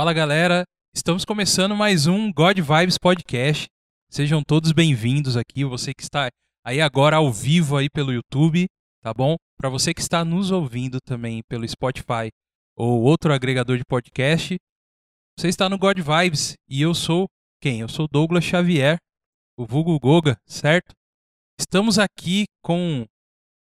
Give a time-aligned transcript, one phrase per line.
[0.00, 0.64] Fala galera,
[0.96, 3.66] estamos começando mais um God Vibes Podcast.
[4.10, 6.30] Sejam todos bem-vindos aqui, você que está
[6.64, 8.66] aí agora ao vivo aí pelo YouTube,
[9.02, 9.36] tá bom?
[9.58, 12.30] Para você que está nos ouvindo também pelo Spotify
[12.74, 14.56] ou outro agregador de podcast,
[15.38, 17.26] você está no God Vibes e eu sou
[17.60, 17.80] quem?
[17.80, 18.96] Eu sou Douglas Xavier,
[19.54, 20.94] o vulgo Goga, certo?
[21.60, 23.04] Estamos aqui com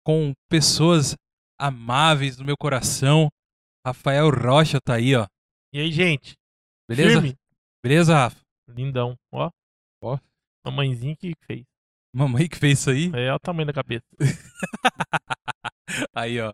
[0.06, 1.16] com pessoas
[1.60, 3.28] amáveis do meu coração.
[3.86, 5.28] Rafael Rocha tá aí, ó.
[5.72, 6.36] E aí, gente?
[6.88, 7.22] Beleza?
[7.22, 7.38] Firme?
[7.84, 8.40] Beleza, Rafa?
[8.68, 9.16] Lindão.
[9.32, 9.50] Ó.
[10.02, 10.18] Ó.
[10.66, 11.64] Mamãezinha que fez.
[12.14, 13.12] Mamãe que fez isso aí?
[13.14, 14.06] É, olha o tamanho da cabeça.
[16.14, 16.54] Aí, ó.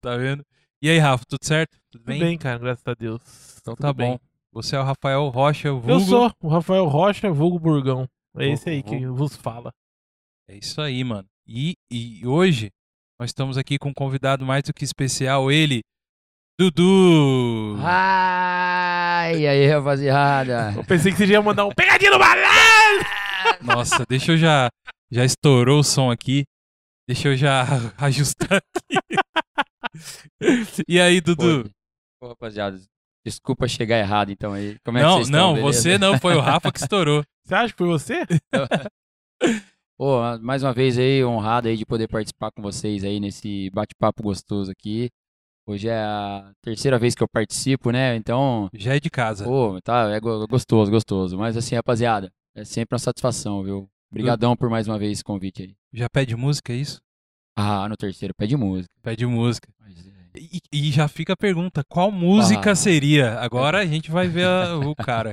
[0.00, 0.44] Tá vendo?
[0.80, 1.72] E aí, Rafa, tudo certo?
[1.90, 2.20] Tudo Tudo bem?
[2.20, 3.22] bem, cara, graças a Deus.
[3.60, 4.12] Então Tudo tá bem.
[4.12, 4.18] bom.
[4.52, 5.90] Você é o Rafael Rocha, vulgo.
[5.90, 8.08] Eu sou o Rafael Rocha, vulgo Burgão.
[8.36, 9.72] É esse aí que vos fala.
[10.48, 11.28] É isso aí, mano.
[11.46, 12.70] E, e hoje
[13.18, 15.82] nós estamos aqui com um convidado mais do que especial, ele,
[16.58, 17.76] Dudu.
[17.82, 20.74] Ai, e aí, rapaziada?
[20.76, 23.06] Eu pensei que você ia mandar um pegadinha no malandro!
[23.62, 24.68] Nossa, deixa eu já.
[25.10, 26.44] Já estourou o som aqui.
[27.08, 27.64] Deixa eu já
[27.98, 28.98] ajustar aqui.
[30.86, 31.64] e aí, Dudu?
[31.64, 31.70] Pô,
[32.20, 32.80] pô, rapaziada,
[33.26, 34.76] desculpa chegar errado então aí.
[34.84, 35.80] Como é que não, vocês estão, não, beleza?
[35.80, 37.24] você não, foi o Rafa que estourou.
[37.44, 38.22] Você acha que foi você?
[39.98, 44.22] Pô, mais uma vez aí, honrado aí de poder participar com vocês aí nesse bate-papo
[44.22, 45.10] gostoso aqui.
[45.66, 48.16] Hoje é a terceira vez que eu participo, né?
[48.16, 49.44] Então, Já é de casa.
[49.44, 51.38] pô, tá, é go- gostoso, gostoso.
[51.38, 53.88] Mas assim, rapaziada, é sempre uma satisfação, viu?
[54.10, 55.74] Obrigadão por mais uma vez esse convite aí.
[55.92, 57.00] Já pede música, é isso?
[57.56, 58.88] Ah, no terceiro, pede música.
[59.02, 59.68] Pede música.
[59.78, 62.74] Mas, é, E, e já fica a pergunta, qual música Ah.
[62.74, 63.38] seria?
[63.38, 65.32] Agora a gente vai ver a- o cara.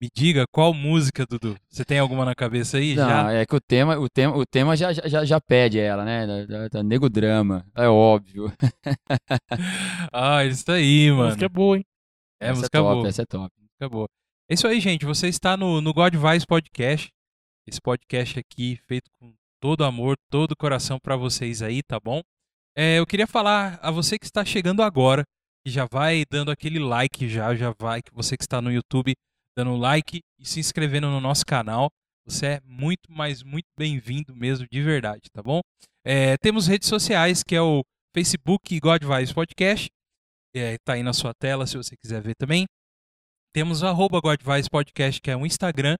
[0.00, 1.56] Me diga, qual música, Dudu?
[1.68, 2.94] Você tem alguma na cabeça aí?
[2.94, 3.32] Não, já?
[3.32, 6.24] é que o tema, o tema, o tema já, já, já pede ela, né?
[6.24, 8.52] Da, da- da nego drama, é óbvio.
[10.12, 11.24] Ah, isso aí, A mano.
[11.26, 11.84] música é boa, hein?
[12.40, 13.08] É, essa música é top, boa.
[13.08, 13.54] essa é top.
[13.58, 14.08] Música boa.
[14.48, 15.04] É isso aí, gente.
[15.04, 17.08] Você está no, no God Vibes Podcast.
[17.66, 22.22] Esse podcast aqui feito com todo amor, todo coração para vocês aí, tá bom?
[22.76, 25.24] É, eu queria falar a você que está chegando agora,
[25.66, 29.12] que já vai dando aquele like já, já vai, que você que está no YouTube
[29.58, 31.88] dando like e se inscrevendo no nosso canal.
[32.24, 35.60] Você é muito, mas muito bem-vindo mesmo, de verdade, tá bom?
[36.04, 37.82] É, temos redes sociais, que é o
[38.14, 39.88] Facebook God Vibes Podcast.
[40.54, 42.66] É, tá aí na sua tela, se você quiser ver também.
[43.52, 45.96] Temos o arroba God Vibes Podcast, que é um Instagram,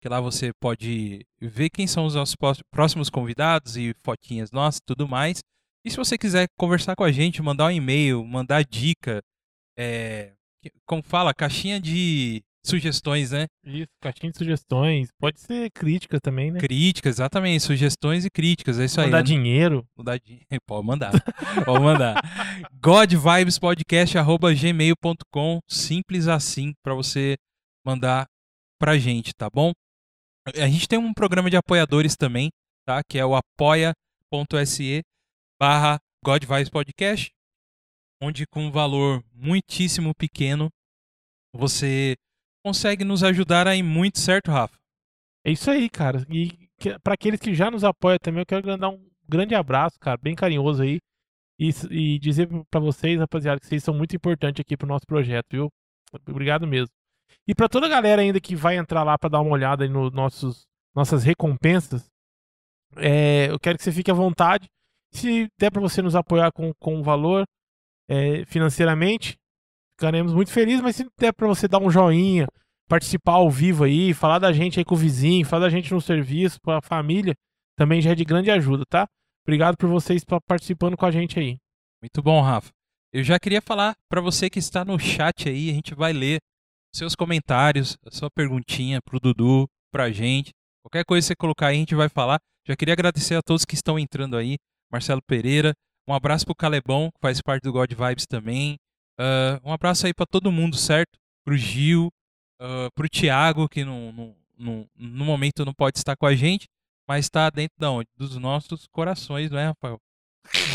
[0.00, 4.80] que lá você pode ver quem são os nossos pró- próximos convidados e fotinhas nossas
[4.86, 5.40] tudo mais.
[5.84, 9.20] E se você quiser conversar com a gente, mandar um e-mail, mandar dica,
[9.76, 10.32] é,
[10.86, 13.46] como fala, caixinha de sugestões, né?
[13.64, 15.08] Isso, caixinha de sugestões.
[15.18, 16.60] Pode ser crítica também, né?
[16.60, 19.06] Críticas, exatamente, sugestões e críticas, é isso aí.
[19.06, 19.24] Mandar né?
[19.24, 19.84] dinheiro.
[19.96, 20.40] Mudar de...
[20.66, 21.12] Pode mandar.
[21.64, 22.22] Pode mandar.
[22.82, 27.36] godvibespodcast.gmail.com Simples assim para você
[27.84, 28.26] mandar
[28.78, 29.72] pra gente, tá bom?
[30.46, 32.48] A gente tem um programa de apoiadores também,
[32.86, 33.02] tá?
[33.08, 35.02] Que é o apoia.se
[35.60, 37.30] barra godvibespodcast
[38.22, 40.68] onde com um valor muitíssimo pequeno
[41.54, 42.16] você
[42.64, 44.78] consegue nos ajudar aí muito, certo, Rafa?
[45.44, 46.24] É isso aí, cara.
[46.30, 46.68] E
[47.02, 50.34] para aqueles que já nos apoiam também, eu quero mandar um grande abraço, cara, bem
[50.34, 50.98] carinhoso aí.
[51.58, 55.46] E, e dizer pra vocês, rapaziada, que vocês são muito importantes aqui pro nosso projeto,
[55.50, 55.68] viu?
[56.26, 56.88] Obrigado mesmo.
[57.46, 60.12] E pra toda a galera ainda que vai entrar lá pra dar uma olhada nos
[60.12, 62.10] nossos nossas recompensas,
[62.96, 64.66] é, eu quero que você fique à vontade.
[65.12, 67.44] Se der pra você nos apoiar com, com valor
[68.08, 69.36] é, financeiramente,
[70.00, 70.80] ficaremos muito felizes.
[70.80, 72.48] Mas se der pra você dar um joinha,
[72.88, 76.00] participar ao vivo aí, falar da gente aí com o vizinho, falar da gente no
[76.00, 77.34] serviço, com a família,
[77.76, 79.06] também já é de grande ajuda, tá?
[79.46, 81.58] Obrigado por vocês participando com a gente aí.
[82.02, 82.70] Muito bom, Rafa.
[83.12, 86.40] Eu já queria falar para você que está no chat aí, a gente vai ler
[86.94, 90.50] seus comentários, a sua perguntinha pro Dudu, pra gente.
[90.82, 92.38] Qualquer coisa que você colocar aí, a gente vai falar.
[92.66, 94.56] Já queria agradecer a todos que estão entrando aí.
[94.90, 95.72] Marcelo Pereira,
[96.08, 98.76] um abraço pro Calebão, que faz parte do God Vibes também.
[99.18, 101.18] Ah, um abraço aí para todo mundo, certo?
[101.44, 102.12] Pro Gil,
[102.60, 106.68] ah, pro Thiago, que no, no, no, no momento não pode estar com a gente,
[107.08, 108.08] mas está dentro da onde?
[108.16, 109.98] Dos nossos corações, não é, Rafael?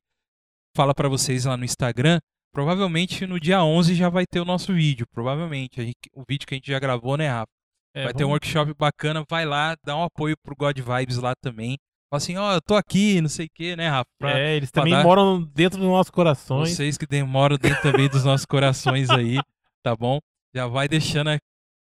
[0.76, 2.20] fala para vocês lá no Instagram.
[2.52, 5.82] Provavelmente no dia 11 já vai ter o nosso vídeo, provavelmente.
[5.82, 7.49] Gente, o vídeo que a gente já gravou, né, Rafa?
[7.94, 8.19] É, vai vamos...
[8.19, 11.78] ter um workshop bacana, vai lá, dá um apoio pro God Vibes lá também.
[12.11, 14.11] Fala assim, ó, oh, eu tô aqui, não sei o que, né, Rafa?
[14.19, 15.02] Pra, é, eles também dar...
[15.02, 16.69] moram dentro dos nossos corações.
[16.69, 19.38] Vocês que demoram dentro também dos nossos corações aí,
[19.82, 20.19] tá bom?
[20.55, 21.31] Já vai deixando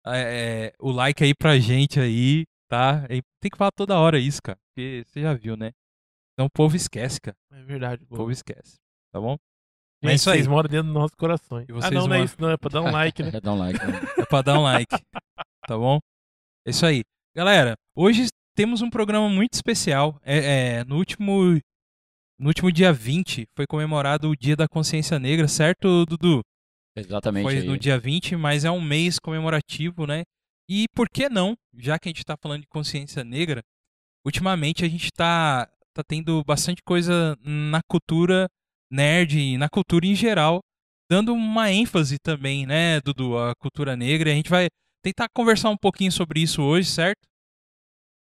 [0.06, 3.06] é, o like aí pra gente aí, tá?
[3.06, 5.72] Tem que falar toda hora isso, cara, porque você já viu, né?
[6.32, 7.36] Então o povo esquece, cara.
[7.52, 8.02] É verdade.
[8.04, 8.78] O povo esquece,
[9.12, 9.36] tá bom?
[10.02, 10.38] Mas é isso aí.
[10.38, 11.66] Vocês moram dentro dos nossos corações.
[11.82, 12.48] ah, não, não é isso, não.
[12.48, 13.30] É pra dar um like, né?
[13.34, 14.00] é dar um like, né?
[14.16, 14.96] É pra dar um like,
[15.68, 15.98] tá bom?
[16.66, 17.02] É isso aí.
[17.36, 20.18] Galera, hoje temos um programa muito especial.
[20.22, 21.60] É, é, no, último,
[22.38, 26.40] no último dia 20 foi comemorado o Dia da Consciência Negra, certo, Dudu?
[26.96, 27.44] Exatamente.
[27.44, 27.66] Foi aí.
[27.66, 30.22] no dia 20, mas é um mês comemorativo, né?
[30.74, 33.62] E por que não, já que a gente está falando de consciência negra,
[34.24, 38.48] ultimamente a gente está tá tendo bastante coisa na cultura
[38.90, 40.60] nerd e na cultura em geral,
[41.10, 44.30] dando uma ênfase também, né, Dudu, a cultura negra.
[44.30, 44.68] A gente vai
[45.02, 47.20] tentar conversar um pouquinho sobre isso hoje, certo?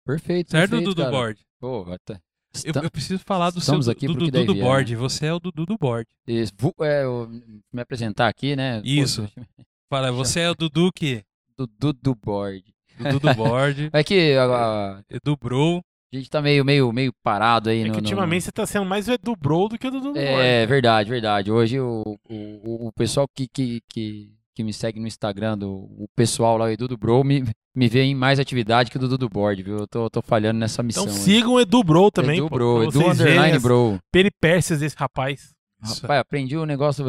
[0.04, 0.50] Perfeito.
[0.50, 1.12] Certo, perfeito, Dudu cara.
[1.12, 1.40] Board?
[1.60, 2.20] Pô, até.
[2.64, 4.96] Eu, eu, preciso falar do Estamos seu aqui do, do, board.
[4.96, 6.10] Você é o Dudu do board.
[6.26, 6.52] Isso.
[6.80, 7.28] É, eu,
[7.72, 8.82] me apresentar aqui, né?
[8.84, 9.30] Isso.
[9.36, 11.24] Pô, Fala, você é o Dudu que?
[11.56, 12.62] Dudu do board.
[12.98, 13.90] Dudu do board.
[13.94, 15.80] É que a, a, Edu Bro.
[16.12, 17.92] a gente tá meio, meio, meio parado aí É no.
[17.92, 20.66] que no- ultimamente você tá sendo mais o Edu Bro do que o Dudu É,
[20.66, 21.50] verdade, verdade.
[21.50, 26.06] Hoje o, o, o pessoal que, que, que, que me segue no Instagram, do, o
[26.14, 27.42] pessoal lá, o Edu do Bro, me,
[27.74, 29.78] me vê em mais atividade que o Dudu do Board, viu?
[29.78, 31.04] Eu tô, tô falhando nessa missão.
[31.04, 33.98] Então sigam o Edu Bro também, Edu pô, Bro, Edu Underline Bro.
[34.12, 35.50] peripécias desse rapaz.
[35.82, 37.04] Rapaz, aprendi o negócio,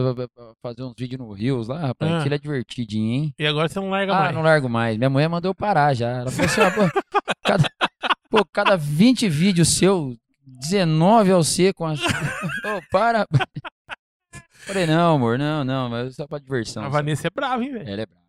[0.61, 2.25] fazer uns vídeos no Rios lá, rapaz, Ah.
[2.25, 3.33] ele é divertidinho, hein?
[3.37, 4.35] E agora você não larga Ah, mais.
[4.35, 4.97] não largo mais.
[4.97, 6.09] Minha mulher mandou eu parar já.
[6.21, 7.01] Ela falou assim, ó, pô,
[7.43, 7.69] cada,
[8.29, 10.15] pô, cada 20 vídeos seu,
[10.45, 11.85] 19 ao seco.
[11.85, 11.99] As...
[12.65, 13.27] Ô, para.
[14.65, 16.83] Falei, não, amor, não, não, mas só pra diversão.
[16.83, 16.91] A só.
[16.91, 17.89] Vanessa é brava, hein, velho?
[17.89, 18.23] Ela é brava.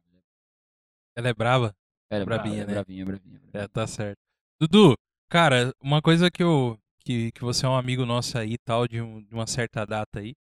[1.17, 1.75] Ela é brava?
[2.11, 2.73] Ela é Brabinha, brava, né?
[2.73, 3.41] é bravinha, bravinha, bravinha.
[3.53, 4.19] É, tá certo.
[4.61, 4.95] Dudu,
[5.31, 6.79] cara, uma coisa que eu.
[7.05, 9.85] Que, que você é um amigo nosso aí e tal, de, um- de uma certa
[9.85, 10.33] data aí.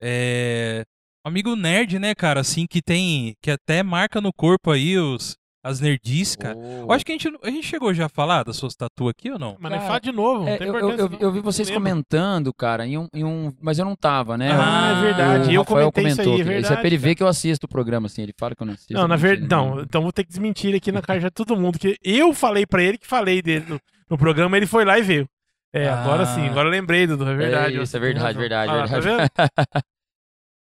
[0.00, 0.84] É.
[1.24, 2.40] Um amigo nerd, né, cara?
[2.40, 3.34] Assim, que tem.
[3.42, 6.56] Que até marca no corpo aí os, as nerdices, cara.
[6.56, 9.30] Eu acho que a gente, a gente chegou já a falar das suas tatu aqui
[9.30, 9.56] ou não?
[9.58, 12.54] Mas Cara, fala de novo, não É, tem eu, eu, eu, eu vi vocês comentando,
[12.54, 13.52] cara, em um, em um.
[13.60, 14.50] Mas eu não tava, né?
[14.52, 15.48] Ah, é verdade.
[15.50, 17.28] O eu Rafael comentei isso aí, é Isso é pra ele verdade, ver que eu
[17.28, 18.22] assisto o programa, assim.
[18.22, 18.94] Ele fala que eu não assisto.
[18.94, 19.80] Não, na verdade, não.
[19.82, 21.78] Então vou ter que desmentir aqui na cara de todo mundo.
[21.78, 25.02] Que eu falei pra ele que falei dele no, no programa, ele foi lá e
[25.02, 25.28] veio.
[25.72, 26.50] É, agora sim, Ah.
[26.50, 27.28] agora eu lembrei, Dudu.
[27.28, 27.74] É verdade.
[27.76, 29.06] isso, você é verdade, verdade, Ah tá verdade.
[29.06, 29.30] vendo?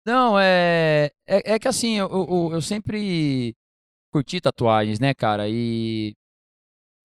[0.05, 1.53] Não, é, é.
[1.55, 3.53] É que assim, eu, eu, eu sempre
[4.11, 5.47] curti tatuagens, né, cara?
[5.49, 6.13] E.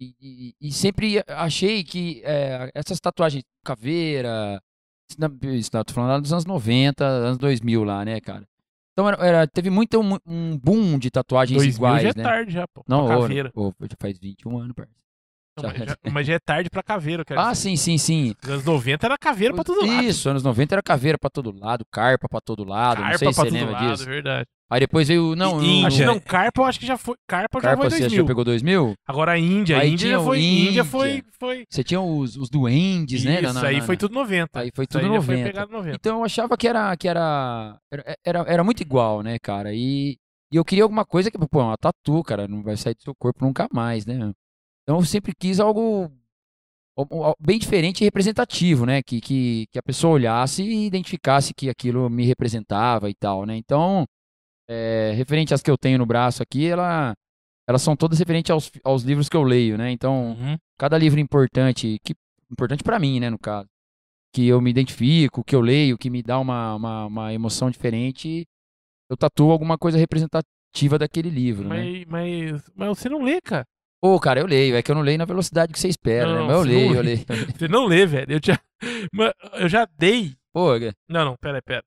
[0.00, 4.60] E, e- sempre achei que é, essas tatuagens caveira.
[5.08, 8.44] Isso, isso, não, tô falando lá dos anos 90, anos 2000 lá, né, cara?
[8.92, 12.22] Então era, era- teve muito um, um boom de tatuagens 2000 iguais, já é né?
[12.22, 12.82] tarde já, pô.
[12.88, 15.01] Não, ô, ô, já faz 21 anos, parceiro.
[15.56, 17.62] Não, mas, já, mas já é tarde pra caveira, quero Ah, dizer.
[17.62, 18.34] sim, sim, sim.
[18.42, 20.02] Nos anos 90 era caveira pra todo lado.
[20.04, 23.28] Isso, anos 90 era caveira pra todo lado, carpa pra todo lado, não Carpa sei
[23.28, 24.02] se você todo lembra lado, disso.
[24.02, 24.46] é verdade.
[24.70, 26.06] Aí depois veio, não, E- no- Acho que Índia.
[26.06, 27.14] não, Carpa eu acho que já foi.
[27.28, 28.24] Carpa, já Carpa foi você já 2000.
[28.26, 28.94] pegou 2000?
[29.06, 30.40] Agora a Índia, a Aí Índia já foi.
[30.40, 30.84] Índia Índia.
[30.86, 31.22] foi.
[31.38, 31.64] foi...
[31.68, 33.34] Você tinha os, os duendes, né?
[33.42, 34.60] Isso, na- na- aí na- foi tudo 90.
[34.60, 35.50] Aí foi Isso tudo aí já foi 90.
[35.50, 35.96] pegado 90.
[35.96, 39.74] Então eu achava que era que era era, era, era muito igual, né, cara?
[39.74, 40.16] E,
[40.50, 43.14] e eu queria alguma coisa que, pô, uma tatu, cara, não vai sair do seu
[43.14, 44.32] corpo nunca mais, né?
[44.82, 46.10] Então eu sempre quis algo
[46.96, 49.02] al- al- bem diferente e representativo, né?
[49.02, 53.56] Que, que, que a pessoa olhasse e identificasse que aquilo me representava e tal, né?
[53.56, 54.04] Então,
[54.68, 57.14] é, referente às que eu tenho no braço aqui, ela,
[57.68, 59.90] elas são todas referentes aos, aos livros que eu leio, né?
[59.92, 60.56] Então, Uhum.
[60.78, 62.14] cada livro importante, que
[62.50, 63.68] importante pra mim, né, no caso,
[64.34, 68.46] que eu me identifico, que eu leio, que me dá uma, uma, uma emoção diferente,
[69.10, 71.84] eu tatuo alguma coisa representativa daquele livro, né?
[71.84, 73.66] Mas, mas, mas você não lê, cara.
[74.04, 76.38] Ô, cara, eu leio, é que eu não leio na velocidade que você espera, né?
[76.40, 77.24] Não, Mas eu leio, não eu leio.
[77.56, 78.32] Você não lê, velho.
[78.32, 78.60] Eu já,
[79.60, 80.72] eu já dei Pô,
[81.08, 81.84] Não, não, pera, pera.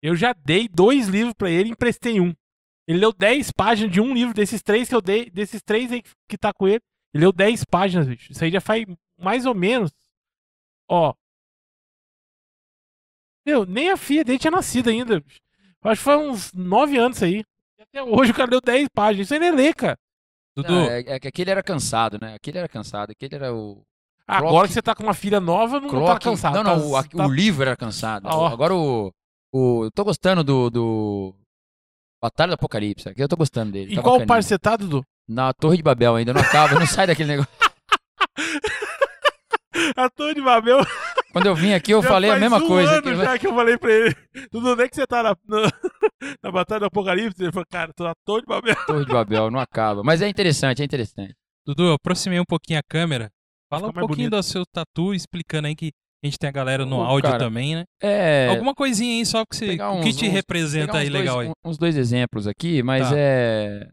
[0.00, 2.32] Eu já dei dois livros pra ele e emprestei um.
[2.88, 6.02] Ele leu 10 páginas de um livro desses três que eu dei, desses três aí
[6.28, 6.80] que- tá com ele.
[7.12, 8.30] Ele leu 10 páginas, bicho.
[8.32, 8.84] Isso aí já faz
[9.18, 9.90] mais ou menos.
[10.88, 11.12] Ó.
[13.44, 15.40] Meu, nem a filha dele tinha nascido ainda, bicho.
[15.82, 17.44] Acho que foi uns 9 anos isso aí.
[17.78, 19.26] E até hoje o cara leu 10 páginas.
[19.26, 19.98] Isso aí nem lê, cara.
[20.56, 22.34] Dudu, não, é, é que aquele era cansado, né?
[22.34, 23.82] Aquele era cansado, aquele era o.
[24.26, 26.54] Agora Clock- que você tá com uma filha nova, não tá Clock- cansado.
[26.54, 28.26] Não, não, tá- o, a- tá- o livro era cansado.
[28.26, 28.48] Ah.
[28.50, 29.12] Agora o,
[29.52, 29.84] o.
[29.84, 30.70] Eu tô gostando do.
[30.70, 31.34] do
[32.20, 33.08] Batalha do Apocalipse.
[33.08, 33.92] Aqui eu tô gostando dele.
[33.92, 34.26] Em tá qual bacaninha.
[34.26, 35.04] parte você tá, Dudu?
[35.28, 37.50] Na Torre de Babel ainda, não acaba, não sai daquele negócio.
[39.96, 40.78] A Torre de Babel.
[41.32, 42.92] Quando eu vim aqui, eu Já falei a mesma um coisa.
[42.92, 44.16] ano que- já que eu falei pra ele.
[44.50, 45.70] Dudu, onde é que você tá na, na,
[46.42, 47.42] na Batalha do Apocalipse?
[47.42, 48.76] Ele falou, cara, tô na Torre de Babel.
[48.86, 50.02] Torre de Babel, não acaba.
[50.02, 51.34] Mas é interessante, é interessante.
[51.66, 53.28] Dudu, eu aproximei um pouquinho a câmera.
[53.68, 54.40] Fala Fica um pouquinho bonito.
[54.40, 55.90] do seu tatu, explicando aí que
[56.22, 57.84] a gente tem a galera no Ô, áudio cara, também, né?
[58.02, 58.46] É.
[58.48, 61.10] Alguma coisinha aí só que, você, pegar o que uns- te uns- representa aí uns
[61.12, 61.50] dois- legal aí.
[61.64, 63.14] uns dois exemplos aqui, mas Tá.
[63.18, 63.88] é.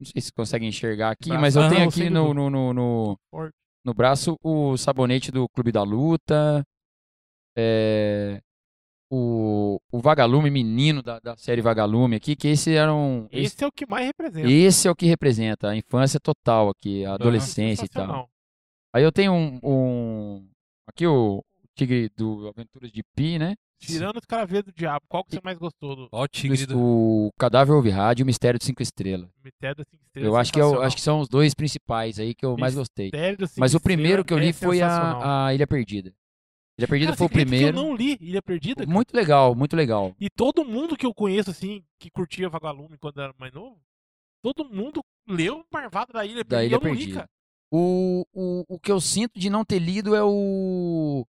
[0.00, 2.72] Não sei se conseguem enxergar aqui, mas eu Aham, tenho eu aqui no, no, no,
[2.72, 3.18] no.
[3.84, 6.64] No braço o sabonete do Clube da Luta,
[7.56, 8.40] é,
[9.10, 13.26] o, o Vagalume menino da, da série Vagalume aqui, que esse era um.
[13.30, 14.50] Esse, Esse é o que mais representa.
[14.50, 18.30] esse é o que representa a infância total aqui, a adolescência e tal.
[18.94, 19.58] Aí eu tenho um.
[19.62, 20.48] um-
[20.86, 21.42] aqui o
[21.74, 23.54] Tigre do Aventuras de Pi, né?
[23.78, 26.78] Tirando os caravelos do diabo, qual que você mais gostou do Ó, o tigre do...
[26.78, 29.28] O Cadáver Ouve Rádio e o Mistério de Cinco Estrelas.
[29.42, 30.28] Mistério das Cinco Estrelas?
[30.28, 30.86] Eu acho que, eu, sensacional.
[30.86, 33.06] acho que são os dois principais aí que eu mais gostei.
[33.06, 36.12] Mistério das Cinco Mas o primeiro que eu li é foi a, a Ilha Perdida.
[36.76, 37.72] Ilha Perdida Cara, foi o primeiro.
[37.72, 38.84] Que eu não li Ilha Perdida.
[38.84, 38.90] cara?
[38.94, 40.14] Muito legal, muito legal.
[40.20, 43.80] E todo mundo que eu conheço, assim, que curtia Vagalume quando era mais novo,
[44.42, 46.56] todo mundo leu o Marvado da Ilha Perdida.
[46.56, 47.18] Da Ilha eu não li, Perdida.
[47.20, 47.28] cara.
[47.70, 51.24] O, o, o que eu sinto de não ter lido é o.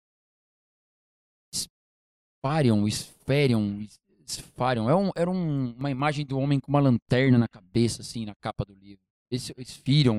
[2.47, 3.87] Sparion, Spherion,
[4.27, 4.89] Spharion.
[4.91, 8.35] É um, era um- uma imagem do homem com uma lanterna na cabeça, assim, na
[8.35, 9.01] capa do livro.
[9.31, 9.53] Esse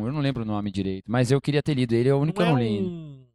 [0.06, 2.38] eu não lembro o nome direito, mas eu queria ter lido ele, é o único
[2.38, 2.82] que eu não não é li.
[2.82, 3.26] um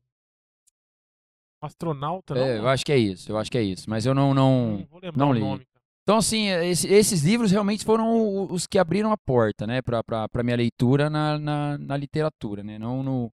[1.61, 2.43] astronauta, não?
[2.43, 3.89] É, eu acho que é isso, eu acho que é isso.
[3.89, 4.35] Mas eu não.
[4.35, 4.87] Não não...
[4.91, 5.41] vou lembrar não o li.
[5.41, 5.67] nome.
[6.03, 10.57] Então, assim, esse- esses livros realmente foram os que abriram a porta, né, pra minha
[10.57, 13.33] leitura na, na, na literatura, né, não no,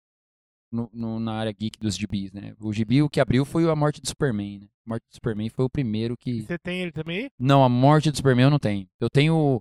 [0.70, 2.54] no- no- na área geek dos gibis, né.
[2.60, 4.66] O gibi, o que abriu foi a morte do Superman, né.
[4.86, 6.42] A morte do Superman foi o primeiro que...
[6.42, 7.30] Você tem ele também?
[7.38, 8.86] Não, a morte do Superman eu não tenho.
[9.00, 9.60] Eu tenho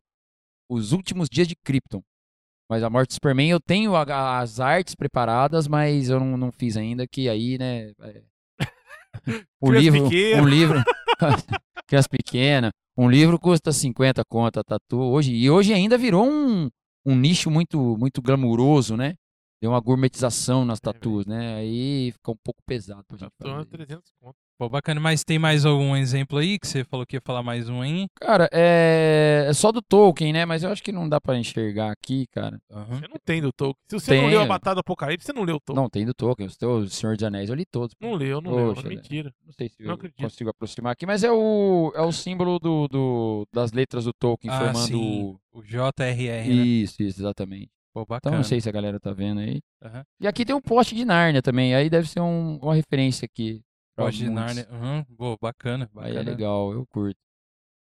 [0.70, 2.02] os últimos dias de Krypton.
[2.70, 6.52] Mas a morte do Superman eu tenho a- as artes preparadas, mas eu não, não
[6.52, 7.92] fiz ainda, que aí, né...
[8.02, 8.24] é-
[9.62, 10.42] o livro, pequena.
[10.42, 10.84] um livro...
[11.88, 12.72] Criança pequena.
[12.98, 15.34] Um livro custa 50 conto a tatu hoje.
[15.34, 16.70] E hoje ainda virou um,
[17.06, 19.16] um nicho muito, muito glamuroso, né?
[19.62, 21.56] Deu uma gourmetização nas tatus, né?
[21.56, 23.66] Aí fica um pouco pesado pra gente fazer.
[23.66, 24.36] 300 conto.
[24.60, 25.00] Pô, bacana.
[25.00, 28.08] Mas tem mais algum exemplo aí que você falou que ia falar mais um aí?
[28.20, 29.46] Cara, é...
[29.48, 30.46] é só do Tolkien, né?
[30.46, 32.60] Mas eu acho que não dá pra enxergar aqui, cara.
[32.72, 33.00] Aham.
[33.00, 33.76] Você não tem do Tolkien.
[33.88, 35.84] Se você não leu a Batalha do Apocalipse, você não leu o Tolkien.
[35.84, 36.50] Não, tem do Tolkien.
[36.50, 37.96] Teus Senhor dos Anéis eu li todos.
[38.02, 38.74] Não, leu, não leu.
[38.74, 39.32] Poxa, Mentira.
[39.46, 40.22] Não sei se Não eu acredito.
[40.24, 44.52] consigo aproximar aqui, mas é o, é o símbolo do, do- das letras do Tolkien
[44.54, 45.24] Ah, formando sim.
[45.24, 45.40] o...
[45.60, 46.64] O JRR, né?
[46.66, 47.70] Isso, isso, exatamente.
[48.06, 49.60] Pô, Então não sei se a galera tá vendo aí.
[49.84, 50.04] Aham.
[50.20, 53.62] E aqui tem um poste de Nárnia também, aí deve ser um- uma referência aqui.
[53.96, 54.30] Pode de.
[54.30, 54.68] Nárnia.
[54.72, 55.06] Aham.
[55.18, 55.86] Pô, bacana.
[55.98, 57.18] Aí Bacana, é legal, eu curto.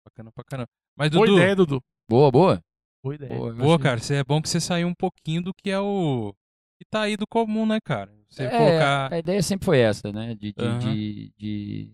[0.05, 0.67] bacana pra caramba.
[0.97, 1.81] Mas, Boa Dudu, ideia, Dudu.
[2.09, 2.61] Boa, boa?
[3.03, 3.35] Boa ideia.
[3.35, 4.19] Boa, boa, achei- cara.
[4.19, 6.33] É bom que você saiu um pouquinho do que é o...
[6.79, 8.11] Que tá aí do comum, né, cara?
[8.29, 9.11] Você É, colocar...
[9.13, 10.35] A ideia sempre foi essa, né?
[10.35, 10.53] De.
[10.53, 10.79] de, Aham.
[10.79, 11.93] de- de-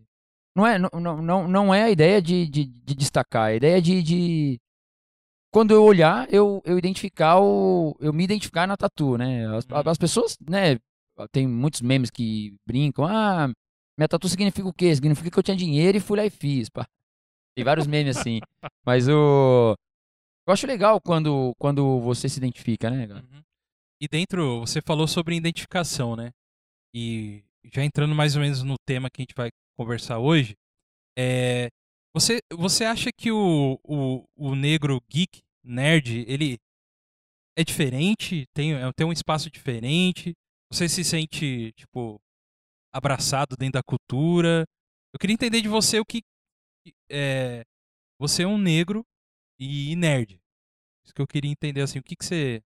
[0.56, 3.82] Não, é, não, não- não, não é a ideia de, de, de destacar, a ideia
[3.82, 4.01] de.
[4.04, 4.60] de...
[5.51, 7.96] Quando eu olhar, eu, eu identificar o.
[8.00, 9.46] Eu me identificar na tatu, né?
[9.55, 9.89] As, Uhum.
[9.89, 10.77] as pessoas, né?
[11.31, 13.51] Tem muitos memes que brincam, ah,
[13.98, 14.96] minha tatu significa o quê?
[14.96, 16.70] Significa que eu tinha dinheiro e fui lá e fiz.
[16.70, 16.88] pá.
[17.53, 18.39] Tem vários memes assim.
[18.86, 19.75] Mas o.
[20.48, 23.20] Eu acho legal quando, quando você se identifica, né, cara?
[23.31, 23.41] Uhum.
[24.01, 26.31] E dentro, você falou sobre identificação, né?
[26.96, 30.55] E já entrando mais ou menos no tema que a gente vai conversar hoje,
[31.17, 31.70] é,
[32.13, 36.60] você, você acha que o, o, o negro geek, nerd, ele
[37.56, 38.48] é diferente?
[38.53, 40.34] Tem, é- tem um espaço diferente?
[40.72, 42.22] Você se sente, tipo,
[42.94, 44.65] abraçado dentro da cultura?
[45.13, 46.24] Eu queria entender de você o que.
[47.12, 47.63] É,
[48.20, 49.06] você é um negro
[49.60, 50.41] e nerd.
[51.06, 52.63] Isso que eu queria entender, assim, o que, que você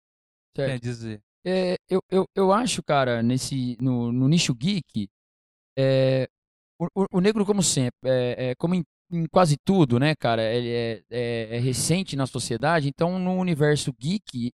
[0.56, 0.72] Certo.
[0.72, 1.22] quer dizer?
[1.44, 5.08] É, eu, eu, eu acho, cara, nesse, no, no nicho geek,
[5.78, 6.28] é,
[6.78, 10.68] o, o- negro, como sempre, é, é, como em, em quase tudo, né, cara, ele
[10.68, 14.52] é, é, é recente na sociedade, então no universo geek,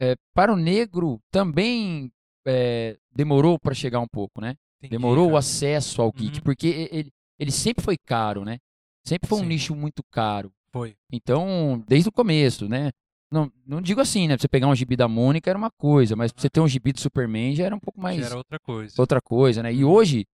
[0.00, 2.10] é, para o negro também
[2.46, 4.56] é, demorou para chegar um pouco, né?
[4.78, 5.38] Entendi, Demorou o cara.
[5.38, 6.42] acesso ao geek, Uhum.
[6.44, 8.58] porque ele, ele sempre foi caro, né?
[9.06, 9.48] Sempre foi um Sim.
[9.48, 10.52] nicho muito caro.
[10.72, 10.96] Foi.
[11.12, 12.90] Então, desde o começo, né?
[13.30, 14.34] Não, não digo assim, né?
[14.36, 16.66] Pra você pegar um gibi da Mônica era uma coisa, mas pra você ter um
[16.68, 18.94] gibi do Superman já era um pouco mais Já era outra coisa.
[18.98, 19.72] outra coisa, né?
[19.72, 20.26] E hoje,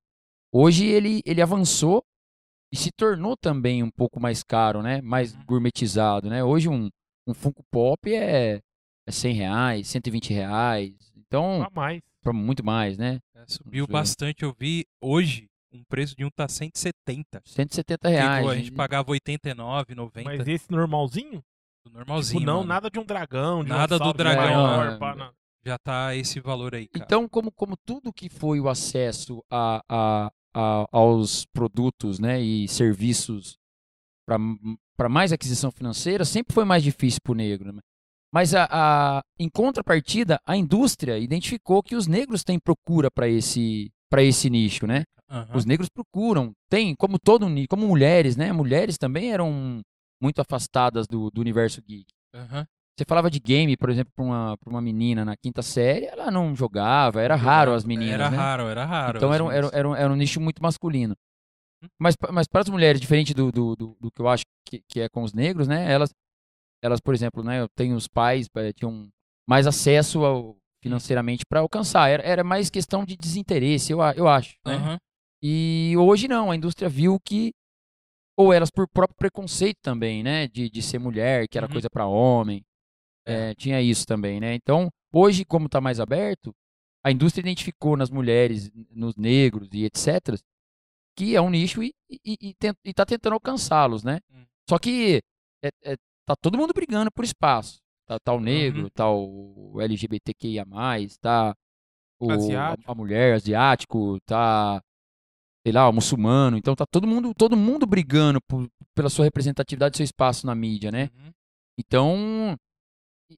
[0.53, 2.03] hoje ele, ele avançou
[2.73, 5.01] e se tornou também um pouco mais caro, né?
[5.03, 5.45] Mais Uhum.
[5.47, 6.43] gourmetizado, né?
[6.45, 6.89] Hoje um,
[7.27, 8.61] um Funko Pop é,
[9.07, 10.95] é 100 reais, 120 reais.
[11.17, 12.01] Então, A mais.
[12.23, 13.21] pra muito mais, né?
[13.35, 14.43] É, subiu bastante.
[14.45, 17.43] Eu vi hoje um preço de um tá 170.
[17.45, 18.47] 170 Que reais.
[18.47, 21.43] a gente pagava 89, 90 Mas esse normalzinho?
[21.85, 22.41] do normalzinho.
[22.41, 22.69] Tipo, não, mano.
[22.69, 24.63] nada de um dragão, de Nada do dinossauro dragão,
[24.99, 25.39] maior, é.
[25.67, 27.05] Já tá esse valor aí, cara.
[27.05, 32.67] Então, como, como tudo que foi o acesso a, a, a- aos produtos né, e
[32.69, 33.57] serviços
[34.97, 37.73] para mais aquisição financeira, sempre foi mais difícil para o negro.
[37.73, 37.81] né?
[38.33, 43.91] Mas, a, a- em contrapartida, a indústria identificou que os negros têm procura para esse,
[44.11, 45.05] pra esse nicho, né?
[45.31, 45.57] Aham.
[45.57, 48.53] Os negros procuram, tem, como todo como mulheres, né?
[48.53, 49.81] Mulheres também eram
[50.23, 52.07] muito afastadas do, do universo geek.
[52.35, 52.67] Aham.
[52.99, 56.33] Você falava de game, por exemplo, para uma, pra uma menina na quinta série, ela
[56.33, 58.37] não jogava, era raro as meninas, Era né?
[58.37, 59.17] raro, era raro.
[59.19, 61.15] Então era um, era, era, um, era um nicho muito masculino.
[61.81, 61.87] Hum.
[61.97, 65.01] Mas, mas para as mulheres, diferente do, do, do, do que eu acho que, que
[65.01, 65.89] é com os negros, né?
[65.89, 66.11] Elas,
[66.83, 67.61] elas por exemplo, né?
[67.61, 69.09] Eu tenho os pais eh, tinham
[69.49, 72.11] mais acesso ao, financeiramente para alcançar.
[72.11, 74.57] Era, era mais questão de desinteresse, eu, eu acho.
[74.67, 74.75] Né?
[74.75, 74.99] Aham.
[75.41, 77.53] E hoje não, a indústria viu que
[78.37, 81.73] ou elas por próprio preconceito também, né, de, de ser mulher, que era Uhum.
[81.73, 82.63] coisa para homem,
[83.29, 83.51] É.
[83.51, 84.55] eh, tinha isso também, né?
[84.55, 86.55] Então, hoje, como está mais aberto,
[87.05, 90.39] a indústria identificou nas mulheres, nos negros e etc,
[91.17, 94.21] que é um nicho e, e, e, tent- e tá tentando alcançá-los, né?
[94.33, 94.45] Hum.
[94.69, 95.21] Só que
[95.65, 97.79] é, é, tá todo mundo brigando por espaço.
[98.07, 98.89] Tá, tá o negro, Uhum.
[98.91, 100.65] tá o LGBTQIA+,
[101.21, 101.55] tá
[102.21, 102.31] o,
[102.87, 104.81] a, mulher asiático, tá
[105.67, 106.57] sei lá, o muçulmano.
[106.57, 110.91] Então tá todo mundo, todo mundo brigando por- pela sua representatividade, seu espaço na mídia,
[110.91, 111.11] né?
[111.15, 111.31] Uhum.
[111.79, 112.57] Então,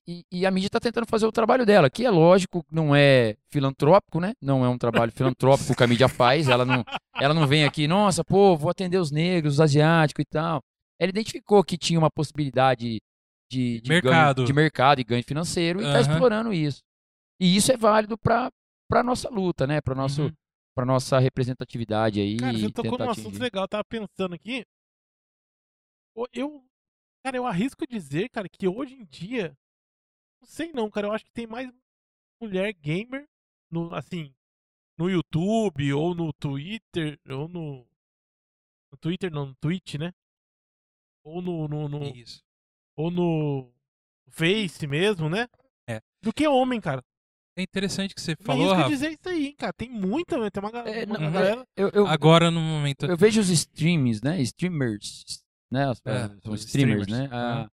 [0.07, 3.37] e, e a mídia está tentando fazer o trabalho dela, que é lógico, não é
[3.49, 4.33] filantrópico, né?
[4.41, 6.49] Não é um trabalho filantrópico que a mídia faz.
[6.49, 6.85] Ela não,
[7.19, 10.61] ela não vem aqui, nossa, pô, vou atender os negros, os asiáticos e tal.
[10.99, 13.01] Ela identificou que tinha uma possibilidade
[13.51, 14.37] de, de Mercado.
[14.37, 16.13] ganho, de mercado e ganho financeiro e está Aham.
[16.13, 16.81] explorando isso.
[17.41, 18.51] E isso é válido para
[18.89, 19.81] para nossa luta, né?
[19.81, 20.33] Para nosso, Uhum.
[20.75, 22.37] para nossa representatividade aí.
[22.37, 23.43] Cara, você tocou num assunto atingir.
[23.43, 24.65] legal, eu tava pensando aqui.
[26.33, 26.65] Eu,
[27.25, 29.57] cara, eu arrisco dizer, cara, que hoje em dia,
[30.41, 31.71] não sei não, cara, eu acho que tem mais
[32.41, 33.27] mulher gamer
[33.71, 34.35] no, assim,
[34.99, 37.87] no YouTube ou no Twitter, ou no
[38.93, 40.13] no Twitter não, no Twitch, né?
[41.23, 42.43] Ou no, no, no- Isso.
[42.97, 43.73] ou no
[44.31, 45.47] Face mesmo, né?
[45.89, 46.01] É.
[46.23, 47.03] Do que homem, cara.
[47.57, 48.89] É interessante que você Eu falou, Rafa.
[48.89, 49.73] dizer isso aí, hein, cara.
[49.73, 51.67] Tem muita, tem uma, É, uma não, galera.
[51.77, 53.07] Eu, eu, Agora, no momento.
[53.07, 54.41] eu vejo os streams, né?
[54.43, 55.25] Streamers,
[55.71, 55.85] né?
[55.91, 57.09] As- É, são os streamers, streamers.
[57.09, 57.29] né?
[57.33, 57.71] Ah,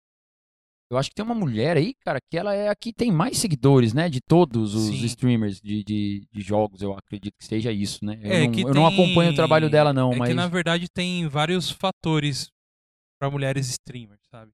[0.90, 3.38] eu acho que tem uma mulher aí, cara, que ela é a que tem mais
[3.38, 4.08] seguidores, né?
[4.08, 5.06] De todos os Sim.
[5.06, 8.18] streamers de, de, de jogos, eu acredito que seja isso, né?
[8.22, 10.28] Eu, É, não, eu não acompanho o trabalho tem- dela, não, é mas.
[10.28, 12.48] que na verdade tem vários fatores
[13.18, 14.52] para mulheres streamers, sabe?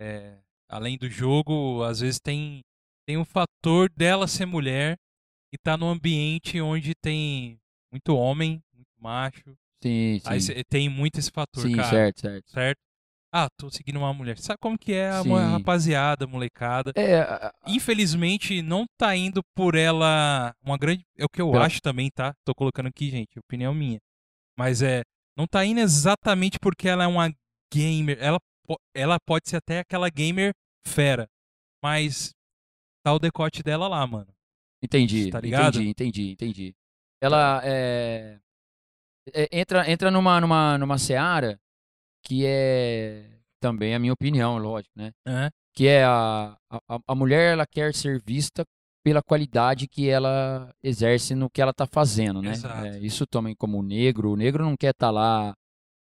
[0.00, 0.38] É,
[0.68, 2.60] além do jogo, às vezes tem
[3.06, 4.96] tem um fator dela ser mulher
[5.52, 7.58] e tá num ambiente onde tem
[7.92, 9.54] muito homem, muito macho.
[9.82, 10.28] Sim, sim.
[10.30, 11.90] Aí tem muito esse fator, sim, cara.
[11.90, 12.50] certo, certo.
[12.50, 12.78] certo?
[13.36, 14.38] Ah, tô seguindo uma mulher.
[14.38, 15.34] Sabe como que é a Sim.
[15.34, 16.92] rapaziada, molecada?
[16.94, 21.02] É, a- a- Infelizmente, não tá indo por ela uma grande.
[21.18, 22.32] É o que eu acho também, tá?
[22.44, 23.98] Tô colocando aqui, gente, opinião minha.
[24.56, 25.02] Mas é.
[25.36, 27.28] Não tá indo exatamente porque ela é uma
[27.72, 28.16] gamer.
[28.20, 28.38] Ela,
[28.94, 30.52] ela pode ser até aquela gamer
[30.86, 31.26] fera.
[31.82, 32.30] Mas
[33.04, 34.32] tá o decote dela lá, mano.
[34.80, 35.80] Entendi, Tá ligado?
[35.82, 36.74] entendi, entendi, entendi.
[37.20, 38.38] Ela é,
[39.34, 41.58] é, entra, entra numa, numa, numa seara
[42.24, 45.12] que é também a minha opinião, lógico, né?
[45.26, 45.50] É.
[45.74, 48.64] Que é a, a, a mulher, ela quer ser vista
[49.04, 52.54] pela qualidade que ela exerce no que ela tá fazendo, né?
[52.84, 55.54] É, isso também como negro, o negro não quer estar lá,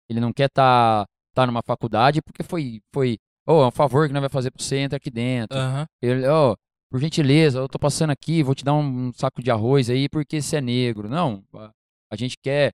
[0.10, 4.13] ele não quer estar tá, numa faculdade porque foi, foi, oh, é um favor que
[4.13, 5.58] nós vai fazer pra você, entra aqui dentro.
[5.58, 5.86] Aham.
[6.01, 6.55] Ele, ó,
[6.91, 10.10] por gentileza, eu tô passando aqui, vou te dar um, um saco de arroz aí
[10.10, 11.08] porque você é negro.
[11.08, 11.71] Não, a,
[12.12, 12.71] a gente quer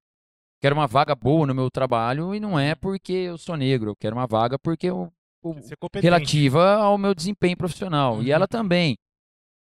[0.62, 3.96] quer uma vaga boa no meu trabalho e não é porque eu sou negro, eu
[3.96, 5.12] quero uma vaga porque eu,
[5.62, 6.04] Ser competente.
[6.06, 8.15] relativa ao meu desempenho profissional.
[8.22, 8.32] E Uhum.
[8.34, 8.96] ela também.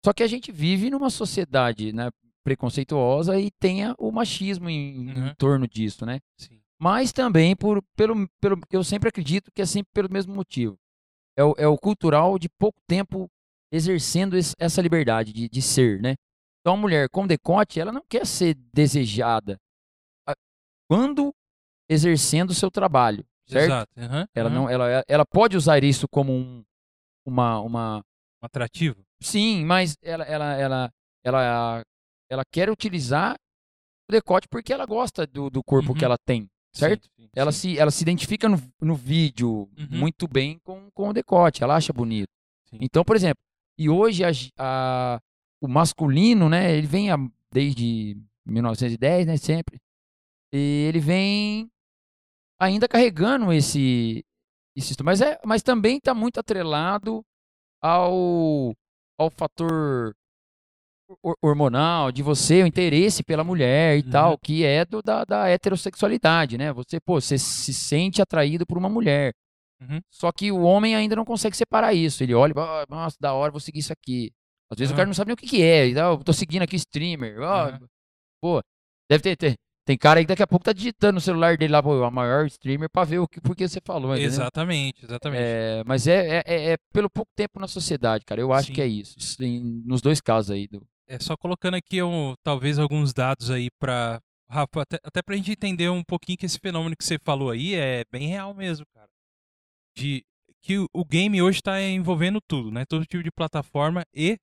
[0.05, 2.09] Só que a gente vive numa sociedade, né,
[2.43, 5.33] preconceituosa e tem o machismo em, em Uhum.
[5.37, 6.19] torno disso, né?
[6.39, 6.61] Sim.
[6.79, 8.61] mas também por, pelo, pelo.
[8.71, 10.77] Eu sempre acredito que é sempre pelo mesmo motivo.
[11.35, 13.27] É o, é o cultural de pouco tempo
[13.71, 16.13] exercendo esse- essa liberdade de, de ser, né?
[16.61, 19.57] Então, a mulher com decote, ela não quer ser desejada.
[20.89, 21.33] Quando
[21.89, 23.65] exercendo o seu trabalho, certo?
[23.65, 23.91] Exato.
[23.97, 26.63] aham, Ela não, ela, ela pode usar isso como um,
[27.25, 27.97] uma, uma,
[28.41, 29.03] Um atrativo.
[29.21, 30.91] sim, mas ela, ela, ela,
[31.23, 31.83] ela,
[32.29, 33.35] ela quer utilizar
[34.09, 35.95] o decote porque ela gosta do, do corpo Uhum.
[35.97, 37.03] que ela tem, certo?
[37.05, 37.73] Sim, sim, Ela sim.
[37.73, 39.87] se, ela se identifica no, no vídeo Uhum.
[39.89, 42.29] muito bem com, com o decote, ela acha bonito.
[42.73, 43.41] Então, por exemplo,
[43.77, 45.19] e hoje a, a-
[45.61, 47.17] o masculino, né, ele vem a-
[47.51, 49.79] desde 1910, né, sempre,
[50.53, 51.69] e ele vem
[52.59, 54.23] ainda carregando esse,
[54.75, 57.23] esse mas é, mas também está muito atrelado
[57.81, 58.73] ao,
[59.19, 60.13] ao fator
[61.23, 64.09] hor- hormonal de você, o interesse pela mulher e Uhum.
[64.11, 66.73] tal, que é do, da, da heterossexualidade, né?
[66.73, 69.33] Você, pô, você se sente atraído por uma mulher.
[69.81, 69.99] Uhum.
[70.11, 72.23] Só que o homem ainda não consegue separar isso.
[72.23, 74.31] Ele olha, "Ah, nossa, da hora, vou seguir isso aqui.
[74.71, 74.97] Às vezes o Aham.
[74.97, 75.83] cara não sabe nem o que, que é.
[75.99, 77.39] "Ah, eu tô seguindo aqui streamer.
[77.43, 77.79] ah.
[78.41, 78.61] Pô,
[79.09, 79.55] deve ter, ter-
[79.87, 82.11] Tem cara aí que daqui a pouco tá digitando no celular dele lá, pô, a
[82.11, 84.27] maior streamer pra ver o que, por que você falou, entendeu?
[84.27, 85.41] Exatamente, exatamente.
[85.41, 88.41] É, mas é, é, é- é pelo pouco tempo na sociedade, cara.
[88.41, 88.73] Eu acho Sim.
[88.73, 89.17] que é isso.
[89.17, 90.67] Isso em- nos dois casos aí.
[90.67, 90.85] Do...
[91.07, 94.19] É só colocando aqui um, talvez alguns dados aí pra.
[94.49, 97.73] Rafa, até, até pra gente entender um pouquinho que esse fenômeno que você falou aí
[97.75, 99.07] é bem real mesmo, cara.
[99.97, 100.21] De
[100.61, 102.83] que o, o game hoje tá envolvendo tudo, né?
[102.85, 104.37] Todo tipo de plataforma e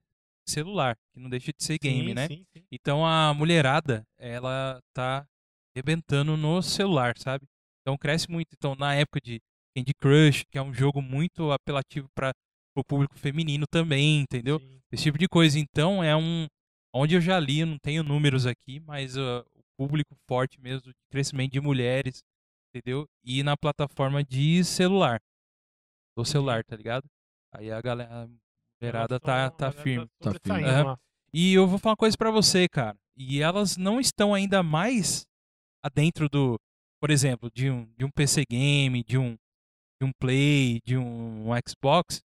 [0.49, 2.29] celular, que não deixa de ser game, Sim, né?
[2.29, 2.65] sim, sim.
[2.73, 5.27] Então a mulherada, ela tá
[5.77, 7.45] rebentando no celular, sabe?
[7.83, 8.49] Então cresce muito.
[8.57, 9.41] Então na época de
[9.77, 12.33] Candy Crush, que é um jogo muito apelativo para
[12.77, 14.59] o público feminino também, entendeu?
[14.59, 14.81] Sim.
[14.93, 15.59] Esse tipo de coisa.
[15.59, 16.47] Então é um.
[16.95, 20.83] Onde eu já li, eu não tenho números aqui, mas uh, o público forte mesmo
[20.83, 22.23] de crescimento de mulheres,
[22.73, 23.05] entendeu?
[23.25, 25.21] E na plataforma de celular.
[26.17, 27.05] Do celular, tá ligado?
[27.53, 28.23] Aí a galera.
[28.23, 28.29] A
[28.81, 30.07] mulherada tá, Elas tá tão- firme.
[30.21, 30.63] Tá firme.
[30.63, 30.97] lá.
[31.33, 32.97] E eu vou falar uma coisa pra você, cara.
[33.17, 35.27] E elas não estão ainda mais
[35.85, 36.59] adentro do,
[36.99, 39.37] por exemplo, de um, de um PC game, de um,
[40.01, 42.21] de um Play, de um, Xbox,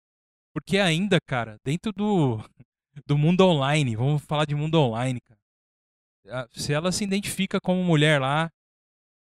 [0.52, 2.38] porque ainda, cara, dentro do,
[3.06, 6.48] do mundo online, vamos falar de mundo online, cara.
[6.52, 8.50] Se ela se identifica como mulher lá,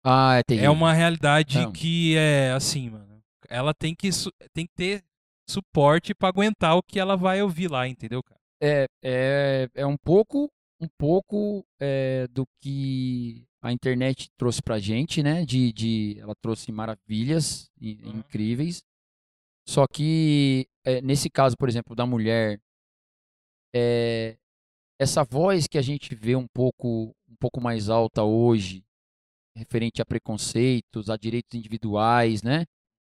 [0.03, 1.71] Ah, é é uma realidade Não.
[1.71, 3.21] que é assim, mano.
[3.47, 4.09] Ela tem que,
[4.53, 5.03] tem que ter
[5.49, 8.39] suporte pra aguentar o que ela vai ouvir lá, entendeu, cara?
[8.61, 15.21] É, é, é um pouco, um pouco é, do que a internet trouxe pra gente,
[15.21, 15.45] né?
[15.45, 18.19] De, de, ela trouxe maravilhas Uhum.
[18.19, 18.83] incríveis.
[19.67, 22.59] Só que é, nesse caso, por exemplo, da mulher,
[23.73, 24.37] é,
[24.99, 28.83] essa voz que a gente vê um pouco, um pouco mais alta hoje,
[29.55, 32.65] referente a preconceitos, a direitos individuais, né?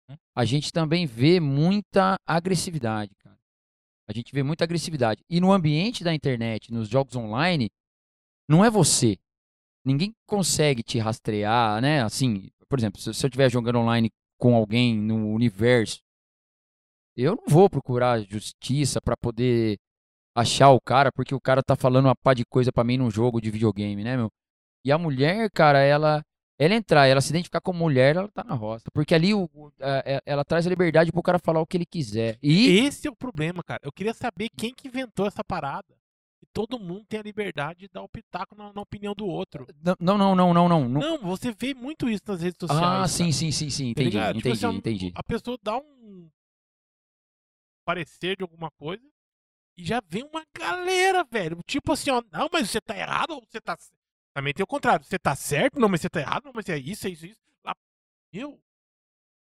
[0.09, 0.17] Uhum.
[0.35, 3.39] A gente também vê muita agressividade, cara.
[4.09, 5.23] A gente vê muita agressividade.
[5.29, 7.71] E no ambiente da internet, nos jogos online,
[8.49, 9.19] não é você.
[9.85, 12.03] Ninguém consegue te rastrear, né?
[12.03, 16.01] Assim, por exemplo, se se eu estiver jogando online com alguém no universo,
[17.17, 19.77] eu não vou procurar justiça pra poder
[20.37, 23.11] achar o cara, porque o cara tá falando uma pá de coisa pra mim num
[23.11, 24.31] jogo de videogame, né, meu?
[24.85, 26.23] E a mulher, cara, ela
[26.61, 28.87] ela entrar, ela se identificar como mulher, ela tá na roça.
[28.93, 29.49] Porque ali o-
[29.81, 32.37] a- é- ela traz a liberdade pro cara falar o que ele quiser.
[32.43, 33.81] E Esse é o problema, cara.
[33.85, 35.87] Eu queria saber quem que inventou essa parada.
[36.59, 39.65] Todo mundo tem a liberdade de dar o pitaco na, na opinião do outro.
[40.01, 40.89] não, não, não, não, não.
[40.89, 41.01] não.
[41.01, 42.83] Não, você vê muito isso nas redes sociais.
[42.85, 43.95] Ah, sim, sim, sim, sim.
[43.95, 44.19] Tá Entendi?
[44.19, 45.13] Tipo entendi, assim, ó, entendi.
[45.15, 46.29] A pessoa dá um
[47.85, 49.09] parecer de alguma coisa
[49.77, 51.61] e já vem uma galera, velho.
[51.65, 53.79] Tipo assim, ó, não, mas você tá errado ou você tá.
[54.35, 55.05] Também tem o contrário.
[55.07, 57.29] Você tá certo, não, mas você tá errado, não, mas é isso, é isso, é
[57.29, 57.41] isso.
[57.65, 57.73] Lá,
[58.33, 58.61] eu,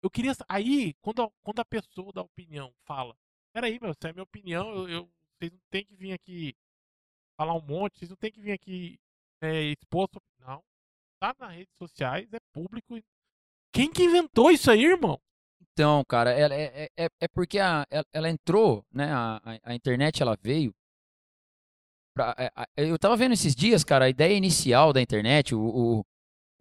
[0.04, 0.36] eu queria.
[0.48, 3.16] Aí, quando a, quando a pessoa da opinião fala,
[3.52, 6.54] peraí, meu, essa é a minha opinião, eu, eu- vocês não tem que vir aqui
[7.38, 8.98] falar um monte, vocês não tem que vir aqui
[9.40, 10.60] é, expor sua Não.
[11.20, 12.98] Tá nas redes sociais, é público.
[13.72, 15.18] Quem que inventou isso aí, irmão?
[15.72, 19.10] Então, cara, ela, é, é, é- é porque a, ela, ela entrou, né?
[19.12, 20.72] A, a- a internet ela veio.
[22.14, 25.60] pra- é, a- eu tava vendo esses dias, cara, a ideia inicial da internet, o,
[25.60, 26.00] o,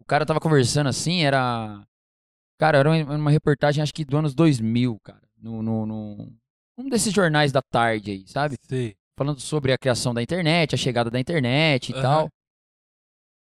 [0.00, 1.84] o cara tava conversando assim, era.
[2.58, 5.22] Cara, era uma, uma reportagem, acho que do anos 2000, cara.
[5.36, 6.32] No, no, no-
[6.76, 8.56] um desses jornais da tarde aí, sabe?
[8.62, 8.96] Sei.
[9.18, 12.02] Falando sobre a criação da internet, a chegada da internet e Aham.
[12.02, 12.28] tal.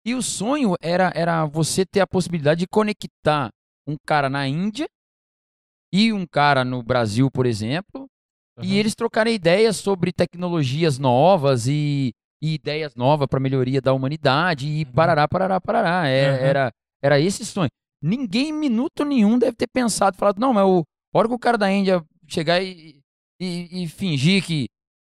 [0.07, 3.51] E o sonho era, era você ter a possibilidade de conectar
[3.87, 4.89] um cara na Índia
[5.93, 8.07] e um cara no Brasil, por exemplo,
[8.63, 8.79] e Aham.
[8.79, 14.85] eles trocarem ideias sobre tecnologias novas e, e ideias novas para melhoria da humanidade e
[14.87, 14.93] Uhum.
[14.93, 16.09] parará, parará, parará.
[16.09, 16.47] É, Aham.
[16.47, 17.71] era, era esse sonho.
[18.01, 21.59] Ninguém, minuto nenhum, deve ter pensado, falado, não, mas o, a hora que o cara
[21.59, 23.01] da Índia chegar e,
[23.41, 24.69] e, e fingir que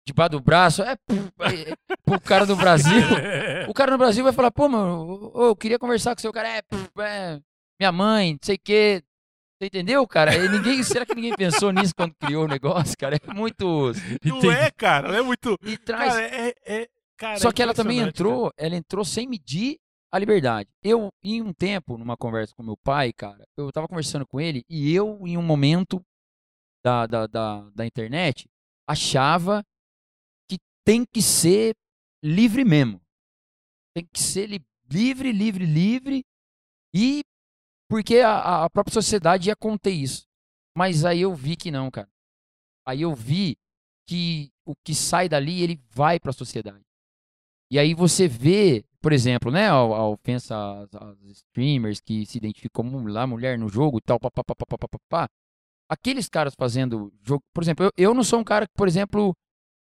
[0.10, 3.02] debaixo do braço, é, é, é pro cara do Brasil.
[3.68, 6.50] O cara no Brasil vai falar, pô, mano, eu queria conversar com o seu cara.
[6.50, 6.62] É,
[7.02, 7.40] é,
[7.80, 9.04] minha mãe, não sei o quê.
[9.60, 10.36] Você entendeu, cara?
[10.36, 13.18] E ninguém, será que ninguém pensou nisso quando criou o negócio, cara?
[13.18, 13.92] É muito.
[14.24, 15.10] Não é, cara.
[15.10, 15.56] Não é muito.
[15.64, 16.14] E traz.
[16.14, 16.56] Cara, é.
[16.66, 19.78] é- cara, Só é que ela também entrou, ela entrou sem medir
[20.12, 20.70] a liberdade.
[20.82, 24.64] Eu, em um tempo, numa conversa com meu pai, cara, eu tava conversando com ele
[24.70, 26.02] e eu, em um momento
[26.84, 28.50] da, da, da, da internet,
[28.88, 29.64] achava
[30.90, 31.76] tem que ser
[32.24, 33.00] livre mesmo.
[33.96, 36.26] Tem que ser li- livre, livre, livre.
[36.92, 37.24] E
[37.88, 40.26] porque a, a própria sociedade ia conter isso.
[40.76, 42.10] Mas aí eu vi que não, cara.
[42.88, 43.56] Aí eu vi
[44.08, 46.84] que o que sai dali, ele vai para a sociedade.
[47.72, 50.56] E aí você vê, por exemplo, né, a, a ofensa
[50.92, 55.30] às streamers que se identificam como lá mulher no jogo e tal, papapá.
[55.88, 59.36] Aqueles caras fazendo jogo, por exemplo, eu, eu não sou um cara que, por exemplo,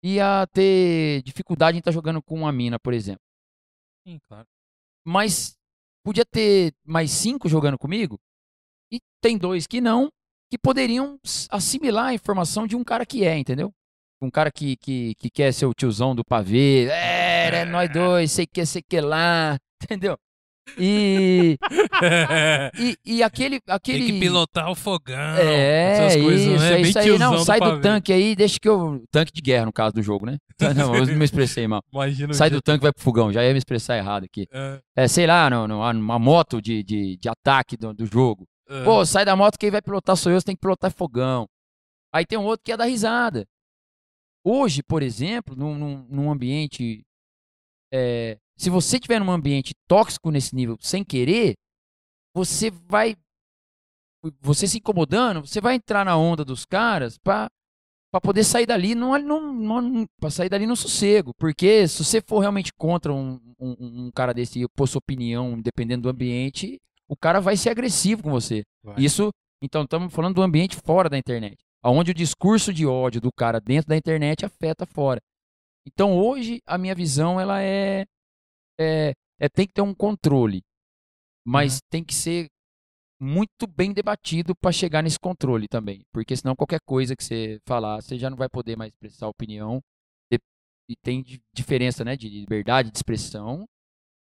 [0.03, 3.21] ia ter dificuldade em estar jogando com uma mina, por exemplo.
[4.07, 4.47] Sim, claro.
[5.05, 5.55] Mas
[6.03, 8.19] podia ter mais cinco jogando comigo
[8.91, 10.09] e tem dois que não,
[10.49, 13.71] que poderiam assimilar a informação de um cara que é, entendeu?
[14.21, 18.31] Um cara que, que, que quer ser o tiozão do pavê, é, é nós dois,
[18.31, 20.17] sei que, sei que lá, entendeu?
[20.77, 21.57] E,
[22.77, 24.05] e, e aquele, aquele...
[24.05, 25.35] Tem que pilotar o fogão.
[25.37, 26.73] É, essas coisas, isso, né?
[26.73, 27.17] é isso aí.
[27.17, 29.03] Não, sai do, tanque aí, deixa que eu...
[29.11, 30.37] Tanque de guerra, no caso do jogo, né?
[30.75, 31.83] Não, eu me expressei mal.
[31.91, 34.47] Imagina Sai do tanque e vai pro fogão, já ia me expressar errado aqui.
[34.51, 38.47] É, É, sei lá, no, no, uma moto de, de, de ataque do, do jogo.
[38.69, 38.83] é.
[38.83, 41.47] Pô, sai da moto, quem vai pilotar sou eu, você tem que pilotar fogão.
[42.13, 43.45] Aí tem um outro que é dar risada.
[44.43, 47.03] Hoje, por exemplo, num, num, num ambiente.
[47.93, 51.55] é, se você tiver num ambiente tóxico nesse nível sem querer,
[52.31, 53.15] você vai.
[54.39, 57.49] Você se incomodando, você vai entrar na onda dos caras pra,
[58.11, 61.33] pra poder sair dali não, não, não, pra sair dali no sossego.
[61.39, 65.59] Porque se você for realmente contra um, um, um cara desse e pôr sua opinião,
[65.59, 66.77] dependendo do ambiente,
[67.09, 68.61] o cara vai ser agressivo com você.
[68.83, 68.93] Vai.
[68.99, 73.31] Isso, então, estamos falando do ambiente fora da internet, onde o discurso de ódio do
[73.31, 75.19] cara dentro da internet afeta fora.
[75.87, 78.05] Então, hoje, a minha visão, ela é,
[78.79, 80.61] é, é tem que ter um controle,
[81.45, 82.47] mas tem que ser
[83.19, 88.01] muito bem debatido para chegar nesse controle também, porque senão qualquer coisa que você falar,
[88.01, 89.81] você já não vai poder mais expressar opinião.
[90.89, 93.65] E- tem di- diferença, né, de liberdade de expressão.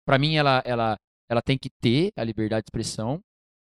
[0.06, 0.96] Para mim, ela, ela,
[1.30, 3.20] ela tem que ter a liberdade de expressão,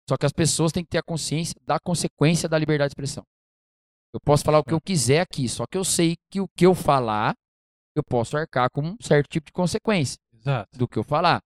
[0.09, 3.23] só que as pessoas têm que ter a consciência da consequência da liberdade de expressão.
[4.13, 6.65] Eu posso falar o que eu quiser aqui, só que eu sei que o que
[6.65, 7.35] eu falar,
[7.95, 10.77] eu posso arcar com um certo tipo de consequência Exato.
[10.77, 11.41] do que eu falar.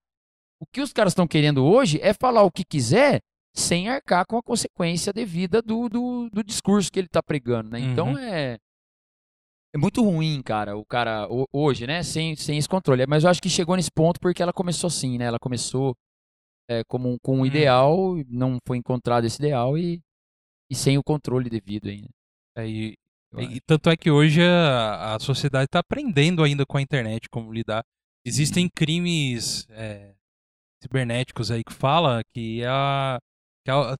[0.59, 3.21] O que os caras estão querendo hoje é falar o que quiser
[3.55, 7.79] sem arcar com a consequência devida do, do, do discurso que ele está pregando, né?
[7.79, 8.17] Então Uhum.
[8.17, 8.57] é
[9.75, 12.01] é muito ruim, cara, o cara ho- hoje, né?
[12.01, 13.05] Sem, sem esse controle.
[13.05, 15.25] Mas eu acho que chegou nesse ponto porque ela começou assim, né?
[15.25, 15.93] Ela começou
[16.69, 17.45] é, como com um Hum.
[17.45, 20.01] ideal, não foi encontrado esse ideal e,
[20.69, 22.09] e sem o controle devido ainda.
[22.57, 22.95] É, e,
[23.37, 27.53] e tanto é que hoje a, a sociedade está aprendendo ainda com a internet como
[27.53, 27.83] lidar.
[28.27, 30.13] Existem crimes é,
[30.83, 33.17] cibernéticos aí que fala que a,
[33.63, 33.95] que a-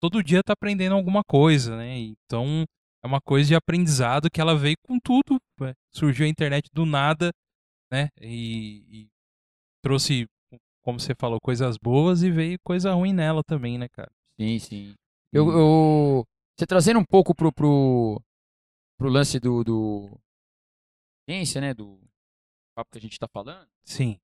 [0.00, 1.98] todo dia está aprendendo alguma coisa, né?
[1.98, 2.64] Então
[3.02, 5.36] é uma coisa de aprendizado que ela veio com tudo.
[5.60, 5.74] né?
[5.92, 7.32] Surgiu a internet do nada,
[7.90, 8.08] né?
[8.20, 9.08] E, e
[9.82, 10.26] trouxe,
[10.82, 14.12] como você falou, coisas boas e veio coisa ruim nela também, né, cara?
[14.40, 14.94] Sim, sim.
[15.32, 16.24] Eu, eu-
[16.56, 18.22] você trazendo um pouco pro, pro,
[18.98, 20.20] pro lance do, do
[21.28, 21.98] ciência, né, do
[22.74, 24.18] papo que a gente está falando, Sim.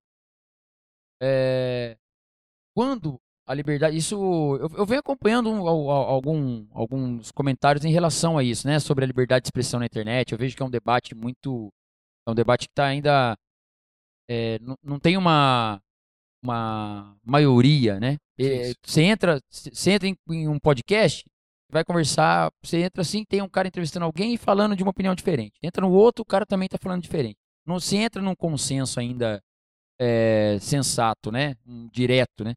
[1.20, 1.96] é,
[2.74, 4.14] quando a liberdade, isso
[4.61, 8.78] eu, eu venho acompanhando um- al- al- algum, alguns comentários em relação a isso, né,
[8.78, 10.32] sobre a liberdade de expressão na internet.
[10.32, 11.72] Eu vejo que é um debate muito,
[12.26, 13.37] é um debate que está ainda,
[14.28, 15.80] é, não, não tem uma
[16.40, 18.16] uma maioria, né?
[18.38, 18.72] É.
[18.84, 21.24] Você entra, você entra em, em um podcast,
[21.68, 25.16] vai conversar, você entra assim, tem um cara entrevistando alguém e falando de uma opinião
[25.16, 25.58] diferente.
[25.61, 27.38] Entra no outro, o cara também está falando diferente.
[27.68, 29.40] Não se entra num consenso ainda
[30.00, 31.54] é, sensato, né?
[31.66, 32.54] Um direto, né?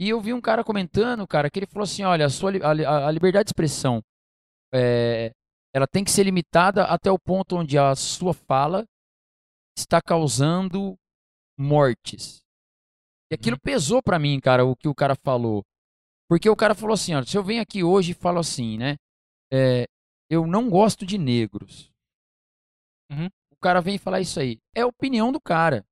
[0.00, 3.08] E eu vi um cara comentando, cara, que ele falou assim, olha, a, sua, a,
[3.08, 4.02] a liberdade de expressão,
[4.74, 5.30] é,
[5.72, 8.84] ela tem que ser limitada até o ponto onde a sua fala
[9.76, 10.96] está causando
[11.58, 12.42] mortes.
[13.30, 15.62] E aquilo pesou pra mim, cara, o que o cara falou.
[16.28, 18.96] Porque o cara falou assim, olha, se eu venho aqui hoje e falo assim, né?
[19.54, 19.86] é,
[20.28, 21.92] eu não gosto de negros.
[23.10, 23.28] Uhum.
[23.64, 24.58] O cara vem falar isso aí.
[24.74, 25.86] É a opinião do cara.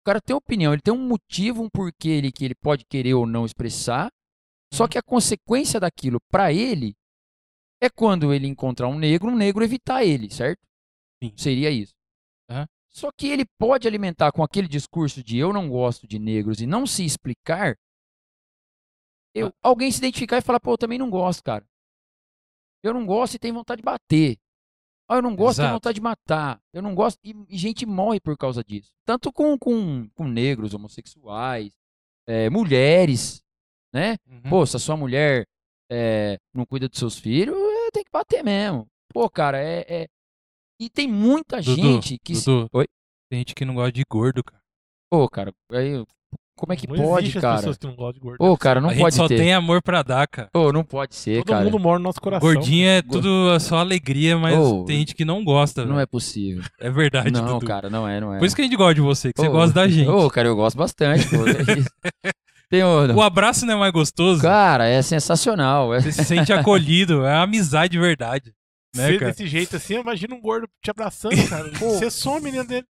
[0.00, 3.14] O cara tem opinião, ele tem um motivo, um porquê ele, que ele pode querer
[3.14, 4.10] ou não expressar.
[4.72, 4.88] Só Uhum.
[4.88, 6.96] que a consequência daquilo pra ele
[7.80, 10.60] é quando ele encontrar um negro, um negro evitar ele, certo?
[11.22, 11.32] Sim.
[11.36, 11.94] Seria isso.
[12.50, 12.66] Aham.
[12.90, 16.66] Só que ele pode alimentar com aquele discurso de eu não gosto de negros e
[16.66, 17.76] não se explicar
[19.32, 21.64] eu, alguém se identificar e falar, pô, eu também não gosto, cara.
[22.82, 24.36] Eu não gosto e tenho vontade de bater.
[25.08, 25.74] Ah, eu não gosto Exato.
[25.74, 26.60] vontade de matar.
[26.72, 27.18] Eu não gosto.
[27.22, 28.90] E, e gente morre por causa disso.
[29.04, 31.72] Tanto com, com, com negros, homossexuais,
[32.26, 33.42] é, mulheres,
[33.92, 34.16] né?
[34.26, 34.50] Uhum.
[34.50, 35.46] Pô, se a sua mulher
[35.90, 38.86] é, não cuida dos seus filhos, é, tem que bater mesmo.
[39.12, 39.84] Pô, cara, é.
[39.88, 40.08] é-
[40.80, 42.34] E tem muita Dudu, gente que.
[42.34, 42.86] se- Dudu, Oi?
[43.30, 44.62] tem gente que não gosta de gordo, cara.
[45.10, 46.02] Pô, cara, aí,
[46.56, 47.56] como é que não pode, existe as cara?
[47.56, 48.38] pessoas que não gostam de gordo.
[48.38, 49.36] Pô, cara, não a gente pode só ter.
[49.36, 50.48] tem amor pra dar, cara.
[50.52, 51.64] Pô, não pode ser, Todo cara.
[51.64, 52.48] mundo mora no nosso coração.
[52.52, 56.02] Gordinho é tudo só alegria, mas Ô, tem gente que não gosta, Não velho.
[56.02, 56.62] é possível.
[56.80, 57.66] É verdade, Não, Dudu.
[57.66, 58.38] cara, não é, não é.
[58.38, 60.08] Por isso que a gente gosta de você, que você Ô, gosta da gente.
[60.08, 61.46] Ô, cara, eu gosto bastante, pô.
[61.46, 61.88] é isso.
[62.72, 63.18] O...
[63.18, 64.42] O abraço não é mais gostoso?
[64.42, 65.94] Cara, é sensacional.
[65.94, 66.00] É...
[66.00, 68.52] Você se sente acolhido, é amizade de verdade.
[68.96, 71.68] Né, Ser desse jeito assim, imagina um gordo te abraçando, cara.
[71.78, 71.90] Pô.
[71.94, 72.86] Você some dentro dele.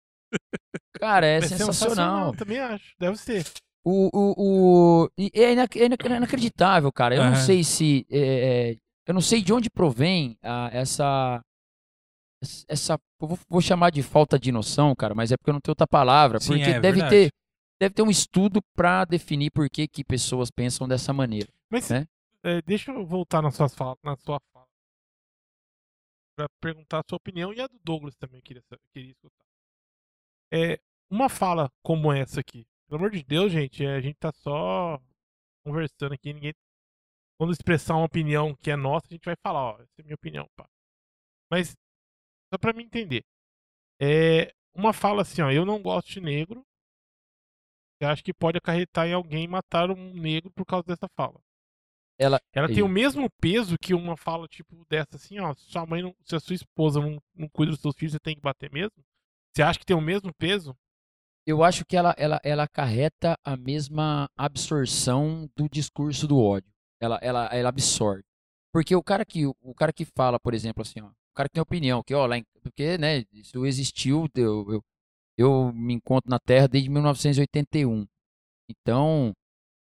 [0.95, 2.35] Cara, é, É sensacional.
[2.35, 2.95] Também acho.
[2.99, 3.45] Deve ser.
[3.85, 5.11] O, o, o...
[5.19, 7.17] e É, inac- é inac- inacreditável, cara.
[7.17, 8.07] Eu não sei se.
[8.11, 11.43] é, é, Eu não sei de onde provém ah, essa.
[12.69, 12.99] Essa.
[13.21, 15.87] Vou, vou chamar de falta de noção, cara, mas é porque eu não tenho outra
[15.87, 16.39] palavra.
[16.41, 17.11] Sim, porque é deve verdade.
[17.11, 17.31] ter.
[17.81, 21.49] Deve ter um estudo pra definir por que, que pessoas pensam dessa maneira.
[21.69, 22.07] Mas Né?
[22.45, 24.67] é, deixa eu voltar na sua fala, na sua fala.
[26.37, 29.42] Pra perguntar a sua opinião e a do Douglas também queria, queria escutar.
[30.53, 30.79] É,
[31.11, 32.67] uma fala como essa aqui.
[32.87, 35.01] Pelo amor de Deus, gente, é, a gente tá só
[35.65, 36.53] conversando aqui, ninguém.
[37.39, 40.05] Quando expressar uma opinião que é nossa, a gente vai falar, ó, essa é a
[40.05, 40.69] minha opinião, pá.
[41.51, 41.75] Mas,
[42.53, 43.25] só pra me entender.
[43.99, 46.63] É, uma fala assim, ó, eu não gosto de negro.
[47.99, 51.41] Eu acho que pode acarretar em alguém matar um negro por causa dessa fala.
[52.19, 52.41] Ela.
[52.53, 55.55] Ela tem o mesmo peso que uma fala, tipo, dessa assim, ó.
[55.55, 58.35] Sua mãe não, se a sua esposa não, não cuida dos seus filhos, você tem
[58.35, 58.93] que bater mesmo?
[59.53, 60.75] Você acha que tem o mesmo peso?
[61.47, 66.73] Eu acho que ela, ela, ela acarreta a mesma absorção do discurso do ódio.
[67.01, 68.23] Ela, ela, ela absorve.
[68.73, 71.55] Porque o cara que o cara que fala, por exemplo, assim, ó, o cara que
[71.55, 74.85] tem opinião, que ó, lá em, porque, né, isso existiu, eu, eu,
[75.37, 78.07] eu me encontro na Terra desde 1981.
[78.71, 79.33] Então,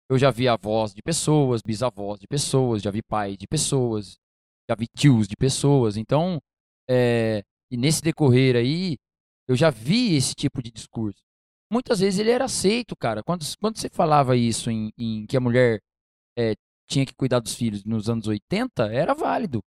[0.09, 4.17] eu já vi avós de pessoas, bisavós de pessoas, já vi pai de pessoas,
[4.69, 5.97] já vi tios de pessoas.
[5.97, 6.39] Então,
[6.89, 8.97] é, e nesse decorrer aí,
[9.47, 11.19] eu já vi esse tipo de discurso.
[11.71, 13.21] Muitas vezes ele era aceito, cara.
[13.23, 15.81] Quando, quando você falava isso em, em que a mulher
[16.37, 16.53] é,
[16.89, 19.61] tinha que cuidar dos filhos nos anos 80, era válido.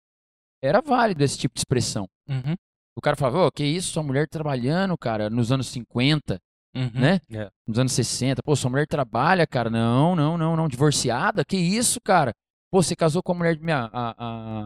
[0.62, 2.08] Era válido esse tipo de expressão.
[2.28, 2.54] Uhum,
[2.96, 6.38] O cara falava, ô, que isso, sua mulher trabalhando, cara, nos anos 50,
[6.74, 6.90] uhum.
[6.94, 7.20] né?
[7.30, 7.48] É.
[7.66, 8.42] nos anos 60.
[8.42, 9.70] Pô, sua mulher trabalha, cara.
[9.70, 10.68] Não, não, não, não.
[10.68, 11.44] Divorciada?
[11.44, 12.32] Que isso, cara?
[12.70, 13.88] Pô, você casou com a mulher de minha.
[13.92, 14.14] A,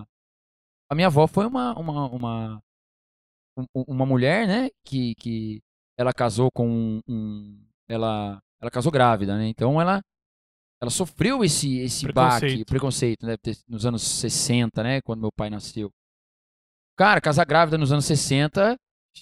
[0.00, 0.04] a,
[0.90, 1.78] a minha avó foi uma.
[1.78, 2.60] Uma, uma, um-
[3.74, 4.68] uma mulher, né?
[4.84, 5.60] Que, que
[5.98, 7.00] ela casou com um.
[7.08, 9.48] um- ela, ela casou grávida, né?
[9.48, 10.00] Então ela.
[10.80, 12.66] Ela sofreu esse, esse baque, Preconceito.
[12.66, 13.36] preconceito, né?
[13.68, 15.00] Nos anos 60, né?
[15.02, 15.90] Quando meu pai nasceu.
[16.98, 18.76] Cara, casar grávida nos anos 60,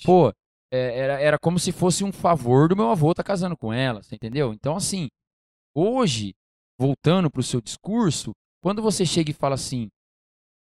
[0.05, 0.31] pô,
[0.73, 4.03] é, era, era como se fosse um favor do meu avô estar casando com ela,
[4.03, 4.55] você entendeu?
[4.55, 5.09] Então, assim,
[5.75, 6.33] hoje,
[6.79, 9.89] voltando pro seu discurso, quando você chega e fala assim,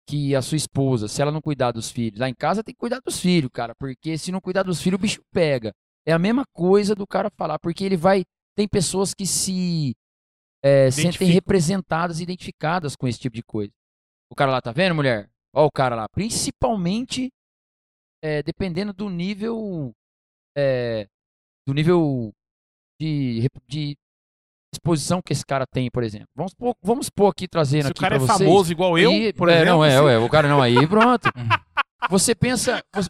[0.07, 2.79] que a sua esposa, se ela não cuidar dos filhos, lá em casa tem que
[2.79, 5.73] cuidar dos filhos, cara, porque se não cuidar dos filhos, o bicho pega.
[6.05, 8.23] É a mesma coisa do cara falar, porque ele vai.
[8.55, 9.93] Tem pessoas que se
[10.63, 13.71] é, sentem representadas, identificadas com esse tipo de coisa.
[14.29, 15.29] O cara lá, tá vendo, mulher?
[15.53, 17.29] Ó, o cara lá, principalmente
[18.23, 19.93] é, dependendo do nível
[20.57, 21.07] é,
[21.67, 22.33] do nível
[22.99, 23.97] de, de
[24.73, 26.27] exposição que esse cara tem, por exemplo.
[26.35, 28.49] Vamos pôr, vamos aqui trazendo Se o aqui cara pra é vocês.
[28.49, 29.73] famoso igual eu, por é, exemplo.
[29.73, 31.29] não é, assim, ué, o cara não aí, pronto.
[32.11, 33.09] Você pensa, você-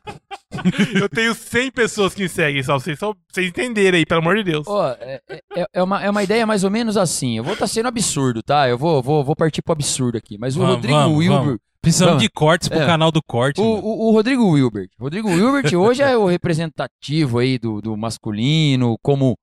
[1.03, 4.37] eu tenho 100 pessoas que me seguem, só vocês, só vocês entenderem aí, pelo amor
[4.37, 4.65] de Deus.
[4.65, 5.19] ó, é,
[5.55, 7.37] é- é uma, é uma ideia mais ou menos assim.
[7.37, 8.67] Eu vou estar sendo absurdo, tá?
[8.67, 10.37] Eu vou, vou, vou partir pro absurdo aqui.
[10.39, 11.57] Mas o Vamos, Rodrigo vamos, Wilber, vamos.
[11.81, 12.23] Precisamos Vamos.
[12.23, 12.85] de cortes pro É.
[12.85, 13.61] canal do corte.
[13.61, 14.89] O, o- o Rodrigo Wilbert.
[14.99, 19.35] Rodrigo Wilbert hoje é o representativo aí do, do masculino, como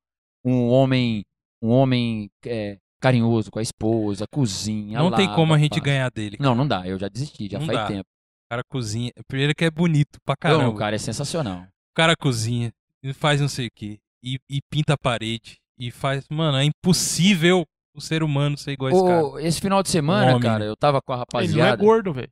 [0.44, 1.22] um homem,
[1.64, 4.98] um homem é, carinhoso com a esposa, cozinha.
[4.98, 5.82] Não tem lava, como a gente faz.
[5.84, 6.36] ganhar dele.
[6.40, 6.86] Não, não dá.
[6.86, 7.86] Eu já desisti, já Não faz dá.
[7.86, 8.04] tempo.
[8.46, 9.10] O cara cozinha.
[9.26, 10.68] Primeiro que é bonito pra Não, caramba.
[10.70, 11.62] o cara é sensacional.
[11.62, 15.90] O cara cozinha, e faz não sei o que, e, e pinta a parede, e
[15.90, 16.24] faz.
[16.30, 17.64] Mano, é impossível
[17.96, 19.42] o ser humano ser igual a esse cara.
[19.48, 21.76] Esse final de semana, homem, cara, eu tava com a Ele não é rapaziada.
[21.82, 22.30] gordo, velho.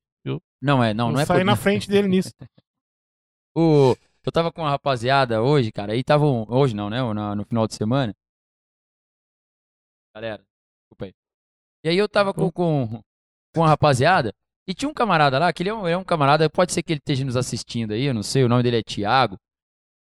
[0.60, 2.30] Não é, não, não, é sair por- na frente dele nisso.
[3.56, 6.24] O, eu tava com a rapaziada hoje, cara, aí tava.
[6.26, 7.02] um- Hoje não, né?
[7.02, 8.14] No, no final de semana.
[10.14, 10.42] Galera,
[10.82, 11.12] desculpa aí.
[11.84, 13.00] E aí eu tava com, com,
[13.54, 14.32] com a rapaziada,
[14.68, 16.92] e tinha um camarada lá, que ele é um, é um camarada, pode ser que
[16.94, 19.38] ele esteja nos assistindo aí, eu não sei, o nome dele é Thiago.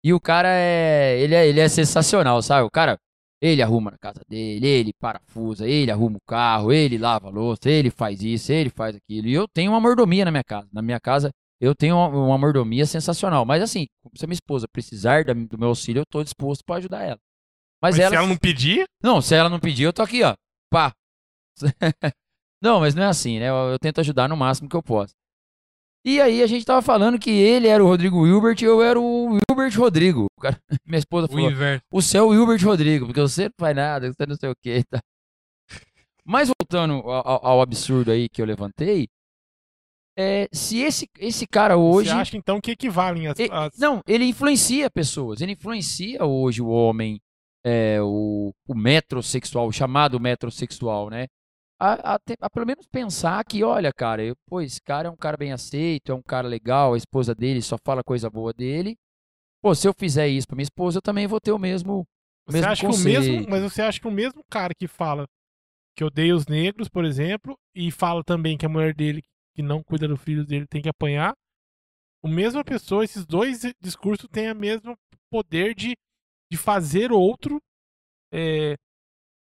[0.04, 1.20] E o cara é.
[1.20, 2.66] Ele é, ele é sensacional, sabe?
[2.66, 2.98] O cara
[3.42, 7.70] Ele arruma na casa dele, ele parafusa, ele arruma o carro, ele lava a louça,
[7.70, 9.28] ele faz isso, ele faz aquilo.
[9.28, 10.68] E eu tenho uma mordomia na minha casa.
[10.72, 13.44] Na minha casa, eu tenho uma, uma mordomia sensacional.
[13.46, 13.86] Mas assim,
[14.16, 17.18] se a minha esposa precisar da- do meu auxílio, eu tô disposto para ajudar ela.
[17.82, 20.22] Mas, Mas ela, se ela não pedir, não, se ela não pedir, eu tô aqui,
[20.22, 20.34] ó.
[20.70, 20.92] Pá.
[22.62, 23.48] não, mas não é assim, né?
[23.50, 25.12] Eu, eu tento ajudar no máximo que eu posso.
[26.04, 28.98] E aí a gente tava falando que ele era o Rodrigo Wilbert e eu era
[28.98, 30.26] o Wilbert Rodrigo.
[30.36, 31.84] O cara- minha esposa O falou, inverso.
[31.92, 34.82] o seu Wilbert Rodrigo, porque você não faz nada, você não sei o que.
[34.84, 35.00] Tá.
[36.24, 39.08] Mas voltando ao, ao- absurdo aí que eu levantei,
[40.16, 42.10] é, se esse, esse cara hoje.
[42.10, 43.36] você acha então que equivalem as-
[43.78, 45.40] Não, ele influencia pessoas.
[45.40, 47.20] Ele influencia hoje o homem,
[47.64, 51.26] é, o, o metrosexual, o chamado metrosexual, né?
[51.80, 55.16] A, a a pelo menos pensar que, olha, cara, eu, pô, esse cara é um
[55.16, 58.96] cara bem aceito, é um cara legal, a esposa dele só fala coisa boa dele.
[59.60, 62.04] Pô, se eu fizer isso pra minha esposa, eu também vou ter o mesmo.
[62.46, 63.50] Você mesmo acha que o mesmo, conceito.
[63.50, 65.26] mas você acha que o mesmo cara que fala
[65.96, 69.22] que odeia os negros, por exemplo, e fala também que a mulher dele
[69.54, 71.34] que não cuida do filho dele tem que apanhar,
[72.24, 74.96] a mesma pessoa, esses dois discursos têm o mesmo
[75.30, 75.94] poder de,
[76.52, 77.58] de fazer outro
[78.30, 78.76] é,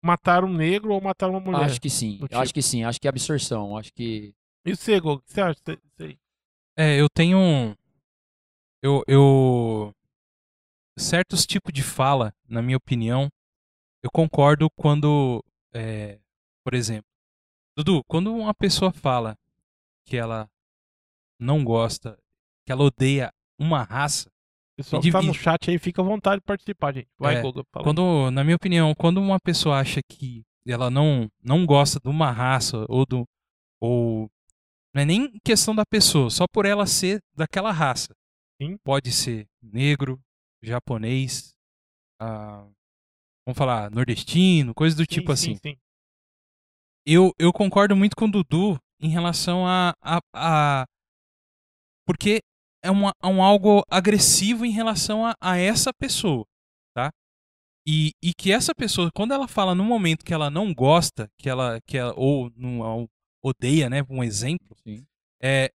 [0.01, 1.65] matar um negro ou matar uma mulher.
[1.65, 2.53] Acho que sim, do acho tipo.
[2.53, 4.33] que sim, acho que é absorção, acho que.
[4.63, 6.17] E você, Gol, o que você acha disso aí?
[6.77, 7.75] É, eu tenho um.
[8.81, 9.93] Eu, eu.
[10.97, 13.27] Certos tipos de fala, na minha opinião,
[14.01, 15.43] eu concordo quando.
[15.73, 16.17] é,
[16.63, 17.11] por exemplo,
[17.77, 19.37] Dudu, quando uma pessoa fala
[20.05, 20.49] que ela
[21.37, 22.17] não gosta,
[22.65, 24.31] que ela odeia uma raça,
[24.77, 27.07] Pessoal que tá no chat aí, fica à vontade de participar, gente.
[27.17, 27.43] Vai, É, aí.
[27.81, 32.31] quando, na minha opinião, quando uma pessoa acha que ela não, não gosta de uma
[32.31, 33.23] raça ou do.
[33.81, 34.29] Ou.
[34.93, 38.13] Não é nem questão da pessoa, só por ela ser daquela raça.
[38.61, 38.77] Sim.
[38.83, 40.19] Pode ser negro,
[40.63, 41.53] japonês,
[42.21, 42.65] ah,
[43.45, 45.59] vamos falar, nordestino, coisa do Sim, tipo sim, assim.
[45.61, 45.77] sim.
[47.05, 49.93] Eu, eu concordo muito com o Dudu em relação a.
[50.01, 50.85] a, a-
[52.07, 52.41] porque
[52.85, 56.45] é uma, é um algo agressivo em relação a, a essa pessoa,
[56.95, 57.11] tá?
[57.87, 61.49] E, e que essa pessoa, quando ela fala no momento que ela não gosta, que
[61.49, 63.07] ela, que ela ou não
[63.43, 64.03] odeia, né?
[64.09, 65.05] Um exemplo, Sim.
[65.41, 65.69] é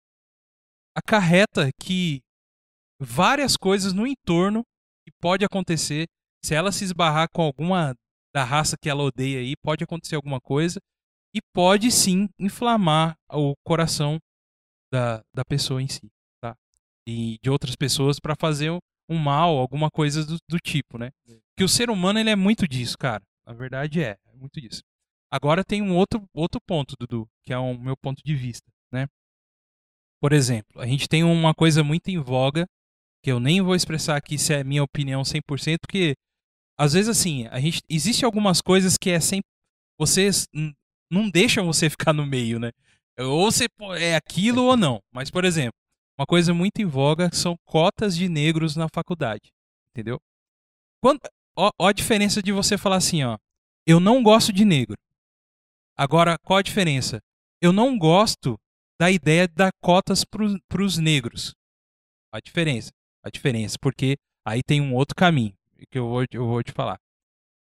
[0.95, 2.22] acarreta que
[2.99, 4.64] várias coisas no entorno
[5.05, 6.07] que pode acontecer
[6.43, 7.95] se ela se esbarrar com alguma
[8.34, 10.80] da raça que ela odeia aí, pode acontecer alguma coisa
[11.36, 14.20] e pode sim inflamar o coração
[14.91, 16.10] da, da pessoa em si?
[17.10, 18.80] E de outras pessoas para fazer um-
[19.10, 21.10] um mal, alguma coisa do, do tipo, né?
[21.57, 23.24] Que o ser humano ele é muito disso, cara.
[23.45, 24.82] A verdade é, é muito disso.
[25.32, 29.07] Agora tem um outro, outro ponto, Dudu, que é o meu ponto de vista, né?
[30.22, 32.66] Por exemplo, a gente tem uma coisa muito em voga,
[33.24, 36.16] que eu nem vou expressar aqui se é minha opinião 100%, porque
[36.80, 39.41] às vezes assim, a gente existe algumas coisas que é sem
[39.99, 40.47] vocês
[41.12, 42.72] não deixam você ficar no meio, né?
[43.20, 43.68] Ou você
[43.99, 44.99] é aquilo ou não.
[45.14, 45.74] Mas por exemplo,
[46.20, 49.53] uma coisa muito em voga são cotas de negros na faculdade,
[49.91, 50.20] entendeu?
[51.01, 51.22] Quando,
[51.55, 53.38] ó, ó a diferença de você falar assim, ó,
[53.88, 54.97] eu não gosto de negro.
[55.97, 57.22] Agora, qual a diferença?
[57.61, 58.59] Eu não gosto
[58.99, 61.55] da ideia de dar cotas para os negros.
[62.34, 62.91] A diferença.
[63.24, 65.53] A diferença, porque aí tem um outro caminho
[65.89, 66.99] que eu vou, eu vou te falar.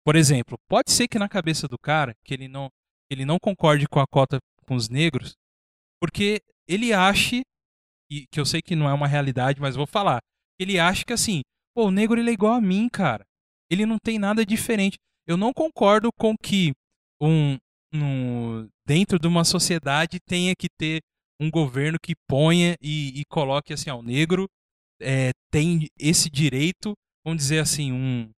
[0.05, 2.68] Por exemplo, pode ser que na cabeça do cara que ele não,
[3.09, 5.36] ele não concorde com a cota com os negros,
[6.01, 7.42] porque ele ache,
[8.11, 10.20] e que eu sei que não é uma realidade, mas vou falar,
[10.58, 11.42] ele acha que assim,
[11.74, 13.24] pô, o negro ele é igual a mim, cara.
[13.70, 14.96] Ele não tem nada diferente.
[15.26, 16.72] Eu não concordo com que
[17.22, 17.56] um,
[17.94, 21.00] um dentro de uma sociedade tenha que ter
[21.40, 24.46] um governo que ponha e, e coloque assim, o negro
[25.00, 26.92] é, tem esse direito,
[27.24, 28.28] vamos dizer assim, um,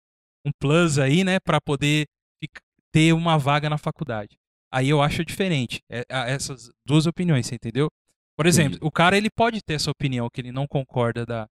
[0.46, 2.04] um plus aí, né, para poder
[2.92, 4.36] ter uma vaga na faculdade.
[4.72, 7.88] Aí eu acho diferente é, essas duas opiniões, você entendeu?
[8.42, 8.88] Por exemplo, Entendi.
[8.88, 11.48] o cara ele pode ter essa opinião que ele não concorda da,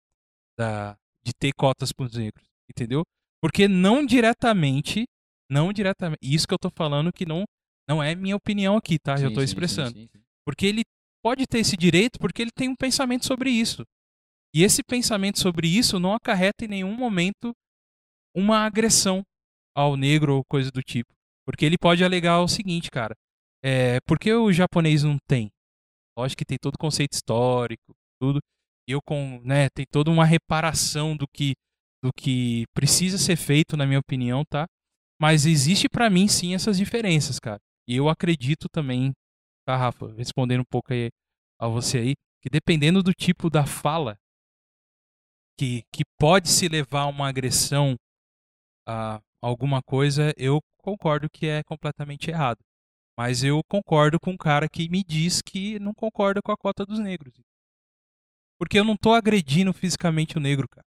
[0.57, 3.03] da de ter cotas para os negros, entendeu?
[3.41, 5.05] Porque não diretamente,
[5.49, 7.45] não diretamente, isso que eu tô falando que não
[7.87, 9.13] não é minha opinião aqui, tá?
[9.13, 9.97] eu Sim, tô sim, sim, expressando.
[9.97, 10.21] sim, sim.
[10.45, 10.81] Porque ele
[11.23, 13.83] pode ter esse direito porque ele tem um pensamento sobre isso.
[14.53, 17.53] E esse pensamento sobre isso não acarreta em nenhum momento
[18.35, 19.23] uma agressão
[19.73, 21.13] ao negro ou coisa do tipo.
[21.45, 23.15] Porque ele pode alegar o seguinte, cara.
[23.63, 25.49] É, por que o japonês não tem?
[26.17, 28.39] Lógico que tem todo o conceito histórico, tudo.
[28.87, 31.53] Eu com, né, tem toda uma reparação do que
[32.03, 34.65] do que precisa ser feito, na minha opinião, tá?
[35.21, 37.59] Mas existe pra mim sim essas diferenças, cara.
[37.87, 39.11] E eu acredito também,
[39.67, 41.09] tá, Rafa, respondendo um pouco aí
[41.59, 44.17] a você aí, que dependendo do tipo da fala
[45.59, 47.95] que, que pode se levar a uma agressão
[48.87, 52.57] a, alguma coisa, eu concordo que é completamente errado.
[53.17, 56.85] Mas eu concordo com um cara que me diz que não concorda com a cota
[56.85, 57.33] dos negros.
[58.57, 60.85] Porque eu não tô agredindo fisicamente o negro, cara.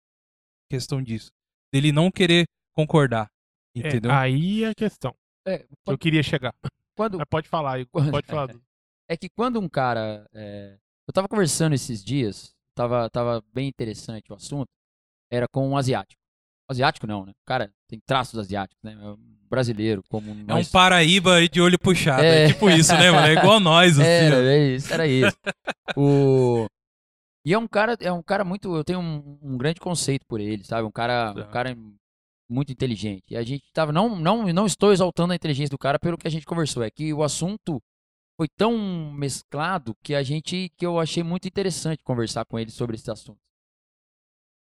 [0.70, 1.30] Questão disso.
[1.72, 3.28] Dele não querer concordar.
[3.76, 4.10] Entendeu?
[4.10, 5.14] É, aí é a questão.
[5.46, 6.54] É, que Eu queria chegar.
[6.96, 8.48] quando- Mas pode falar, Pode falar.
[9.06, 10.26] É que quando um cara.
[10.32, 14.68] é, eu tava conversando esses dias, tava, tava bem interessante o assunto,
[15.30, 16.18] era com um asiático.
[16.68, 17.32] Asiático não, né?
[17.46, 18.92] Cara tem traços asiáticos, né?
[19.00, 20.68] É brasileiro, como É um nós.
[20.70, 22.22] paraíba aí de olho puxado.
[22.22, 22.48] É, É.
[22.48, 23.26] tipo isso, né, mano?
[23.26, 24.08] É igual nós, assim.
[24.08, 24.38] Era, ó.
[24.40, 25.36] era isso, era isso.
[25.96, 26.66] o...
[27.46, 28.74] E é um cara, é um cara muito.
[28.74, 30.86] Eu tenho um, um grande conceito por ele, sabe?
[30.86, 31.44] Um cara, um Tá.
[31.44, 31.76] cara
[32.48, 33.22] muito inteligente.
[33.30, 33.92] E a gente tava.
[33.92, 36.82] Não, não, não estou exaltando a inteligência do cara pelo que a gente conversou.
[36.82, 37.82] É que o assunto
[38.38, 40.70] foi tão mesclado que a gente.
[40.76, 43.38] que eu achei muito interessante conversar com ele sobre esse assunto.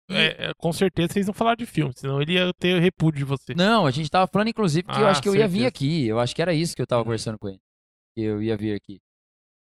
[0.10, 3.26] É, é, com certeza vocês não falaram de filme, senão ele ia ter repúdio de
[3.26, 3.54] você.
[3.56, 5.68] Não, a gente tava falando, inclusive, que eu Ah, acho que eu ia vir certeza.
[5.68, 6.08] aqui.
[6.08, 7.60] Eu acho que era isso que eu tava conversando com ele.
[8.16, 9.00] Que eu ia vir aqui.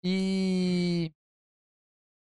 [0.03, 1.11] E.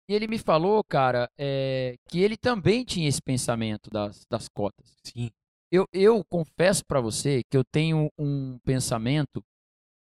[0.09, 4.97] E ele me falou, cara, é, que ele também tinha esse pensamento das, das cotas.
[5.05, 5.31] Sim.
[5.71, 9.41] Eu, eu confesso pra você que eu tenho um pensamento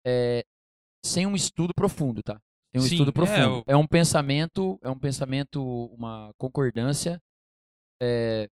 [0.08, 0.44] é,
[1.06, 2.40] sem um estudo profundo, tá?
[2.74, 3.60] Sem um Sim, estudo é, profundo.
[3.60, 5.62] o- É, um pensamento, é um pensamento,
[5.94, 7.22] uma concordância
[8.04, 8.50] é,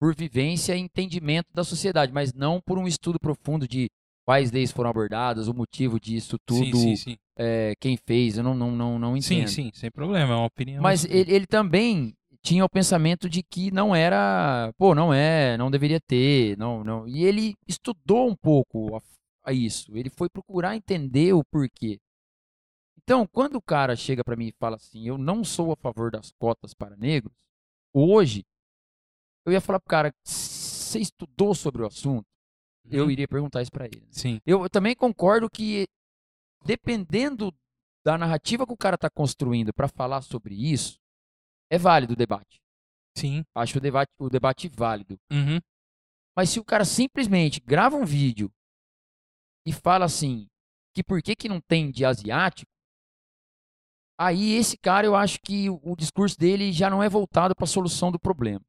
[0.00, 3.90] por vivência e entendimento da sociedade, mas não por um estudo profundo de
[4.24, 7.16] quais leis foram abordadas, o motivo disso tudo, Sim, sim, sim.
[7.36, 9.48] é, quem fez, eu não, não, não, não Sim, entendo.
[9.48, 10.32] sim, sem problema.
[10.32, 10.82] É uma opinião.
[10.82, 15.70] Mas ele, ele também tinha o pensamento de que não era, pô, não é, não
[15.70, 17.06] deveria ter, não, não.
[17.06, 19.94] E ele estudou um pouco a, a isso.
[19.96, 21.98] Ele foi procurar entender o porquê.
[23.02, 26.10] Então, quando o cara chega pra mim e fala assim, eu não sou a favor
[26.10, 27.34] das cotas para negros,
[27.92, 28.44] hoje
[29.46, 32.26] eu ia falar pro cara, você estudou sobre o assunto?
[32.90, 33.10] Eu Uhum.
[33.10, 34.06] iria perguntar isso pra ele.
[34.10, 34.40] Sim.
[34.44, 35.86] Eu também concordo que,
[36.64, 37.54] dependendo
[38.04, 40.98] da narrativa que o cara está construindo para falar sobre isso,
[41.70, 42.58] é válido o debate.
[43.16, 43.44] Sim.
[43.54, 45.16] Acho o debate, o debate válido.
[45.30, 45.58] Uhum.
[46.36, 48.50] Mas se o cara simplesmente grava um vídeo
[49.66, 50.46] e fala assim,
[50.94, 52.70] que por que, que não tem de asiático,
[54.18, 57.64] aí esse cara eu acho que o, o discurso dele já não é voltado para
[57.64, 58.64] a solução do problema.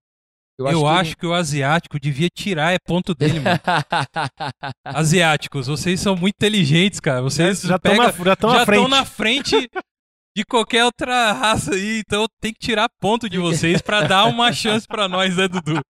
[0.60, 3.60] Eu, que ele- acho que o asiático devia tirar, é ponto dele, mano.
[4.86, 7.22] Asiáticos, vocês são muito inteligentes, cara.
[7.22, 8.80] Vocês já estão pega- na, já tão já na frente.
[8.84, 9.70] estão na frente
[10.36, 14.54] de qualquer outra raça aí, então tem que tirar ponto de vocês pra dar uma
[14.54, 15.82] chance pra nós, né, Dudu?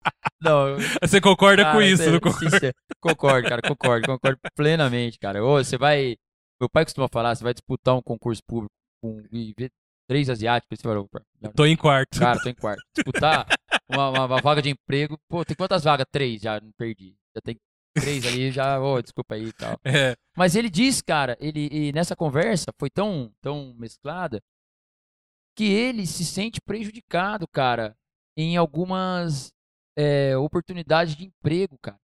[0.41, 2.59] não, eu- Você concorda com isso, cê- não concorda?
[2.59, 5.43] cê- Concordo, cara, concordo, concordo plenamente, cara.
[5.43, 6.15] Ô, você vai.
[6.59, 8.71] Meu pai costuma falar, você vai disputar um concurso público
[9.03, 9.69] com, e ver
[10.07, 10.97] três asiáticos, você vai.
[10.97, 12.19] "Opa, já- Tô em quarto.
[12.19, 12.81] Cara, tô em quarto.
[12.95, 13.45] Disputar
[13.89, 15.17] uma, uma- uma vaga de emprego.
[15.29, 16.05] Pô, tem quantas vagas?
[16.11, 17.15] Três, já não perdi.
[17.35, 17.57] Já tem
[17.95, 18.79] três ali, já.
[18.79, 19.77] Ô, desculpa aí e tal.
[19.85, 24.41] É, Mas ele diz, cara, ele e nessa conversa foi tão, tão mesclada
[25.55, 27.95] que ele se sente prejudicado, cara,
[28.37, 29.51] em algumas
[29.97, 31.99] é, oportunidades de emprego, cara.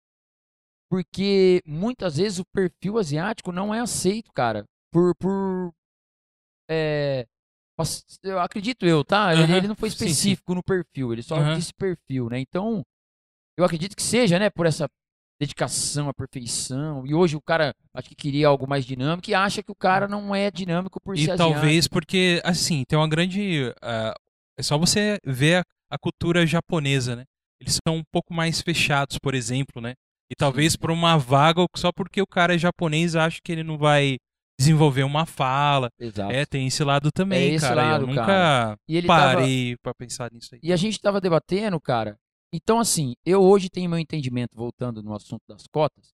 [0.91, 5.15] Porque muitas vezes o perfil asiático não é aceito, cara, por.
[5.17, 5.73] por
[6.71, 7.27] é,
[8.23, 9.35] eu acredito eu, tá?
[9.35, 10.37] Ele, Aham, ele não foi sim, sim.
[10.37, 11.57] específico no perfil, ele só Aham.
[11.57, 12.39] disse perfil, né?
[12.41, 12.85] Então,
[13.57, 14.89] eu acredito que seja, né, por essa
[15.41, 17.07] dedicação à perfeição.
[17.07, 20.09] E hoje o cara acho que queria algo mais dinâmico e acha que o cara
[20.09, 21.39] não é dinâmico por e ser asiático.
[21.39, 23.73] talvez porque, assim, tem uma grande.
[23.83, 24.15] ah,
[24.59, 25.59] é só você ver
[25.91, 27.25] a, a cultura japonesa, né?
[27.61, 29.95] Eles são um pouco mais fechados, por exemplo, né?
[30.31, 33.79] E talvez por uma vaga, só porque o cara é japonês, acha que ele não
[33.79, 34.17] vai
[34.59, 35.91] desenvolver uma fala.
[35.99, 36.33] Exato.
[36.33, 37.75] É, tem esse lado também, É esse cara.
[37.83, 38.79] e lado, eu nunca cara.
[38.89, 40.61] Ele tava- parei pra pensar nisso aí.
[40.63, 42.19] E a gente tava debatendo, cara.
[42.53, 46.15] Então, assim, eu hoje tenho meu entendimento, voltando no assunto das cotas,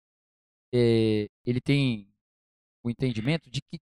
[0.75, 2.09] é, ele tem
[2.85, 3.79] o entendimento de que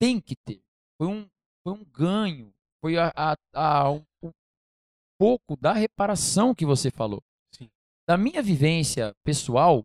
[0.00, 0.60] tem que ter.
[0.96, 1.26] Foi um,
[1.62, 2.50] foi um ganho,
[2.80, 4.30] foi a, a- a- um, um
[5.20, 7.22] pouco da reparação que você falou.
[7.54, 7.68] Sim.
[8.08, 9.84] Da minha vivência pessoal,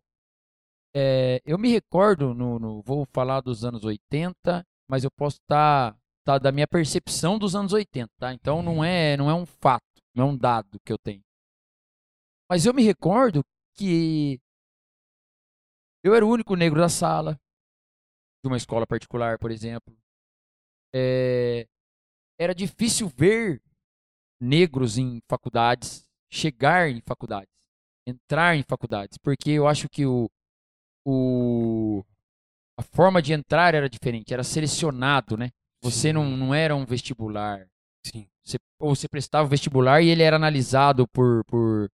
[0.94, 5.96] é, eu me recordo, no, no- vou falar dos anos 80, mas eu posso estar
[6.40, 8.32] da minha percepção dos anos 80, tá?
[8.32, 9.84] Então não é, não é um fato,
[10.14, 11.22] não é um dado que eu tenho.
[12.48, 13.42] Mas eu me recordo
[13.76, 14.40] que
[16.04, 17.36] eu era o único negro da sala,
[18.42, 19.96] de uma escola particular, por exemplo.
[20.94, 21.66] É,
[22.38, 23.62] era difícil ver
[24.40, 27.50] negros em faculdades, chegar em faculdades,
[28.06, 30.30] entrar em faculdades, porque eu acho que o,
[31.04, 32.02] o
[32.78, 35.50] a forma de entrar era diferente, era selecionado, né?
[35.82, 36.36] Você não, Sim.
[36.36, 37.66] não era um vestibular.
[38.04, 38.26] Sim.
[38.44, 41.88] Você, ou você prestava o vestibular e ele era analisado por, por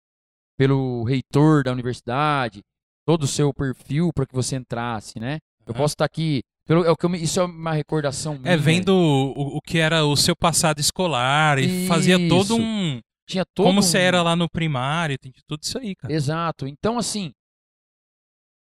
[0.57, 2.61] pelo reitor da universidade.
[3.07, 5.39] todo o seu perfil para que você entrasse, né?
[5.67, 6.43] Eu posso estar aqui.
[6.67, 8.53] Pelo, é o que eu isso é uma recordação minha.
[8.53, 12.61] É, vendo o, o que era o seu passado escolar e fazia todo Isso.
[12.61, 13.01] um.
[13.27, 16.13] Tinha todo como um- você era lá no primário, tudo isso aí, cara.
[16.13, 16.67] Exato.
[16.67, 17.33] Então, assim,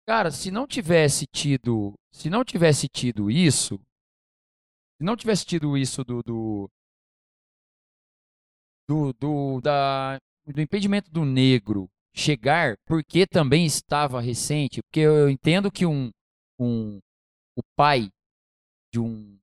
[0.06, 3.78] cara, se não tivesse tido, se não tivesse tido isso,
[4.98, 6.70] se não tivesse tido isso do do
[8.86, 15.70] do, do, da, do impedimento do negro chegar, porque também estava recente, porque eu entendo
[15.70, 16.10] que um,
[16.58, 17.00] um
[17.56, 18.10] o pai
[18.92, 19.38] de um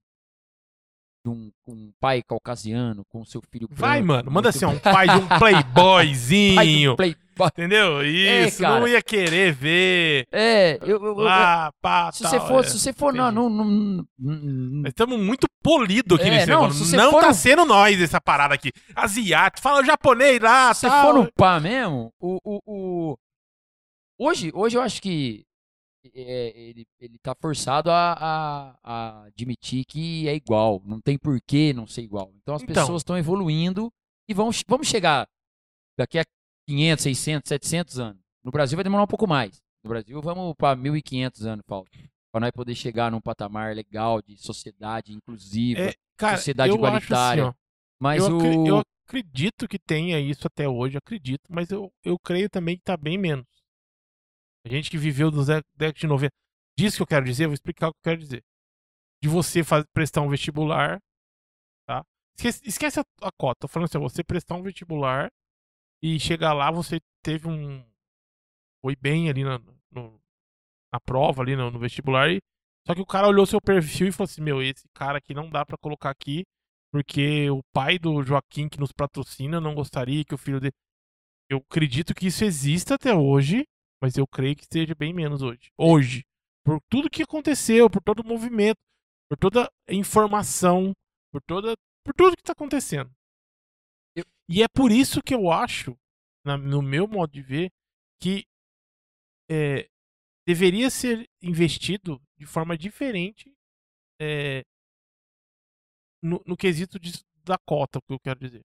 [1.24, 4.80] de um, um pai caucasiano com seu filho Vai, branco, mano, manda muito assim, um
[4.80, 6.55] pai de um playboyzinho.
[6.55, 7.30] pai de um playboy.
[7.53, 8.03] Entendeu?
[8.05, 8.79] Isso, cara.
[8.79, 10.27] não ia querer ver.
[10.31, 12.67] É, eu, eu- eu- Ah, pá, se tal, você for, é.
[12.67, 16.97] se você for, não, não, não, estamos muito polido aqui É, nesse não, negócio.
[16.97, 18.71] Não for tá sendo nós essa parada aqui.
[18.95, 21.05] Asiático, fala japonês lá, se tal.
[21.05, 23.17] for no pá mesmo, o, o, o-
[24.19, 25.43] hoje, hoje eu acho que
[26.15, 31.73] é, ele, ele tá forçado a, a, a admitir que é igual, não tem porquê
[31.73, 32.31] não ser igual.
[32.41, 32.73] Então as Então.
[32.73, 33.91] pessoas estão evoluindo
[34.27, 35.27] e vão, vamos chegar
[35.97, 36.23] daqui a
[36.68, 38.22] 500, 600, 700 anos.
[38.43, 39.62] No Brasil vai demorar um pouco mais.
[39.84, 41.91] No Brasil vamos para 1500 anos, falta.
[42.32, 45.82] Para nós poder chegar num patamar legal de sociedade inclusiva.
[45.82, 47.47] É, Cara, sociedade eu igualitária.
[47.49, 47.57] Assim,
[47.99, 48.68] mas eu, o.
[48.68, 52.95] eu acredito que tenha isso até hoje, acredito, mas eu, eu creio também que tá
[52.95, 53.45] bem menos.
[54.66, 56.32] A gente que viveu dos dé- décadas de 90.
[56.78, 58.43] Disso que eu quero dizer, eu vou explicar o que eu quero dizer.
[59.22, 60.99] De você faz, prestar um vestibular,
[61.88, 62.03] tá?
[62.38, 63.62] Esquece, esquece a, a cota.
[63.62, 65.30] Tô falando assim, você prestar um vestibular
[66.02, 67.84] e chegar lá, você teve um.
[68.84, 69.60] Foi bem ali na,
[69.91, 70.20] no-
[70.93, 72.39] na prova, ali no, no vestibular, e,
[72.88, 75.49] só que o cara olhou seu perfil e falou assim: Meu, esse cara aqui não
[75.49, 76.43] dá pra colocar aqui
[76.91, 80.74] porque o pai do Joaquim que nos patrocina não gostaria que o filho dele.
[81.49, 83.64] Eu acredito que isso exista até hoje,
[84.02, 85.70] mas eu creio que esteja bem menos hoje.
[85.78, 86.24] Hoje.
[86.66, 88.78] Por tudo que aconteceu, por todo o movimento,
[89.30, 90.93] por toda a informação,
[91.32, 91.74] por toda.
[92.06, 93.12] por tudo que está acontecendo.
[94.52, 95.97] E é por isso que eu acho,
[96.45, 97.72] na- no meu modo de ver,
[98.22, 98.43] que
[99.49, 99.88] é,
[100.47, 103.54] deveria ser investido de forma diferente
[104.20, 104.64] é,
[106.22, 108.62] no, no quesito de- da cota, o que eu quero dizer.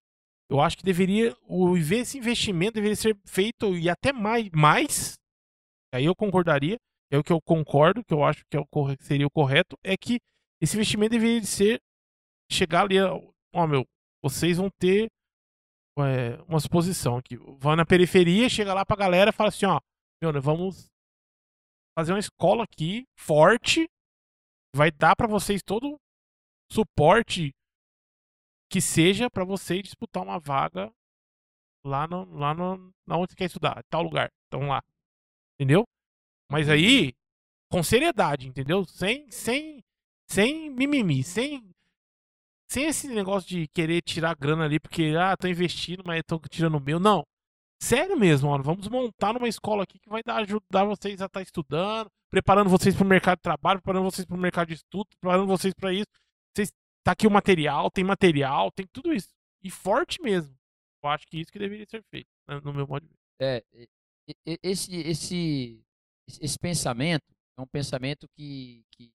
[0.49, 5.15] Eu acho que deveria, o, esse investimento deveria ser feito e até mais, mais
[5.93, 6.77] aí eu concordaria,
[7.11, 8.65] é o que eu concordo, que eu acho que é o,
[9.01, 10.19] seria o correto, é que
[10.61, 11.79] esse investimento deveria ser
[12.51, 12.95] chegar ali,
[13.53, 13.85] ó, meu,
[14.23, 15.07] vocês vão ter
[16.05, 17.37] é, uma suposição aqui.
[17.59, 19.79] Vai na periferia, chega lá pra galera e fala assim, ó,
[20.21, 20.87] meu, nós vamos
[21.97, 23.87] fazer uma escola aqui forte,
[24.75, 25.97] vai dar pra vocês todo
[26.71, 27.51] suporte
[28.69, 30.91] que seja pra vocês disputar uma vaga
[31.85, 34.29] lá no, lá no, na onde você quer estudar, tal lugar.
[34.47, 34.83] Então lá.
[35.55, 35.85] Entendeu?
[36.51, 37.13] Mas aí,
[37.71, 38.85] com seriedade, entendeu?
[38.85, 39.83] Sem, sem,
[40.29, 41.73] sem mimimi, sem,
[42.69, 46.75] sem esse negócio de querer tirar grana ali, porque, ah, tô investindo, mas tô tirando
[46.75, 46.99] o meu.
[46.99, 47.23] Não.
[47.81, 48.63] Sério mesmo, mano.
[48.63, 52.95] Vamos montar numa escola aqui que vai dar, ajudar vocês a estar estudando, preparando vocês
[52.95, 55.93] para o mercado de trabalho, preparando vocês para o mercado de estudo, preparando vocês para
[55.93, 56.07] isso.
[56.55, 56.71] Vocês,
[57.03, 59.29] tá aqui o material, tem material, tem tudo isso.
[59.63, 60.55] E forte mesmo.
[61.03, 63.63] Eu acho que isso que deveria ser feito, né, no meu modo de ver.
[63.77, 63.87] É,
[64.63, 65.79] esse, esse,
[66.41, 67.23] esse pensamento
[67.57, 69.11] é um pensamento que, que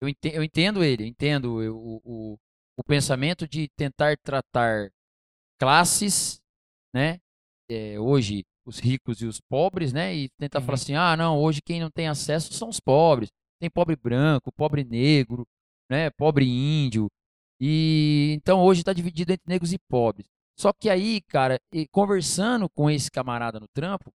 [0.00, 2.38] eu, ente- eu entendo ele, eu entendo o, o,
[2.76, 4.90] o pensamento de tentar tratar
[5.58, 6.40] classes,
[6.94, 7.18] né?
[7.70, 10.14] é, hoje os ricos e os pobres, né?
[10.14, 10.82] E tentar falar Uhum.
[10.82, 13.30] assim, ah, não, hoje quem não tem acesso são os pobres.
[13.60, 15.46] Tem pobre branco, pobre negro,
[15.90, 16.10] né?
[16.10, 17.08] Pobre índio.
[17.60, 20.26] E então hoje está dividido entre negros e pobres.
[20.58, 24.12] Só que aí, cara, e conversando com esse camarada no trampo,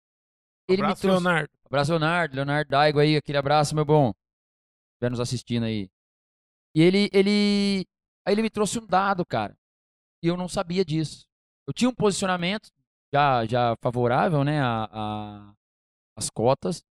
[0.67, 1.23] ele Abraço, me trouxe.
[1.23, 1.49] Leonardo.
[1.65, 2.35] Abraço, Leonardo.
[2.35, 4.11] Leonardo Daigo aí, aquele abraço, meu bom.
[4.95, 5.89] Estiver nos assistindo aí.
[6.75, 7.85] E ele, ele.
[8.25, 9.57] Aí ele me trouxe um dado, cara.
[10.23, 11.27] E eu não sabia disso.
[11.67, 12.69] Eu tinha um posicionamento
[13.13, 14.61] já, já favorável, né?
[14.61, 15.53] A, a-
[16.17, 16.83] as cotas.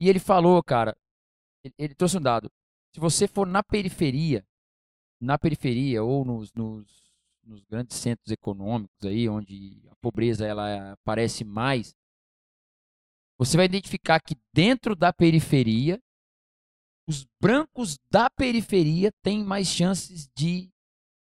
[0.00, 0.96] E ele falou, cara.
[1.64, 2.50] Ele, ele trouxe um dado.
[2.94, 4.46] Se você for na periferia,
[5.20, 7.12] na periferia ou nos, nos,
[7.44, 11.94] nos grandes centros econômicos aí, onde a pobreza ela aparece mais,
[13.38, 16.00] você vai identificar que dentro da periferia,
[17.08, 20.70] os brancos da periferia têm mais chances de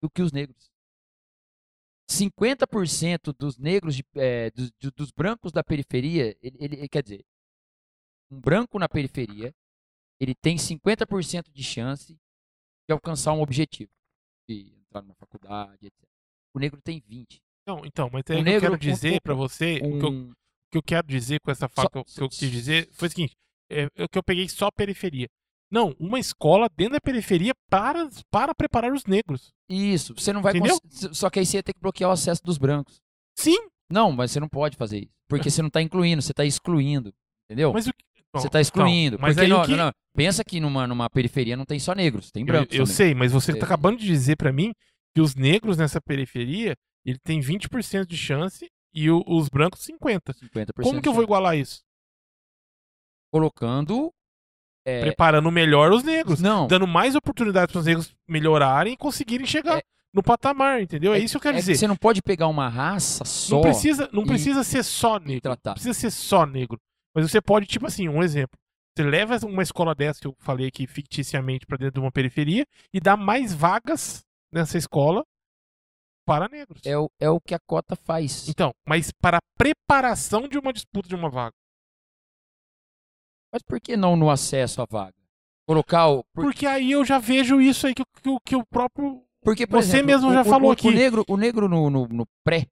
[0.02, 0.70] do que os negros.
[2.10, 7.24] 50% dos negros, de, eh, dos, dos brancos da periferia, ele, ele- ele quer dizer,
[8.30, 9.52] um branco na periferia,
[10.20, 13.90] ele tem 50% de chance de alcançar um objetivo,
[14.48, 16.08] de entrar numa faculdade, etc.
[16.54, 17.40] O negro tem 20.
[17.66, 19.98] Não, então, mas é O o que eu quero o- dizer o- pra você, o
[19.98, 20.32] que eu- Um,
[20.70, 23.08] que eu quero dizer com essa fala Só- que, eu, que eu quis dizer foi
[23.08, 23.36] o seguinte:
[23.70, 25.28] é, é que eu peguei só periferia.
[25.70, 29.52] Não, uma escola dentro da periferia para, para preparar os negros.
[29.68, 30.78] Isso, você não vai Entendeu?
[30.80, 33.00] cons- Só que aí você ia ter que bloquear o acesso dos brancos.
[33.38, 33.56] Sim,
[33.90, 35.12] Não, mas você não pode fazer isso.
[35.28, 37.12] Porque você não tá incluindo, você tá excluindo.
[37.50, 37.72] Entendeu?
[37.72, 38.04] mas o que.
[38.34, 39.18] Você Bom, tá excluindo.
[39.20, 39.92] mas porque não, que- não, não.
[40.14, 42.74] Pensa que numa, numa periferia não tem só negros, tem Eu, brancos.
[42.74, 42.94] eu também.
[42.94, 43.56] sei, mas você É.
[43.56, 44.72] tá acabando de dizer pra mim
[45.14, 50.32] que os negros nessa periferia, ele tem 20% de chance e o- os brancos 50.
[50.34, 51.80] 50% Como que eu vou igualar isso?
[53.32, 54.12] Colocando.
[54.86, 56.66] É, Preparando melhor os negros, não.
[56.66, 59.82] dando mais oportunidades para os negros melhorarem e conseguirem chegar É.
[60.14, 61.12] no patamar, entendeu?
[61.12, 61.74] É, isso que eu quero é dizer.
[61.76, 65.42] Você não pode pegar uma raça só Não precisa, não e- precisa ser só negro.
[65.42, 65.70] tratar.
[65.70, 66.78] Não precisa ser só negro.
[67.14, 68.58] Mas você pode, tipo assim, um exemplo.
[68.96, 72.64] Você leva uma escola dessa que eu falei aqui ficticiamente para dentro de uma periferia
[72.94, 74.22] e dá mais vagas
[74.52, 75.22] nessa escola
[76.26, 76.80] para negros.
[76.84, 78.48] É o, é o que a cota faz.
[78.48, 81.52] Então, mas para a preparação de uma disputa de uma vaga.
[83.56, 85.14] Mas por que não no acesso à vaga?
[85.66, 86.22] Colocar o.
[86.24, 89.24] por- Porque aí eu já vejo isso aí que, o- que, que o próprio.
[89.40, 90.86] Porque, por Você exemplo, mesmo o- já o- falou o, aqui.
[90.88, 92.66] O negro, o negro no, no, no pré,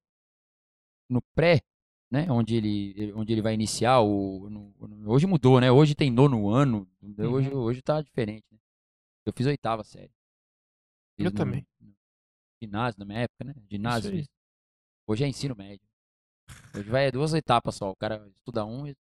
[1.09, 1.63] no pré,
[2.11, 4.75] né, onde ele, onde ele vai iniciar o, no-
[5.11, 5.71] hoje mudou, né?
[5.73, 6.87] Hoje tem nono ano,
[7.19, 7.61] hoje, Uhum.
[7.61, 8.45] hoje tá diferente.
[8.53, 8.59] né?
[9.25, 10.13] Eu fiz oitava série.
[11.17, 11.67] Eu Fiz no- também.
[12.63, 13.55] ginásio na minha época, né?
[13.71, 14.23] Ginásio.
[15.09, 15.87] Hoje é ensino médio.
[16.77, 17.91] Hoje vai duas etapas só.
[17.91, 18.95] O cara estuda um e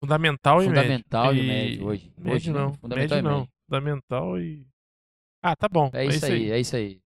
[0.00, 1.42] e Fundamental e fundamental médio.
[1.44, 2.12] e médio hoje.
[2.16, 2.72] Médio Hoje, não.
[2.74, 3.38] Fundamental médio e não.
[3.40, 3.52] médio.
[3.66, 4.66] Fundamental e.
[5.42, 5.90] Ah, tá bom.
[5.92, 7.00] É isso aí, é isso aí.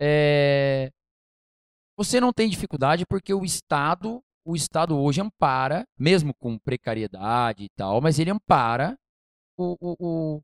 [0.00, 0.90] É,
[1.96, 7.68] Você não tem dificuldade porque o Estado, o Estado hoje ampara, mesmo com precariedade e
[7.76, 8.96] tal, mas ele ampara
[9.58, 10.42] o, o, o,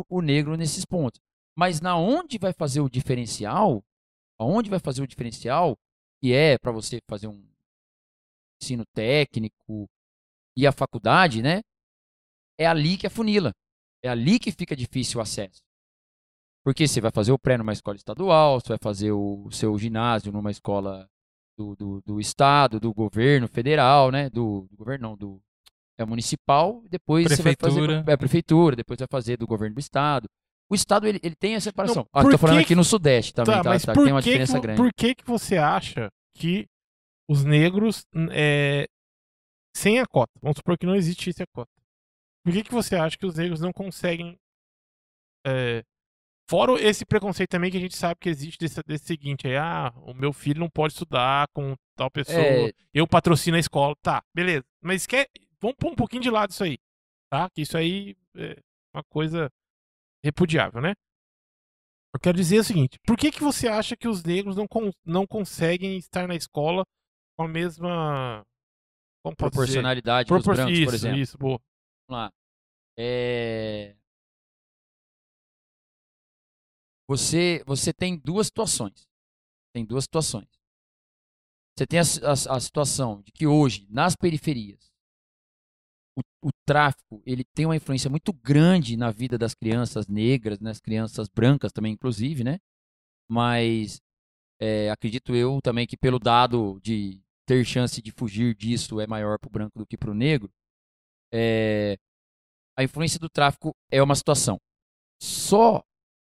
[0.00, 1.20] o- o negro nesses pontos.
[1.56, 3.82] Mas na onde vai fazer o diferencial,
[4.38, 5.76] aonde vai fazer o diferencial,
[6.20, 7.48] que é para você fazer um
[8.60, 9.86] ensino técnico
[10.56, 11.60] e a faculdade, né?
[12.58, 13.52] É ali que afunila.
[14.02, 15.60] É ali que fica difícil o acesso.
[16.64, 20.32] Porque você vai fazer o pré numa escola estadual, você vai fazer o seu ginásio
[20.32, 21.08] numa escola
[21.56, 24.28] do, do, do estado, do governo federal, né?
[24.30, 25.40] Do, do governo, não, do
[25.98, 27.98] é municipal, depois você vai Prefeitura.
[28.00, 30.26] fazer é prefeitura, depois vai fazer do governo do estado.
[30.68, 32.02] O estado ele, ele tem a separação.
[32.12, 33.70] Não, ah, tô falando que aqui no sudeste também, Tá, tá?
[33.70, 33.94] mas tá?
[33.94, 34.76] por tem uma que diferença que, grande.
[34.76, 36.66] por que que você acha que
[37.30, 38.86] os negros, é,
[39.76, 41.70] sem a cota, vamos supor que não existisse a cota,
[42.44, 44.38] por que que você acha que os negros não conseguem,
[45.46, 45.84] é,
[46.48, 49.92] fora esse preconceito também que a gente sabe que existe desse, desse seguinte, aí, ah,
[49.96, 52.72] o meu filho não pode estudar com tal pessoa, É.
[52.94, 55.28] eu patrocino a escola, tá, beleza, mas quer,
[55.60, 56.78] vamos pôr um pouquinho de lado isso aí,
[57.30, 58.56] tá, que isso aí é
[58.94, 59.50] uma coisa
[60.24, 60.94] repudiável, né?
[62.14, 64.90] Eu quero dizer o seguinte: por que, que você acha que os negros não, con-
[65.04, 66.82] não conseguem estar na escola
[67.36, 68.42] com a mesma.
[69.26, 69.36] Como?
[69.36, 71.18] Proporcionalidade Propor- dos brancos, isso, por exemplo.
[71.18, 71.60] Isso, boa.
[72.08, 72.32] Vamos lá.
[72.98, 73.96] É,
[77.08, 79.08] Você, você tem duas situações.
[79.72, 80.48] Tem duas situações.
[81.76, 84.92] Você tem a, a, a situação de que hoje, nas periferias,
[86.18, 90.80] o, o tráfico ele tem uma influência muito grande na vida das crianças negras, nas
[90.80, 92.58] crianças brancas também, inclusive, né?
[93.28, 94.00] Mas
[94.60, 99.38] é, acredito eu também que pelo dado de ter chance de fugir disso é maior
[99.38, 100.50] para o branco do que para o negro,
[101.32, 101.96] é,
[102.76, 104.58] a influência do tráfico é uma situação.
[105.20, 105.82] Só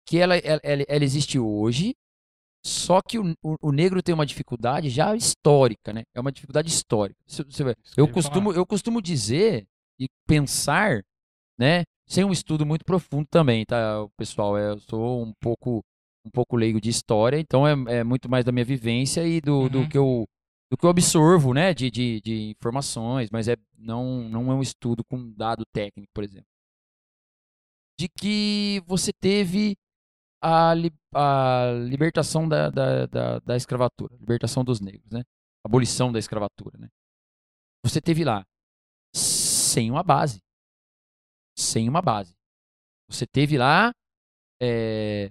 [0.07, 1.95] que ela, ela, ela- existe hoje,
[2.65, 6.03] só que o, o- o negro tem uma dificuldade já histórica, né?
[6.15, 7.19] É uma dificuldade histórica.
[7.97, 9.67] Eu, costumo, eu costumo dizer
[9.99, 11.03] e pensar,
[11.59, 11.85] né?
[12.07, 14.57] Sem um estudo muito profundo também, tá, pessoal?
[14.57, 15.85] É, Eu sou um pouco,
[16.25, 19.69] um pouco leigo de história, então é, é muito mais da minha vivência e do,
[19.69, 19.89] do Uhum.
[19.89, 20.27] que eu
[20.71, 24.63] do que eu absorvo, né, de, de, de informações, mas é, não, não é um
[24.63, 26.47] estudo com dado técnico, por exemplo.
[27.99, 29.77] De que você teve
[30.43, 35.25] a, li- a libertação da, da, da, da escravatura, libertação dos negros, né?
[35.65, 36.89] Abolição da escravatura, né?
[37.85, 38.45] Você teve lá
[39.15, 40.41] sem uma base.
[41.57, 42.35] Sem uma base.
[43.11, 43.93] Você teve lá.
[44.63, 45.31] é,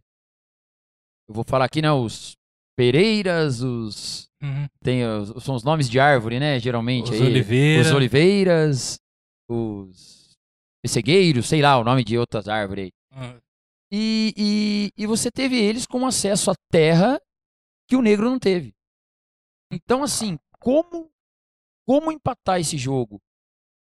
[1.27, 1.91] eu vou falar aqui, né?
[1.91, 2.35] Os
[2.75, 4.26] Pereiras, os.
[4.41, 4.67] Uhum.
[4.83, 6.59] Tem os, são os nomes de árvore, né?
[6.59, 7.23] Geralmente Os aí.
[7.27, 7.81] Oliveira.
[7.81, 8.99] Os oliveiras,
[9.49, 10.35] os
[10.83, 12.91] pessegueiros, sei lá o nome de outras árvores aí.
[13.11, 13.39] Ah,
[13.91, 17.19] E, e, e você teve eles com acesso à terra
[17.89, 18.73] que o negro não teve.
[19.71, 21.09] Então, assim, como,
[21.87, 23.19] como empatar esse jogo?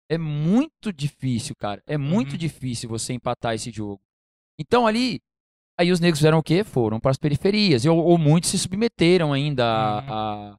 [0.10, 1.82] É muito difícil, cara.
[1.88, 2.38] É muito Uhum.
[2.38, 4.02] difícil você empatar esse jogo.
[4.60, 5.20] Então, ali,
[5.78, 6.64] aí os negros fizeram o quê?
[6.64, 7.86] Foram para as periferias.
[7.86, 10.14] E, ou, ou muitos se submeteram ainda Uhum.
[10.14, 10.58] à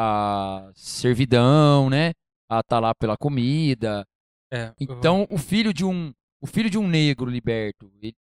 [0.00, 2.12] à- à servidão, né?
[2.50, 4.06] a estar lá pela comida.
[4.50, 8.14] É, Então, o filho de um, o filho de um negro liberto, ele,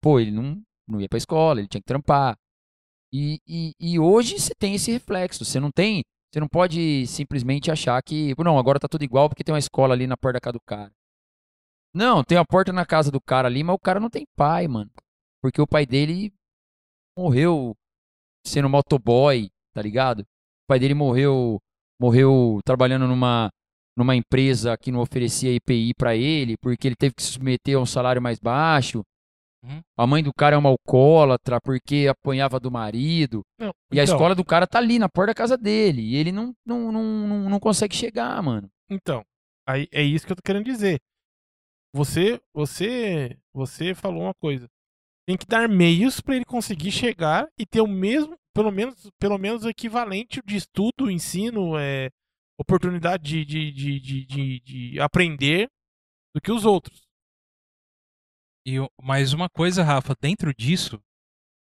[0.00, 2.36] pô, ele não, não ia pra escola, ele tinha que trampar.
[3.12, 5.44] E, e, e hoje você tem esse reflexo.
[5.44, 9.42] Você não tem, você não pode simplesmente achar que, não, agora tá tudo igual porque
[9.42, 10.92] tem uma escola ali na porta da casa do cara.
[11.92, 14.66] Não, tem uma porta na casa do cara ali, mas o cara não tem pai,
[14.68, 14.90] mano.
[15.44, 16.32] Porque o pai dele
[17.14, 17.76] morreu
[18.46, 20.20] sendo motoboy, tá ligado?
[20.20, 21.60] O pai dele morreu
[22.00, 23.50] morreu trabalhando numa
[23.94, 27.80] numa empresa que não oferecia IPI pra ele, porque ele teve que se submeter a
[27.80, 29.02] um salário mais baixo.
[29.62, 29.82] Uhum.
[29.98, 33.42] A mãe do cara é uma alcoólatra porque apanhava do marido.
[33.60, 36.00] Não, E a então, escola do cara tá ali na porta da casa dele.
[36.00, 38.66] E ele não, não, não, não, não consegue chegar, mano.
[38.88, 39.22] Então,
[39.68, 40.98] aí é isso que eu tô querendo dizer.
[41.94, 44.66] Você, você, você falou uma coisa.
[45.26, 49.38] Tem que dar meios para ele conseguir chegar e ter o mesmo, pelo menos, pelo
[49.38, 52.10] menos equivalente de estudo, ensino, é,
[52.60, 55.68] oportunidade de, de, de, de, de, de aprender
[56.34, 57.02] do que os outros.
[58.66, 61.00] E mais uma coisa, Rafa, dentro disso,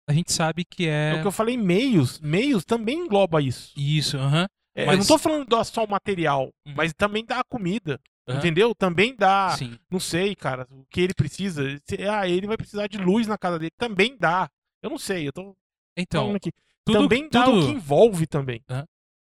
[0.09, 1.13] a gente sabe que É...
[1.13, 3.73] é O que eu falei, meios, meios também engloba isso.
[3.77, 4.47] isso, aham.
[4.75, 6.75] É, Eu Mas- não tô falando só o material, Uhum.
[6.77, 8.01] mas também dá a comida.
[8.31, 8.39] Aham.
[8.39, 8.75] Entendeu?
[8.75, 9.51] Também dá.
[9.57, 9.79] Sim.
[9.91, 11.63] Não sei, cara, o que ele precisa.
[12.11, 13.73] Ah, ele vai precisar de luz na casa dele.
[13.77, 14.49] Também dá.
[14.83, 15.57] Eu não sei, eu tô
[15.97, 16.37] Então,
[16.85, 18.63] tudo, também dá tudo, o que envolve também.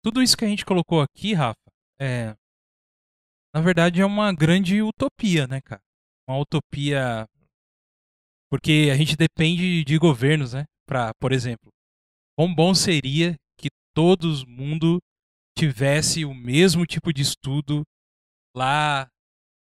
[0.03, 1.61] tudo isso que a gente colocou aqui, Rafa,
[2.01, 2.35] é
[3.55, 5.83] na verdade é uma grande utopia, né, cara?
[6.27, 7.29] Uma utopia
[8.51, 10.65] porque a gente depende de governos, né?
[10.87, 11.71] Para, por exemplo,
[12.37, 14.99] quão bom seria que todo mundo
[15.57, 17.83] tivesse o mesmo tipo de estudo
[18.57, 19.09] lá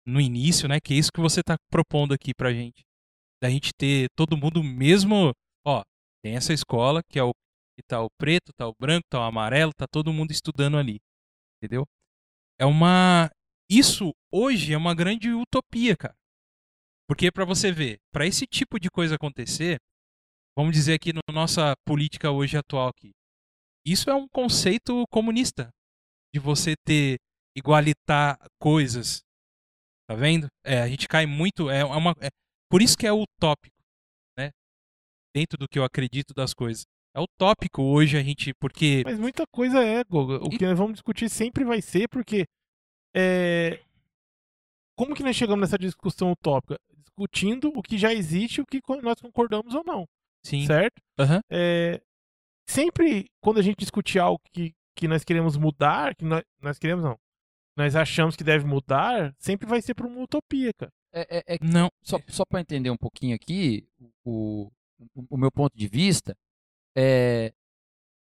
[0.05, 0.79] no início, né?
[0.79, 2.81] Que é isso que você está propondo aqui pra gente.
[3.41, 5.31] Da gente ter todo mundo mesmo,
[5.65, 5.83] ó,
[6.23, 7.31] tem essa escola que é o
[7.75, 10.99] que tá o preto, tá o branco, tá o amarelo, tá todo mundo estudando ali.
[11.57, 11.85] Entendeu?
[12.59, 13.29] É uma
[13.69, 16.15] isso hoje é uma grande utopia, cara.
[17.07, 19.77] Porque pra você ver, pra esse tipo de coisa acontecer,
[20.57, 23.11] vamos dizer aqui na nossa política hoje atual aqui.
[23.85, 25.69] Isso é um conceito comunista
[26.33, 27.17] de você ter
[27.55, 29.21] igualitar coisas.
[30.09, 30.47] Tá vendo?
[30.65, 32.29] É, a gente cai muito, é uma é-
[32.69, 33.75] por isso que é utópico,
[34.37, 34.49] né?
[35.35, 36.83] Dentro do que eu acredito das coisas.
[37.15, 40.41] É utópico hoje a gente, porque Mas muita coisa é, Goga.
[40.43, 42.45] O E- que nós vamos discutir sempre vai ser, porque.
[43.15, 43.81] É...
[44.97, 46.77] Como que nós chegamos nessa discussão utópica?
[46.99, 50.05] Discutindo o que já existe, o que nós concordamos ou não.
[50.45, 51.01] sim, Certo?
[51.19, 51.41] Aham.
[51.51, 52.01] É,
[52.69, 57.03] Sempre quando a gente discute algo que, que nós queremos mudar, que nós, nós queremos
[57.03, 57.17] não.
[57.77, 60.91] Nós achamos que deve mudar, sempre vai ser para uma utopia, cara.
[61.13, 63.87] É, é- é não, só, só para entender um pouquinho aqui,
[64.25, 64.71] o,
[65.15, 66.35] o, o meu ponto de vista,
[66.95, 67.53] é,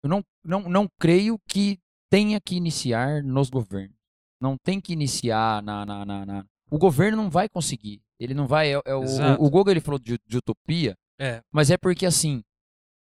[0.02, 1.78] eu não, não, não creio que
[2.10, 3.96] tenha que iniciar nos governos.
[4.40, 5.84] Não tem que iniciar na.
[5.84, 8.00] na, na, na- O governo não vai conseguir.
[8.18, 8.74] Ele não vai.
[8.74, 12.06] É, é o, o, o Goga ele falou de, de utopia, é, mas é porque
[12.06, 12.42] assim.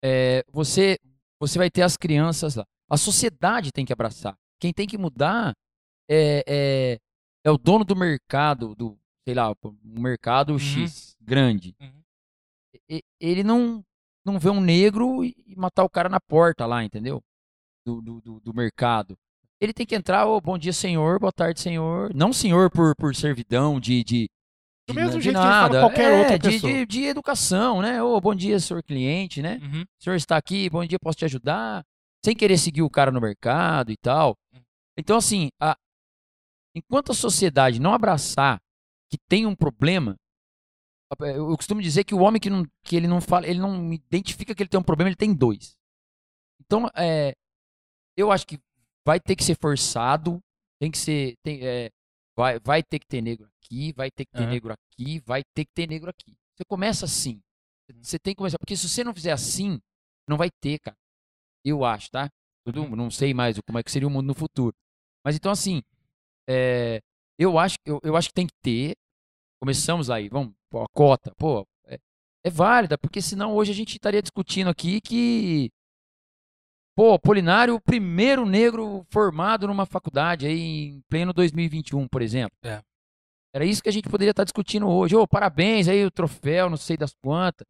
[0.03, 0.99] é, você,
[1.39, 2.65] você vai ter as crianças lá.
[2.89, 4.35] A sociedade tem que abraçar.
[4.59, 5.55] Quem tem que mudar
[6.11, 6.99] é, é,
[7.45, 11.75] é o dono do mercado, do, sei lá, um mercado X grande.
[11.81, 12.03] Uhum.
[12.89, 13.85] E- Ele não,
[14.25, 17.23] não vê um negro e matar o cara na porta lá, entendeu?
[17.87, 19.17] Do, do, do, do mercado.
[19.61, 22.15] Ele tem que entrar, ô, bom dia, senhor, boa tarde, senhor.
[22.15, 24.29] Não senhor por, por servidão de, de,
[24.89, 25.81] Do de mesmo de jeito que nada.
[25.81, 26.73] qualquer é, outra de, pessoa.
[26.73, 28.03] de, de educação, né?
[28.03, 29.59] Ô, bom dia, senhor cliente, né?
[29.63, 31.85] uhum, o senhor está aqui, bom dia, posso te ajudar?
[32.25, 34.35] Sem querer seguir o cara no mercado e tal.
[34.97, 35.77] Então, assim, a-
[36.75, 38.61] enquanto a sociedade não abraçar
[39.11, 40.17] que tem um problema,
[41.11, 43.93] a- eu costumo dizer que o homem que, não, que ele não fala, ele não
[43.93, 45.77] identifica que ele tem um problema, ele tem dois.
[46.61, 47.35] Então, é,
[48.17, 48.59] eu acho que
[49.07, 50.41] vai ter que ser forçado,
[50.81, 51.91] tem que ser, tem, é,
[52.37, 54.49] vai, vai ter que ter negro aqui, vai ter que ter Aham.
[54.49, 56.37] negro aqui, vai ter que ter negro aqui.
[56.57, 57.41] Você começa assim.
[58.03, 59.81] Você tem que começar, porque se você não fizer assim,
[60.29, 60.97] não vai ter, cara.
[61.65, 62.29] Eu acho, tá?
[62.65, 62.97] Tudo, Uhum.
[62.97, 64.75] não sei mais como é que seria o mundo no futuro.
[65.25, 65.83] Mas então, assim,
[66.53, 67.01] é,
[67.39, 68.97] eu, acho, eu, eu acho que tem que ter.
[69.61, 71.97] Começamos aí, vamos, pô, a cota, pô, é,
[72.45, 75.71] é válida, porque senão hoje a gente estaria discutindo aqui que,
[76.97, 82.57] pô, Polinário, o primeiro negro formado numa faculdade aí em pleno 2021, por exemplo.
[82.65, 82.83] É.
[83.55, 85.15] Era isso que a gente poderia estar discutindo hoje.
[85.15, 87.67] Ô, parabéns aí, o troféu, não sei das quantas.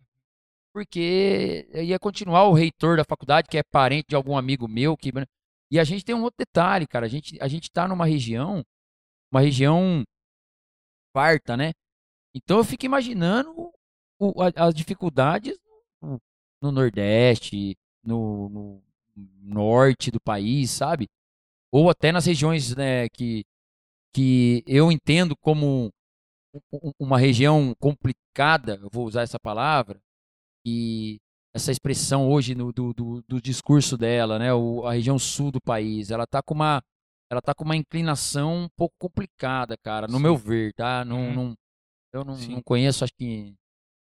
[0.73, 4.97] Porque ia continuar o reitor da faculdade, que é parente de algum amigo meu.
[4.97, 5.11] Que...
[5.71, 7.07] E a gente tem um outro detalhe, cara.
[7.07, 8.65] A gente, a gente tá numa região,
[9.33, 10.05] uma região
[11.13, 11.73] farta, né?
[12.35, 13.53] Então eu fico imaginando
[14.21, 15.59] o- a- as dificuldades
[16.03, 16.21] no,
[16.63, 18.83] no Nordeste, no, no
[19.43, 21.09] norte do país, sabe?
[21.73, 23.45] Ou até nas regiões né, que,
[24.15, 25.91] que eu entendo como
[26.99, 30.01] uma região complicada, eu vou usar essa palavra,
[30.67, 31.19] e
[31.55, 35.61] essa expressão hoje no, do, do, do, discurso dela, né, o, a região sul do
[35.61, 36.83] país, ela está com uma
[37.31, 40.23] ela tá com uma inclinação um pouco complicada, cara, no Sim.
[40.23, 41.05] meu ver, tá?
[41.05, 41.35] Não, uhum.
[41.35, 41.55] não
[42.13, 43.55] eu não, não, conheço, acho que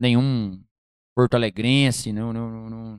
[0.01, 0.61] nenhum
[1.17, 2.99] Porto Alegrense, não, não, não,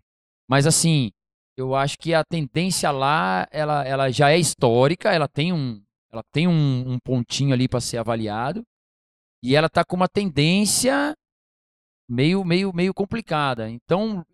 [0.50, 1.12] mas assim,
[1.58, 6.24] eu acho que a tendência lá, ela, ela já é histórica, ela tem um, ela
[6.32, 8.64] tem um, um pontinho ali para ser avaliado,
[9.44, 11.14] e ela tá com uma tendência
[12.08, 13.70] meio, meio, meio complicada.
[13.70, 14.26] Então,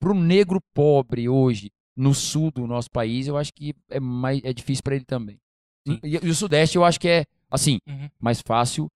[0.00, 4.40] para o negro pobre hoje, no sul do nosso país, eu acho que é, mais,
[4.44, 5.38] é difícil para ele também.
[5.86, 8.08] E, e, o Sudeste eu acho que é, assim, uhum.
[8.20, 8.88] mais fácil,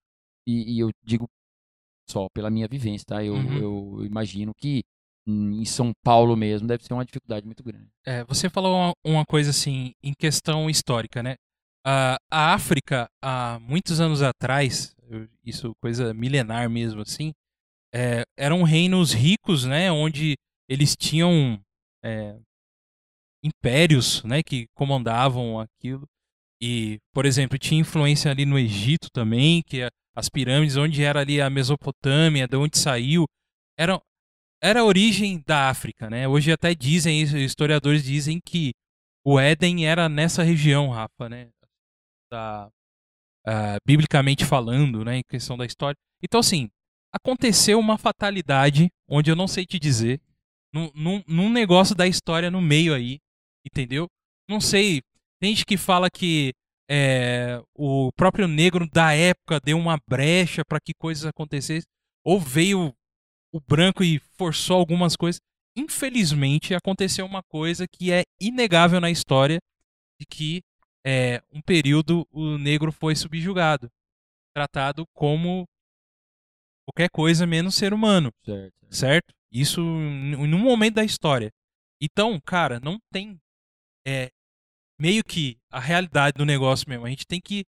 [0.46, 1.28] e, e, eu digo
[2.08, 3.24] só pela minha vivência, tá?
[3.24, 3.58] Eu, uhum.
[3.58, 4.84] eu imagino que
[5.28, 7.88] em São Paulo mesmo deve ser uma dificuldade muito grande.
[8.04, 11.34] É, você falou uma, uma, coisa assim, em questão histórica, né?
[11.84, 14.94] Uh, a África, há muitos anos atrás,
[15.44, 17.32] isso coisa milenar mesmo assim,
[17.94, 19.90] é, eram reinos ricos, né?
[19.90, 20.36] Onde
[20.68, 21.60] eles tinham
[22.04, 22.38] é,
[23.42, 24.42] impérios, né?
[24.42, 26.06] Que comandavam aquilo.
[26.60, 31.20] E, por exemplo, tinha influência ali no Egito também, que é as pirâmides, onde era
[31.20, 33.26] ali a Mesopotâmia, de onde saiu,
[33.78, 34.00] eram,
[34.62, 36.26] era a origem da África, né?
[36.26, 38.72] Hoje até dizem, historiadores dizem que
[39.24, 41.50] o Éden era nessa região, Rafa, né?
[42.32, 42.68] Da,
[43.46, 45.18] uh, biblicamente falando, né?
[45.18, 45.96] Em questão da história.
[46.22, 46.70] Então, assim,
[47.16, 50.20] aconteceu uma fatalidade, onde eu não sei te dizer,
[50.72, 53.18] num, num, negócio da história no meio aí,
[53.64, 54.06] entendeu?
[54.48, 55.02] Não sei.
[55.40, 56.52] Tem gente que fala que
[56.88, 61.88] é, o próprio negro da época deu uma brecha para que coisas acontecessem,
[62.24, 62.94] ou veio
[63.52, 65.40] o branco e forçou algumas coisas.
[65.76, 69.58] Infelizmente, aconteceu uma coisa que é inegável na história
[70.20, 70.62] de que
[71.06, 73.88] é, um período o negro foi subjugado,
[74.54, 75.66] tratado como
[76.86, 78.74] qualquer coisa menos ser humano, certo?
[78.90, 79.34] certo?
[79.50, 81.50] Isso em um momento da história.
[82.00, 83.38] Então, cara, não tem
[84.06, 84.30] é,
[84.98, 87.06] meio que a realidade do negócio mesmo.
[87.06, 87.64] A gente tem que,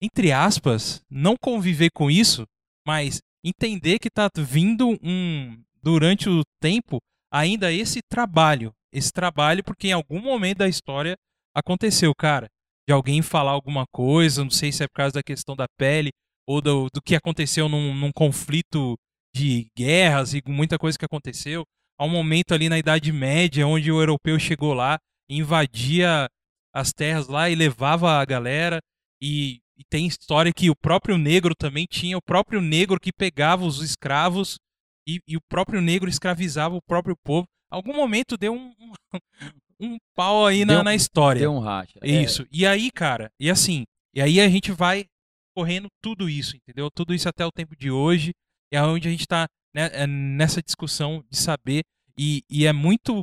[0.00, 2.46] entre aspas, não conviver com isso,
[2.86, 6.98] mas entender que está vindo um durante o tempo
[7.30, 11.16] ainda esse trabalho, esse trabalho porque em algum momento da história
[11.54, 12.48] aconteceu, cara,
[12.86, 16.10] de alguém falar alguma coisa, não sei se é por causa da questão da pele
[16.46, 18.96] ou do, do que aconteceu num, num conflito
[19.34, 21.64] de guerras e muita coisa que aconteceu.
[21.98, 26.28] Há um momento ali na Idade Média onde o europeu chegou lá, invadia
[26.74, 28.80] as terras lá e levava a galera
[29.20, 33.64] e e tem história que o próprio negro também tinha, o próprio negro que pegava
[33.64, 34.58] os escravos
[35.06, 37.46] e, e o próprio negro escravizava o próprio povo.
[37.70, 38.92] Algum momento deu um, um,
[39.80, 41.40] um pau aí na, deu, na história.
[41.40, 41.98] Deu um racha.
[42.00, 42.08] É.
[42.08, 42.42] Isso.
[42.42, 42.46] É.
[42.52, 43.84] E aí, cara, e assim,
[44.14, 45.06] e aí a gente vai
[45.54, 46.90] correndo tudo isso, entendeu?
[46.90, 48.32] Tudo isso até o tempo de hoje.
[48.72, 51.82] É onde a gente está né, é nessa discussão de saber.
[52.16, 53.22] E, e é muito.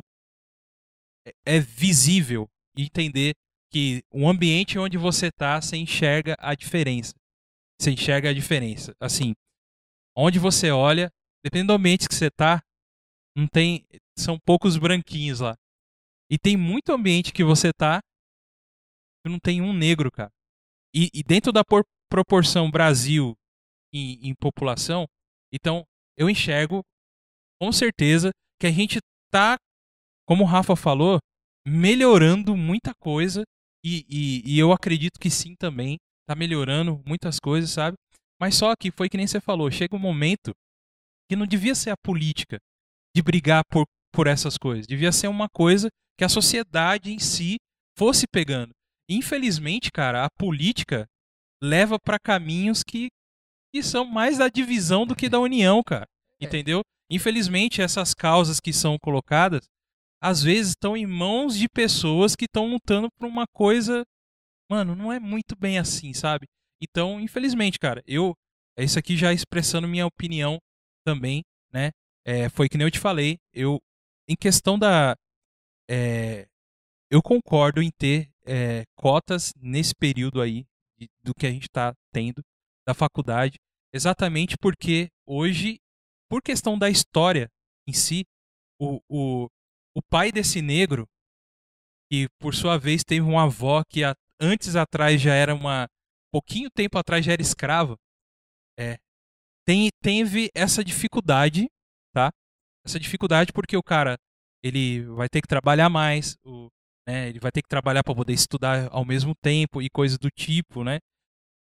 [1.26, 3.34] É, é visível entender
[3.72, 7.14] que o ambiente onde você está, você enxerga a diferença.
[7.80, 8.92] Você enxerga a diferença.
[9.00, 9.34] Assim,
[10.16, 11.10] onde você olha,
[11.44, 12.60] dependendo do ambiente que você está,
[13.36, 13.84] não tem,
[14.18, 15.56] são poucos branquinhos lá.
[16.30, 18.00] E tem muito ambiente que você está
[19.22, 20.30] que não tem um negro, cara.
[20.94, 23.34] E, e dentro da por, proporção Brasil
[23.94, 25.06] em, em população,
[25.52, 25.84] então
[26.18, 26.82] eu enxergo
[27.60, 28.30] com certeza
[28.60, 28.98] que a gente
[29.30, 29.56] tá,
[30.26, 31.18] como o Rafa falou,
[31.66, 33.44] melhorando muita coisa
[33.84, 35.96] e, e, e, eu acredito que sim também.
[36.28, 37.96] Tá melhorando muitas coisas, sabe?
[38.40, 40.52] Mas só que foi que nem você falou, chega um momento
[41.28, 42.58] que não devia ser a política
[43.14, 44.86] de brigar por, por essas coisas.
[44.86, 45.88] Devia ser uma coisa
[46.18, 47.56] que a sociedade em si
[47.98, 48.70] fosse pegando.
[49.08, 51.06] Infelizmente, cara, a política
[51.62, 53.08] leva para caminhos que,
[53.72, 56.06] que são mais da divisão do que da união, cara.
[56.40, 56.46] É.
[56.46, 56.80] Entendeu?
[57.10, 59.68] Infelizmente, essas causas que são colocadas
[60.22, 64.04] às vezes estão em mãos de pessoas que estão lutando por uma coisa,
[64.70, 66.46] mano, não é muito bem assim, sabe?
[66.80, 68.34] Então, infelizmente, cara, eu
[68.78, 70.58] isso aqui já expressando minha opinião
[71.04, 71.42] também,
[71.72, 71.90] né?
[72.24, 73.78] É, foi que nem eu te falei, eu
[74.28, 75.16] em questão da
[75.88, 76.46] é,
[77.10, 80.66] eu concordo em ter é, cotas nesse período aí
[81.22, 82.42] do que a gente está tendo
[82.86, 83.58] da faculdade,
[83.92, 85.80] exatamente porque hoje,
[86.28, 87.48] por questão da história
[87.86, 88.24] em si,
[88.80, 89.48] o, o,
[89.94, 91.06] o pai desse negro,
[92.10, 94.00] que por sua vez teve uma avó que
[94.40, 95.88] antes atrás já era uma.
[96.32, 97.96] pouquinho tempo atrás já era escrava,
[98.78, 98.98] é,
[99.64, 101.68] tem, teve essa dificuldade,
[102.12, 102.32] tá?
[102.84, 104.18] Essa dificuldade porque o cara
[104.62, 106.68] ele vai ter que trabalhar mais, o,
[107.10, 107.28] né?
[107.28, 110.84] Ele vai ter que trabalhar para poder estudar ao mesmo tempo e coisas do tipo,
[110.84, 110.98] né?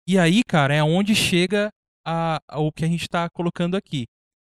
[0.07, 1.71] E aí, cara, é onde chega
[2.07, 4.05] a, a, o que a gente está colocando aqui.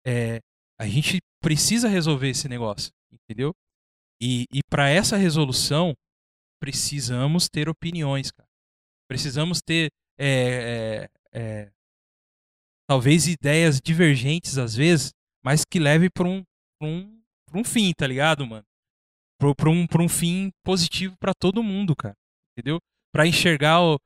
[0.06, 0.40] É,
[0.78, 3.54] a gente precisa resolver esse negócio, entendeu?
[4.20, 5.94] E, e para essa resolução,
[6.60, 8.48] precisamos ter opiniões, cara.
[9.08, 11.70] Precisamos ter, é, é, é
[12.88, 15.10] talvez, ideias divergentes às vezes,
[15.44, 16.42] mas que leve para um,
[16.82, 17.22] um,
[17.54, 18.65] um fim, tá ligado, mano?
[19.38, 22.14] Para um, um fim positivo para todo mundo, cara.
[22.56, 22.78] Entendeu?
[23.12, 23.98] Para enxergar o,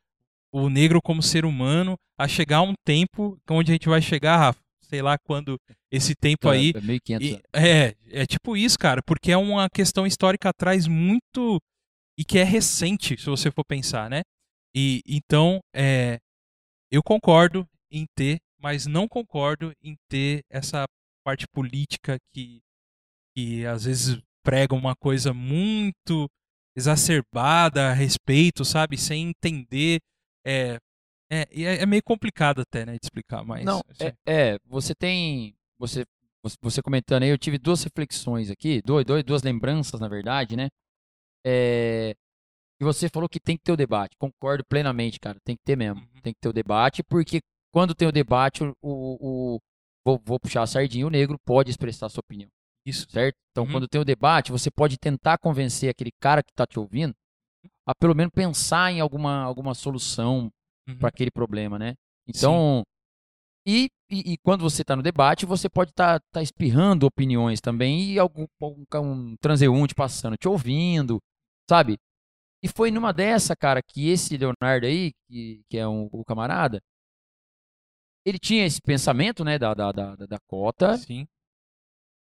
[0.52, 4.60] o negro como ser humano, a chegar um tempo onde a gente vai chegar, Rafa,
[4.82, 5.56] sei lá quando
[5.90, 6.72] esse tempo É, aí.
[6.74, 11.60] é 1500 E- é, é tipo isso, cara, porque é uma questão histórica atrás muito.
[12.18, 14.22] e que é recente, se você for pensar, né?
[14.74, 16.18] E então, é,
[16.90, 20.84] eu concordo em ter, mas não concordo em ter essa
[21.24, 22.60] parte política que,
[23.34, 26.28] que às vezes prega uma coisa muito
[26.76, 28.96] exacerbada a respeito, sabe?
[28.96, 30.00] Sem entender.
[30.46, 30.78] É,
[31.30, 33.64] é, é, é meio complicado até, né, de explicar, mas.
[33.64, 35.54] Não, assim, é, é, você tem.
[35.78, 36.04] Você,
[36.42, 40.56] você- você comentando aí, eu tive duas reflexões aqui, dois, dois, duas lembranças, na verdade,
[40.56, 40.68] né?
[41.44, 42.14] É,
[42.80, 44.16] e você falou que tem que ter o debate.
[44.18, 45.38] Concordo plenamente, cara.
[45.44, 46.00] Tem que ter mesmo.
[46.00, 46.20] Uhum.
[46.22, 47.40] Tem que ter o debate, porque
[47.72, 48.74] quando tem o debate, o.
[48.82, 49.60] o- o-
[50.04, 52.48] vou, vou puxar a sardinha, o negro pode expressar sua opinião,
[52.84, 53.06] isso.
[53.10, 53.36] certo?
[53.50, 53.72] Então, Uhum.
[53.72, 57.14] quando tem o debate, você pode tentar convencer aquele cara que tá te ouvindo
[57.86, 60.50] a pelo menos pensar em alguma, alguma solução
[60.88, 60.98] Uhum.
[60.98, 61.94] para aquele problema, né?
[62.26, 62.84] Então,
[63.66, 68.18] e, e, e quando você está no debate, você pode estar espirrando opiniões também e
[68.18, 71.20] algum, algum um transeunte passando, te ouvindo,
[71.68, 71.98] sabe?
[72.62, 76.80] E foi numa dessa, cara, que esse Leonardo aí, que, que é um, o camarada,
[78.24, 81.26] ele tinha esse pensamento, né, da, da, da- da cota, Sim.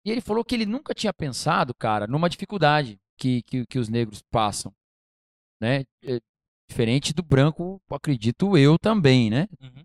[0.05, 3.89] E ele falou que ele nunca tinha pensado, cara, numa dificuldade que, que, que os
[3.89, 4.75] negros passam,
[5.61, 5.85] né?
[6.03, 6.21] É,
[6.73, 9.47] Diferente do branco, acredito eu também, né?
[9.61, 9.85] Uhum.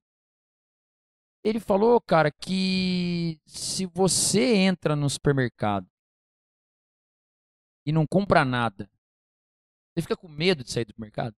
[1.44, 5.86] Ele falou, cara, que se você entra no supermercado
[7.86, 8.90] e não compra nada,
[9.94, 11.36] você fica com medo de sair do mercado?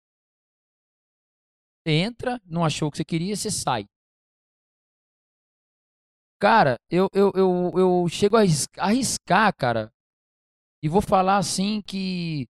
[1.82, 3.90] Você entra, não achou o que você queria, você sai.
[6.40, 9.92] Cara, eu, eu, eu, eu chego a arris- arriscar, cara,
[10.82, 12.48] e vou falar assim que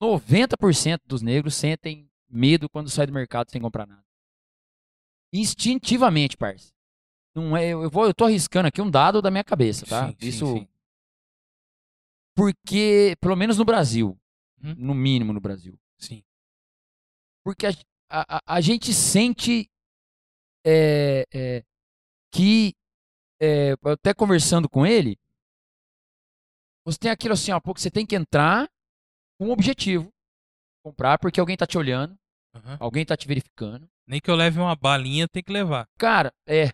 [0.00, 4.04] 90% dos negros sentem medo quando sai do mercado sem comprar nada.
[5.32, 6.72] Instintivamente, parça.
[7.34, 10.08] Não é, eu, vou, eu tô arriscando aqui um dado da minha cabeça, tá?
[10.08, 10.68] Sim, Isso sim.
[12.34, 14.16] porque, pelo menos no Brasil,
[14.62, 14.74] Uhum.
[14.78, 16.22] no mínimo no Brasil, Sim.
[17.44, 17.70] porque a,
[18.08, 19.68] a, a- a gente sente
[20.64, 21.64] é, é,
[22.32, 22.74] que,
[23.40, 25.18] é, até conversando com ele,
[26.84, 28.68] você tem aquilo assim, ó, que você tem que entrar
[29.38, 30.08] com um objetivo,
[30.84, 32.16] comprar porque alguém tá te olhando,
[32.54, 32.76] Aham.
[32.80, 33.88] alguém tá te verificando.
[34.06, 35.88] Nem que eu leve uma balinha, tem que levar.
[35.98, 36.70] Cara, é.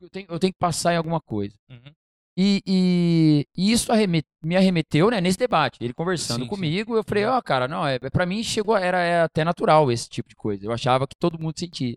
[0.00, 1.56] Eu tenho, eu tenho que passar em alguma coisa.
[1.70, 1.92] Uhum.
[2.36, 5.78] E, e- e isso arreme- me arremeteu, né, nesse debate.
[5.82, 6.48] Ele conversando Sim, sim.
[6.50, 7.32] comigo, eu falei, Uhum.
[7.32, 10.64] ó, cara, não, é, para mim chegou, era é até natural esse tipo de coisa.
[10.64, 11.96] Eu achava que todo mundo sentia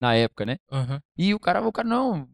[0.00, 0.56] na época, né?
[0.72, 1.00] Aham.
[1.16, 2.28] E o cara, o cara não,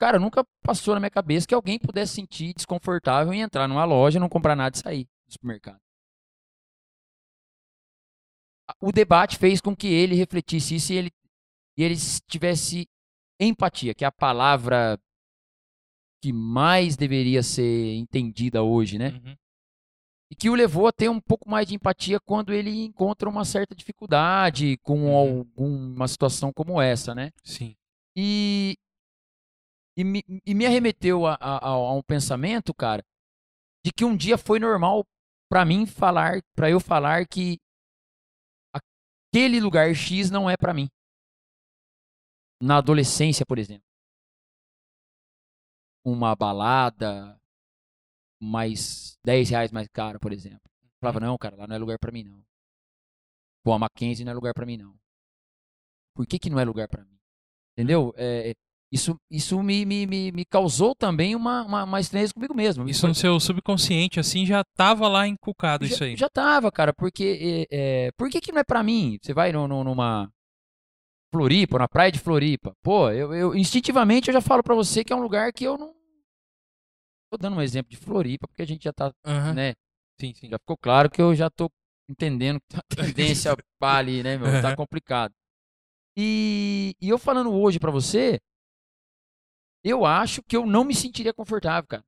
[0.00, 4.18] cara, nunca passou na minha cabeça que alguém pudesse sentir desconfortável em entrar numa loja,
[4.18, 5.78] não comprar nada e sair do supermercado.
[8.80, 11.10] O debate fez com que ele refletisse isso e ele,
[11.76, 11.96] e ele
[12.26, 12.88] tivesse
[13.38, 14.98] empatia, que é a palavra
[16.22, 19.08] que mais deveria ser entendida hoje, né?
[19.10, 19.36] Uhum.
[20.30, 23.44] E que o levou a ter um pouco mais de empatia quando ele encontra uma
[23.44, 25.40] certa dificuldade com Uhum.
[25.40, 27.32] alguma situação como essa, né?
[27.42, 27.74] Sim.
[28.14, 28.76] E,
[29.96, 33.02] e, me, e me arremeteu a, a- a- um pensamento, cara,
[33.84, 35.04] de que um dia foi normal
[35.50, 37.58] pra mim falar, pra eu falar que
[39.32, 40.88] aquele lugar X não é pra mim.
[42.62, 43.84] Na adolescência, por exemplo.
[46.04, 47.40] Uma balada
[48.42, 50.60] mais 10 reais mais cara, por exemplo.
[50.82, 52.42] Eu falava, não, cara, lá não é lugar pra mim, não.
[53.62, 54.94] Pô, a Mackenzie não é lugar pra mim, não.
[56.14, 57.18] Por que que não é lugar pra mim?
[57.74, 58.12] Entendeu?
[58.16, 58.54] É,
[58.92, 62.88] isso isso me, me, me, me causou também uma, uma, uma estranheza comigo mesmo.
[62.88, 66.16] Isso no seu subconsciente, assim, já tava lá inculcado já, isso aí.
[66.16, 69.18] já tava, cara, porque é, é, por que que não é pra mim?
[69.22, 70.28] Você vai no, no- numa
[71.32, 72.74] Floripa, na praia de Floripa.
[72.82, 75.78] Pô, eu, eu instintivamente eu já falo pra você que é um lugar que eu
[75.78, 75.94] não
[77.30, 79.54] tô dando um exemplo de Floripa porque a gente já tá, Aham.
[79.54, 79.74] né?
[80.20, 80.48] Sim, sim.
[80.48, 81.70] Já ficou claro que eu já tô
[82.08, 84.60] entendendo que a tendência pá ali, né, meu?
[84.60, 85.32] Tá complicado.
[86.16, 88.40] E, e eu falando hoje pra você,
[89.84, 92.04] eu acho que eu não me sentiria confortável, cara.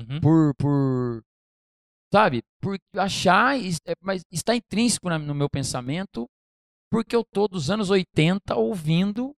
[0.00, 0.20] Uhum.
[0.20, 1.22] Por, por,
[2.12, 2.42] sabe?
[2.60, 6.26] Por achar, é, mas está intrínseco no meu pensamento,
[6.90, 9.34] porque eu tô dos anos 80 ouvindo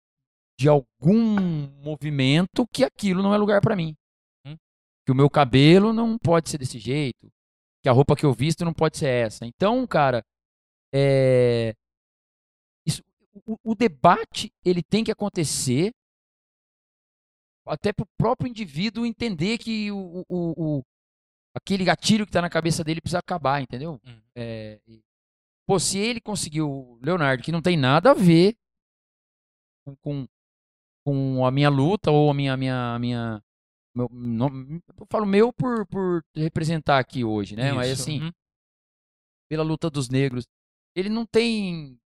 [0.59, 3.95] de algum movimento que aquilo não é lugar para mim.
[4.45, 4.55] Hum.
[5.05, 7.29] Que o meu cabelo não pode ser desse jeito,
[7.83, 9.45] que a roupa que eu visto não pode ser essa.
[9.45, 10.23] Então, cara,
[10.93, 11.73] é,
[12.85, 13.01] isso-
[13.47, 15.91] o, o debate ele tem que acontecer
[17.71, 20.83] até para o próprio indivíduo entender que o, o, o-
[21.55, 23.99] aquele gatilho que está na cabeça dele precisa acabar, entendeu?
[24.05, 24.21] Hum.
[24.35, 25.01] É, e-
[25.65, 28.57] pô, se ele conseguiu, Leonardo, que não tem nada a ver
[29.85, 30.27] com, com,
[31.05, 33.41] com a minha luta ou a minha minha minha
[33.95, 34.49] meu, não-
[34.99, 37.73] eu falo meu por, por representar aqui hoje, né?
[37.73, 38.31] Mas Isso, assim, uhum.
[39.49, 40.45] pela luta dos negros,
[40.95, 41.97] ele não tem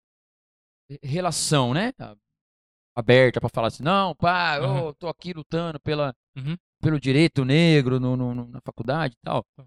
[1.03, 1.93] relação, né?
[2.97, 4.93] Aberta para falar assim, não, pá, eu Uhum.
[4.95, 6.57] tô aqui lutando pela, Uhum.
[6.81, 9.45] pelo direito negro no, no- no- na faculdade e tal.
[9.57, 9.67] Tá.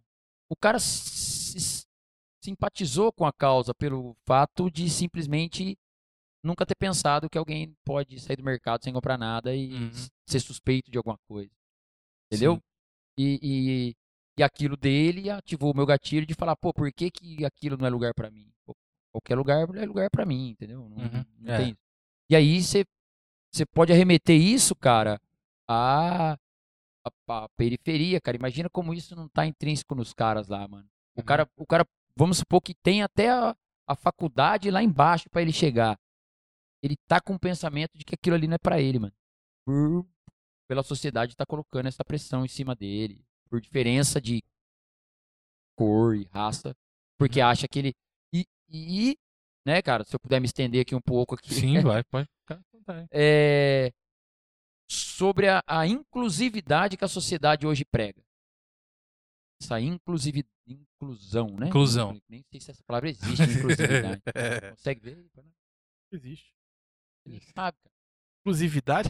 [0.50, 1.86] O cara se-
[2.42, 5.78] simpatizou com a causa pelo fato de simplesmente
[6.44, 9.92] nunca ter pensado que alguém pode sair do mercado sem comprar nada e Uhum.
[10.26, 11.52] ser suspeito de alguma coisa.
[12.32, 12.62] Entendeu?
[13.18, 13.96] E, e,
[14.40, 17.86] e aquilo dele ativou o meu gatilho de falar, pô, por que, que aquilo não
[17.86, 18.50] é lugar pra mim?
[18.66, 18.74] Pô,
[19.12, 20.88] qualquer lugar é lugar pra mim, entendeu?
[20.88, 21.26] Não, Uhum.
[21.40, 21.58] não É.
[21.58, 21.78] tem.
[22.30, 22.86] E aí você
[23.58, 25.22] você pode arremeter isso, cara,
[25.68, 28.38] à, à, à periferia, cara.
[28.38, 30.88] Imagina como isso não tá intrínseco nos caras lá, mano.
[31.16, 31.26] O Uhum.
[31.26, 33.56] cara, o cara, vamos supor que tem até a,
[33.88, 36.00] a faculdade lá embaixo pra ele chegar.
[36.82, 39.14] Ele tá com o pensamento de que aquilo ali não é pra ele, mano.
[39.66, 40.08] Por,
[40.68, 44.44] pela sociedade tá colocando essa pressão em cima dele, por diferença de
[45.76, 46.76] cor e raça,
[47.18, 47.48] porque Uhum.
[47.48, 47.96] acha que ele
[48.34, 49.18] e, e
[49.66, 52.62] né, cara, se eu puder me estender aqui um pouco aqui, Sim, vai, pode ficar
[53.12, 53.92] é,
[54.90, 58.22] sobre a, a inclusividade que a sociedade hoje prega.
[59.62, 61.68] Essa inclusividade, inclusão, né?
[61.68, 62.22] Inclusão.
[62.30, 64.22] Nem sei se essa palavra existe, inclusividade.
[64.76, 65.26] Consegue ver?
[66.12, 66.54] Existe.
[67.26, 67.96] Ele sabe, cara.
[68.40, 69.10] Exclusividade?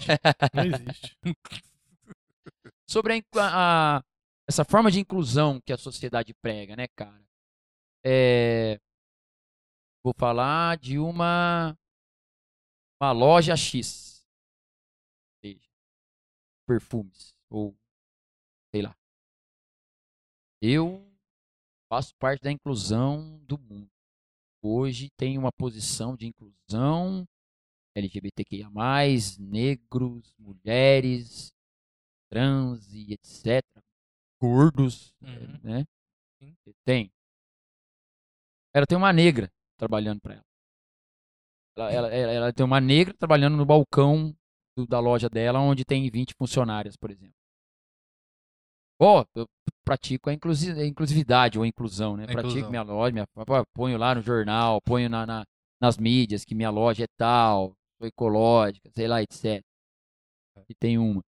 [0.54, 1.18] Não existe.
[2.90, 4.04] Sobre a, a-
[4.48, 7.22] essa forma de inclusão que a sociedade prega, né, cara?
[8.06, 8.80] É,
[10.04, 11.78] vou falar de uma
[13.00, 14.26] uma loja X,
[15.44, 15.70] seja
[16.68, 17.76] perfumes ou
[18.74, 18.96] sei lá.
[20.62, 21.06] Eu
[21.90, 23.90] faço parte da inclusão do mundo.
[24.62, 27.28] Hoje tenho uma posição de inclusão
[27.96, 28.70] LGBTQIA+,
[29.40, 31.52] negros, mulheres,
[32.30, 33.64] trans e etc.
[34.42, 35.60] Gordos, Uhum.
[35.64, 35.86] né?
[36.40, 36.56] Sim.
[36.86, 37.12] Tem.
[38.74, 40.47] Ela tem uma negra trabalhando para ela.
[41.78, 44.36] Ela, ela, ela- tem uma negra trabalhando no balcão
[44.76, 47.34] do- da loja dela, onde tem 20 funcionárias, por exemplo.
[49.00, 49.46] Ó, eu
[49.86, 52.24] pratico a inclusi- a inclusividade ou a inclusão, né?
[52.24, 52.70] A Pratico inclusão.
[52.72, 53.28] minha loja, minha,
[53.76, 55.46] ponho lá no jornal, ponho na, na-
[55.80, 59.62] nas mídias que minha loja é tal, sou ecológica, sei lá, etc.
[60.68, 61.22] E tem uma.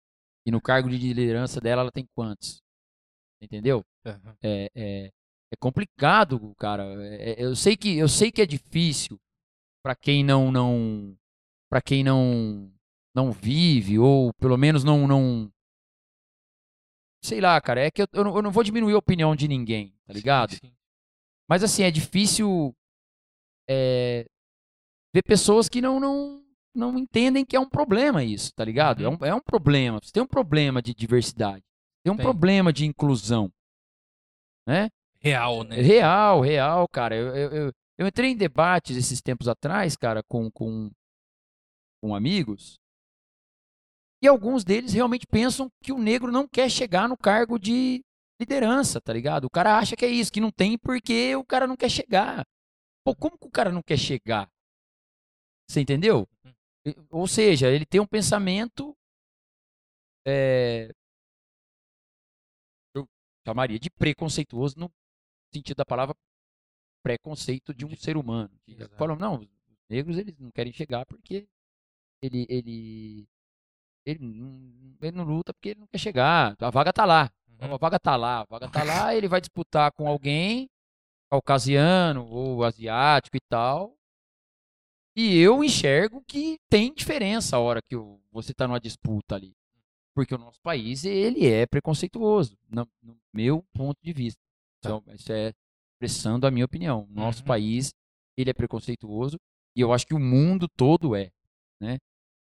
[0.46, 2.62] E no cargo de liderança dela, ela tem quantos?
[3.40, 3.82] Entendeu?
[4.06, 4.34] Aham.
[4.42, 5.06] é, é,
[5.52, 6.84] é complicado, cara.
[7.04, 9.18] É- é- eu sei que eu sei que é difícil
[9.88, 11.16] para quem não não
[11.70, 12.70] para quem não
[13.14, 15.50] não vive ou pelo menos não não
[17.24, 17.80] sei lá, cara.
[17.80, 20.50] É que eu, eu, não, eu não vou diminuir a opinião de ninguém, tá ligado?
[20.50, 20.72] Sim, sim.
[21.48, 22.76] Mas assim é difícil
[23.66, 24.26] é,
[25.14, 26.44] ver pessoas que não não
[26.74, 29.02] não entendem que é um problema isso, tá ligado?
[29.02, 29.16] É, Uhum.
[29.18, 30.00] um, é um problema.
[30.02, 31.64] Você tem um problema de diversidade,
[32.04, 32.26] tem um Tem.
[32.26, 33.50] problema de inclusão,
[34.66, 34.90] né?
[35.18, 35.76] Real, né?
[35.76, 37.16] Real, real, cara.
[37.16, 40.90] Eu, eu, eu, eu entrei em debates esses tempos atrás, cara, com, com,
[42.00, 42.80] com amigos.
[44.22, 48.02] E alguns deles realmente pensam que o negro não quer chegar no cargo de
[48.40, 49.44] liderança, tá ligado?
[49.44, 52.44] O cara acha que é isso, que não tem porque o cara não quer chegar.
[53.04, 54.48] Pô, como que o cara não quer chegar?
[55.68, 56.28] Você entendeu?
[56.86, 58.96] E- Ou seja, ele tem um pensamento.
[60.26, 60.90] é,
[62.94, 63.08] eu
[63.46, 64.90] chamaria de preconceituoso no
[65.54, 66.14] sentido da palavra
[67.02, 68.50] preconceito de um ser humano.
[68.64, 68.96] Que Exato.
[68.96, 69.48] Falam, não, os
[69.88, 71.46] negros eles não querem chegar porque
[72.22, 73.28] ele ele
[74.04, 76.56] ele não, ele não luta porque ele não quer chegar.
[76.58, 77.30] A vaga tá lá.
[77.60, 77.74] Uhum.
[77.74, 78.40] A vaga tá lá.
[78.40, 80.68] A vaga tá lá, ele vai disputar com alguém
[81.30, 83.94] caucasiano ou asiático e tal.
[85.14, 87.96] E eu enxergo que tem diferença a hora que
[88.30, 89.52] você tá numa disputa ali.
[90.14, 94.40] Porque o nosso país, ele é preconceituoso, no, no meu ponto de vista.
[94.80, 94.90] Tá.
[94.90, 95.52] Então, isso é
[95.98, 97.06] expressando a minha opinião.
[97.10, 97.46] Nosso Uhum.
[97.46, 97.90] país,
[98.36, 99.36] ele é preconceituoso
[99.76, 101.30] e eu acho que o mundo todo é,
[101.80, 101.98] né?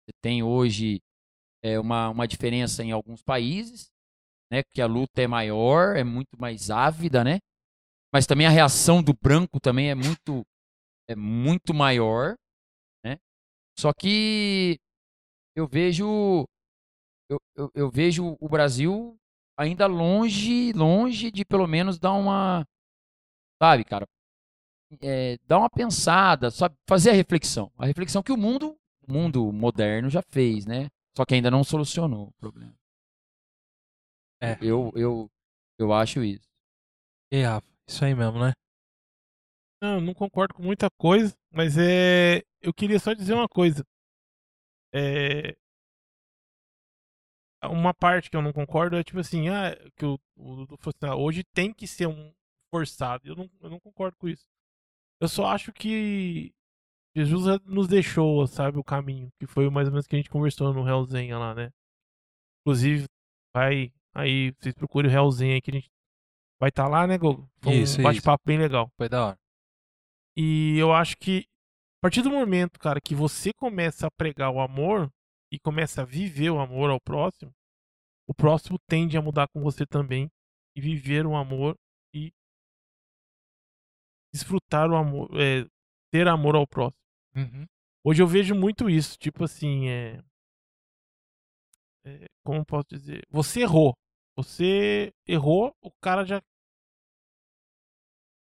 [0.06, 1.00] Você tem hoje
[1.64, 3.88] é, uma, uma diferença em alguns países,
[4.52, 4.64] né?
[4.74, 7.40] Que a luta é maior, é muito mais ávida, né?
[8.14, 10.44] mas também a reação do branco também é muito
[11.10, 12.36] é muito maior,
[13.04, 13.18] né?
[13.78, 14.78] Só que
[15.56, 16.46] eu vejo
[17.30, 19.18] eu, eu, eu vejo o Brasil
[19.58, 22.66] ainda longe, longe de pelo menos dar uma,
[23.62, 24.08] sabe, cara,
[25.02, 28.78] é, dar uma pensada, sabe, fazer a reflexão, a reflexão que o mundo,
[29.08, 30.90] o mundo moderno já fez, né?
[31.16, 32.76] Só que ainda não solucionou o problema.
[34.42, 34.58] É.
[34.62, 35.32] Eu, eu,
[35.80, 36.48] eu acho isso.
[37.32, 38.54] E aí, Rafa, isso aí mesmo, né?
[39.82, 42.42] Não, não concordo com muita coisa, mas é.
[42.62, 43.84] Eu queria só dizer uma coisa.
[44.94, 45.56] É.
[47.64, 51.06] Uma parte que eu não concordo é tipo assim, ah, que o, o falou assim,
[51.08, 52.32] ah, hoje tem que ser um
[52.76, 53.26] forçado.
[53.26, 54.46] Eu não, eu não concordo com isso.
[55.22, 56.54] Eu só acho que
[57.16, 60.74] Jesus nos deixou, sabe, o caminho, que foi mais ou menos que a gente conversou
[60.74, 61.72] no Hellzenha lá, né?
[62.62, 63.06] Inclusive,
[63.56, 65.90] vai aí, vocês procurem o Hellzenha aí que a gente
[66.60, 67.50] vai estar lá, né, Gogo?
[67.62, 68.92] Foi Isso, um bate-papo bem legal.
[68.98, 69.40] Foi da hora.
[70.36, 71.46] E eu acho que
[72.00, 75.10] a partir do momento, cara, que você começa a pregar o amor
[75.50, 77.54] e começa a viver o amor ao próximo,
[78.28, 80.30] o próximo tende a mudar com você também
[80.76, 81.78] e viver o amor
[84.36, 85.66] desfrutar o amor, é,
[86.12, 87.00] ter amor ao próximo.
[87.36, 87.66] Uhum.
[88.04, 90.20] Hoje eu vejo muito isso, tipo assim, é,
[92.06, 93.24] é, como posso dizer?
[93.30, 93.94] Você errou.
[94.38, 96.42] Você errou, o cara já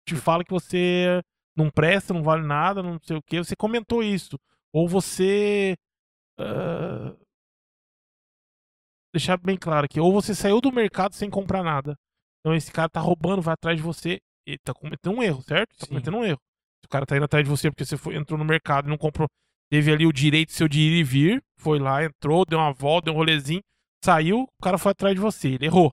[0.06, 1.22] te fala que você
[1.56, 3.38] não presta, não vale nada, não sei o que.
[3.38, 4.36] Você comentou isso.
[4.72, 5.76] Ou você.
[6.38, 7.16] ah,
[9.14, 10.00] deixar bem claro aqui.
[10.00, 11.96] Ou você saiu do mercado sem comprar nada.
[12.40, 14.20] Então esse cara tá roubando, vai atrás de você.
[14.46, 15.70] Ele tá cometendo um erro, certo?
[15.76, 15.88] Tá Sim.
[15.88, 16.38] cometendo um erro.
[16.84, 18.98] O cara tá indo atrás de você porque você foi- entrou no mercado e não
[18.98, 19.26] comprou.
[19.70, 21.42] Teve ali o direito seu de ir e vir.
[21.58, 23.62] Foi lá, entrou, deu uma volta, deu um rolezinho.
[24.04, 25.48] Saiu, o cara foi atrás de você.
[25.48, 25.90] Ele errou.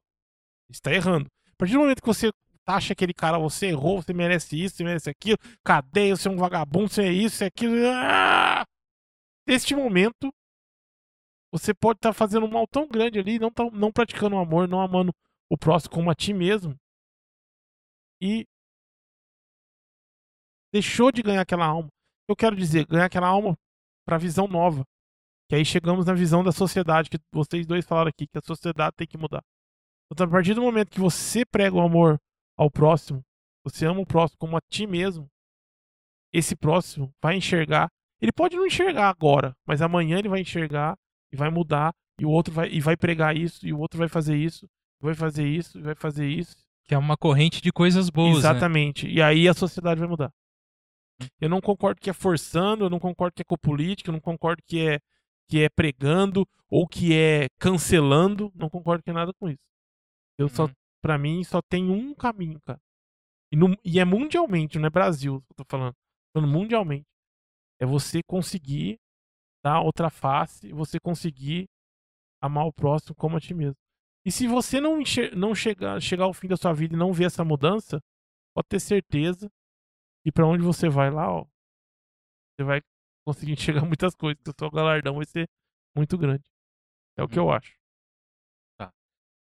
[0.69, 1.27] Ele está errando.
[1.47, 2.29] A partir do momento que você
[2.65, 6.37] taxa aquele cara, você errou, você merece isso, você merece aquilo, cadeia, você é um
[6.37, 7.73] vagabundo, você é isso, você é aquilo.
[7.87, 8.63] Ah!
[9.47, 10.31] Neste momento,
[11.51, 14.67] você pode estar fazendo um mal tão grande ali, não, tá, não praticando o amor,
[14.67, 15.11] não amando
[15.49, 16.75] o próximo como a ti mesmo.
[18.21, 18.45] E
[20.71, 21.89] deixou de ganhar aquela alma.
[22.29, 23.57] Eu quero dizer, ganhar aquela alma
[24.05, 24.83] para visão nova.
[25.49, 28.95] Que aí chegamos na visão da sociedade, que vocês dois falaram aqui, que a sociedade
[28.95, 29.43] tem que mudar.
[30.11, 32.17] Então, a partir do momento que você prega o amor
[32.57, 33.21] ao próximo,
[33.65, 35.27] você ama o próximo como a ti mesmo,
[36.33, 37.89] esse próximo vai enxergar.
[38.21, 40.95] Ele pode não enxergar agora, mas amanhã ele vai enxergar
[41.33, 44.07] e vai mudar, e o outro vai, e vai pregar isso, e o outro vai
[44.07, 44.67] fazer isso,
[44.99, 46.55] vai fazer isso, vai fazer isso.
[46.91, 48.49] Que é uma corrente de coisas boas, né?
[48.49, 49.07] Exatamente.
[49.07, 50.29] E aí a sociedade vai mudar.
[51.39, 54.19] Eu não concordo que é forçando, eu não concordo que é com política, eu não
[54.19, 54.99] concordo que é
[55.49, 59.63] que é pregando ou que é cancelando, não concordo que é nada com isso.
[60.37, 60.73] Eu só, Uhum.
[61.01, 62.79] para mim, só tem um caminho, cara.
[63.53, 65.93] E, no- e é mundialmente, não é Brasil que eu tô falando.
[65.93, 67.05] Tô falando mundialmente.
[67.79, 68.99] É você conseguir
[69.63, 71.69] dar outra face, você conseguir
[72.41, 73.77] amar o próximo como a ti mesmo.
[74.25, 74.99] E se você não,
[75.35, 77.99] não chegar, chegar ao fim da sua vida e não ver essa mudança,
[78.53, 79.51] pode ter certeza
[80.23, 81.45] que pra onde você vai lá, ó,
[82.55, 82.81] você vai
[83.25, 85.49] conseguir enxergar muitas coisas, que o seu galardão vai ser
[85.95, 86.43] muito grande.
[87.17, 87.75] É o que eu acho.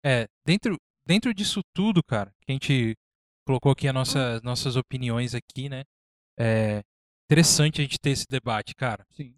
[0.03, 2.95] É, dentro, dentro disso tudo, cara, que a gente
[3.45, 5.83] colocou aqui as nossas, nossas opiniões aqui, né?
[6.39, 6.81] É
[7.29, 9.05] interessante a gente ter esse debate, cara.
[9.11, 9.35] Sim.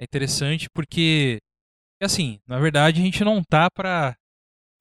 [0.00, 1.40] É interessante porque,
[2.00, 4.16] assim, na verdade a gente não tá pra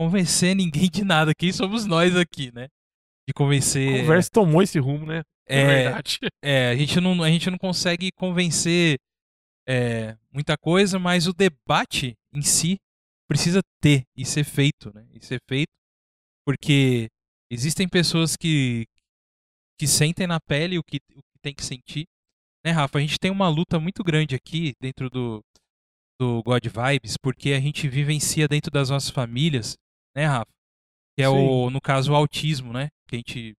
[0.03, 1.33] convencer ninguém de nada.
[1.33, 2.67] Quem somos nós aqui, né?
[3.27, 4.01] De A convencer.
[4.01, 5.23] conversa tomou esse rumo, né?
[5.47, 6.19] É é, verdade.
[6.41, 8.97] é, a gente não, a gente não consegue convencer
[9.67, 12.77] é, muita coisa, mas o debate em si
[13.27, 15.05] precisa ter e ser feito, né?
[15.13, 15.71] E ser feito
[16.45, 17.07] porque
[17.49, 18.85] existem pessoas que
[19.79, 22.05] que sentem na pele o que, o que tem que sentir,
[22.63, 22.97] né, Rafa?
[22.99, 25.41] A gente tem uma luta muito grande aqui dentro do
[26.19, 29.75] do God Vibes, porque a gente vivencia dentro das nossas famílias,
[30.15, 30.51] né, Rafa?
[31.17, 32.89] Que é o, no caso, o autismo, né?
[33.07, 33.53] Que a gente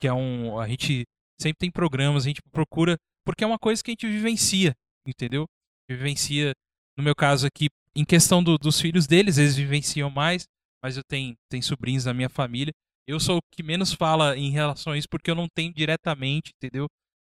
[0.00, 1.04] que é um a gente
[1.40, 4.74] sempre tem programas, a gente procura, porque é uma coisa que a gente vivencia,
[5.06, 5.46] entendeu?
[5.90, 6.52] Vivencia,
[6.96, 10.44] no meu caso aqui, em questão do- dos filhos deles, eles vivenciam mais,
[10.82, 12.72] mas eu tenho, tenho sobrinhos da minha família.
[13.06, 16.52] Eu sou o que menos fala em relação a isso, porque eu não tenho diretamente,
[16.56, 16.86] entendeu?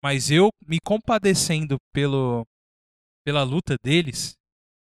[0.03, 2.45] Mas eu me compadecendo pelo,
[3.25, 4.35] pela luta deles,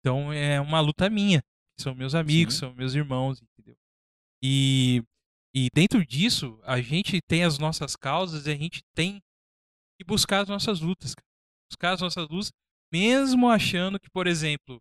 [0.01, 1.41] então é uma luta minha.
[1.81, 2.61] São meus amigos, Sim.
[2.61, 3.77] são meus irmãos, entendeu?
[4.43, 5.03] E,
[5.55, 9.21] e dentro disso, a gente tem as nossas causas e a gente tem
[9.99, 11.15] que buscar as nossas lutas.
[11.15, 11.27] cara.
[11.71, 12.51] Buscar as nossas lutas,
[12.93, 14.79] mesmo achando que, por exemplo,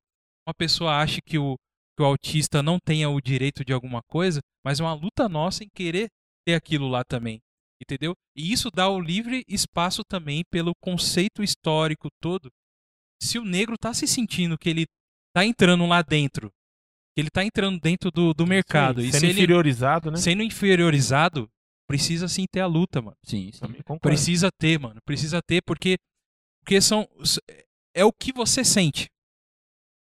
[0.48, 1.56] uma pessoa acha que o,
[1.96, 5.64] que o autista não tenha o direito de alguma coisa, mas é uma luta nossa
[5.64, 6.10] em querer
[6.46, 7.40] ter aquilo lá também.
[7.82, 8.14] Entendeu?
[8.36, 12.50] E isso dá o livre espaço também pelo conceito histórico todo.
[13.22, 14.86] Se o negro tá se sentindo que ele
[15.34, 16.52] tá entrando lá dentro,
[17.20, 20.18] ele tá entrando dentro do, do mercado, Sim, e sendo se ele inferiorizado, né?
[20.18, 21.50] sendo inferiorizado,
[21.88, 23.18] precisa sim ter a luta, mano.
[23.26, 23.60] Sim, sim.
[23.60, 24.02] Também concordo.
[24.02, 25.00] Precisa ter, mano.
[25.06, 25.98] Precisa ter, porque,
[26.64, 27.08] porque são.
[27.96, 29.08] É o que você sente.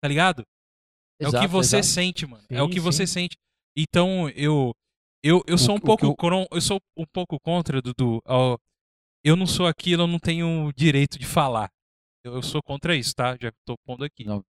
[0.01, 0.43] Tá ligado?
[1.19, 1.93] É o que Exato, você exato.
[1.93, 2.43] sente, mano.
[2.49, 3.13] é o Sim, que você sim.
[3.13, 3.35] sente.
[3.75, 4.71] Então, eu.
[5.23, 6.05] Eu, eu sou O- um o que pouco.
[6.05, 8.21] eu- cron- Eu sou um pouco contra, Dudu.
[8.23, 8.59] ao-
[9.23, 11.69] eu não sou aquilo, eu não tenho direito de falar.
[12.23, 13.35] Eu, eu sou contra isso, tá?
[13.41, 14.23] Já tô pondo aqui.
[14.23, 14.43] Não,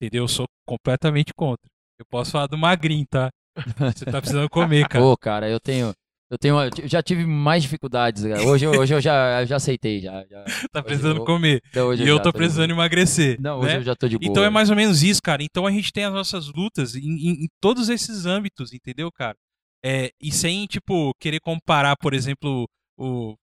[0.00, 0.24] Entendeu?
[0.24, 1.70] Eu sou completamente contra.
[2.02, 3.30] Eu posso falar do magrinho, tá?
[3.78, 5.02] Você tá precisando comer, cara.
[5.04, 5.92] Pô, cara, eu tenho.
[6.30, 6.60] Eu tenho.
[6.60, 8.42] Eu já tive mais dificuldades, cara.
[8.42, 10.24] Hoje, eu- hoje eu já, eu já aceitei, já.
[10.28, 11.60] já tá precisando eu- comer.
[11.68, 13.38] Então, hoje E eu tô de precisando emagrecer.
[13.40, 13.76] Não, hoje né?
[13.76, 14.28] eu já tô de boa.
[14.30, 15.42] Então é mais ou menos isso, cara.
[15.42, 19.36] Então a gente tem as nossas lutas em, em- em todos esses âmbitos, entendeu, cara?
[19.84, 22.66] É, e sem, tipo, querer comparar, por exemplo,
[22.98, 23.34] o.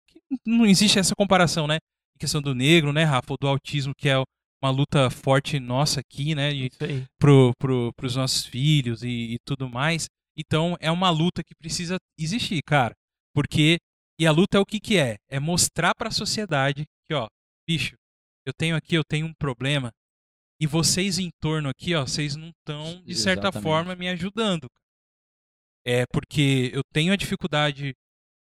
[0.45, 1.76] Não existe essa comparação, né?
[2.15, 3.31] Em questão do negro, né, Rafa?
[3.31, 4.15] Ou do autismo, que é
[4.61, 6.52] uma luta forte nossa aqui, né?
[6.52, 6.69] de-
[7.18, 10.07] pro, pro, pros nossos filhos e, e tudo mais.
[10.38, 12.94] Então é uma luta que precisa existir, cara.
[13.34, 13.77] Porque.
[14.22, 15.15] E a luta é o que que é?
[15.30, 17.26] É mostrar pra sociedade que, ó,
[17.65, 17.95] bicho,
[18.45, 19.91] eu tenho aqui, eu tenho um problema.
[20.60, 23.64] E vocês em torno aqui, ó, vocês não estão, de certa Exatamente.
[23.64, 24.68] forma, me ajudando.
[25.86, 27.94] É porque eu tenho a dificuldade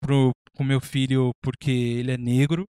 [0.02, 2.66] pro, com meu filho porque ele é negro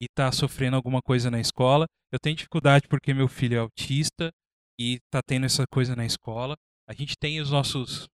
[0.00, 1.86] e tá sofrendo alguma coisa na escola.
[2.12, 4.30] Eu tenho dificuldade porque meu filho é autista
[4.78, 6.54] e tá tendo essa coisa na escola.
[6.88, 8.06] A gente tem os nossos.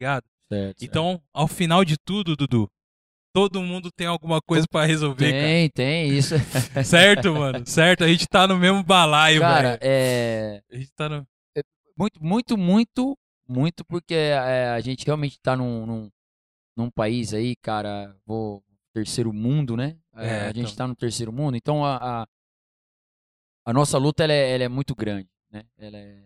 [0.00, 0.24] Ligado?
[0.52, 0.82] Certo, certo.
[0.84, 2.68] Então, ao final de tudo, Dudu,
[3.34, 6.34] todo mundo tem alguma coisa pra resolver, Tem, tem, isso.
[6.72, 6.84] cara.
[6.84, 7.66] Certo, mano?
[7.66, 8.04] Certo?
[8.04, 9.78] A gente tá no mesmo balaio, Cara, velho.
[9.82, 10.62] é.
[10.70, 11.26] A gente tá no.
[11.98, 13.16] Muito, muito, muito,
[13.48, 16.10] muito, porque é, a gente realmente tá num, num,
[16.76, 18.62] num país aí, cara, vou.
[18.96, 19.94] Terceiro mundo, né?
[20.14, 20.74] É, É, a gente então.
[20.76, 22.26] tá no terceiro mundo, então a, a,
[23.66, 25.64] a nossa luta ela é, ela é muito grande, né?
[25.76, 26.24] Ela é-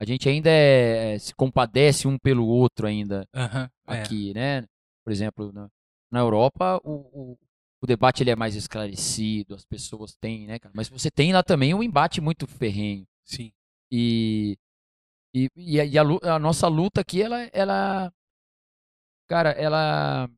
[0.00, 3.58] a gente ainda é- é- se compadece um pelo outro ainda é.
[3.86, 4.62] aqui, né?
[5.04, 5.68] Por exemplo, na,
[6.08, 6.92] na Europa o,
[7.32, 7.38] o,
[7.82, 10.72] o debate ele é mais esclarecido, as pessoas têm, né, cara?
[10.76, 13.04] Mas você tem lá também um embate muito ferrenho.
[13.24, 13.50] Sim.
[13.90, 14.56] E,
[15.34, 18.12] e, e, a, e a a nossa luta aqui, ela, ela.
[19.28, 20.30] Cara, ela.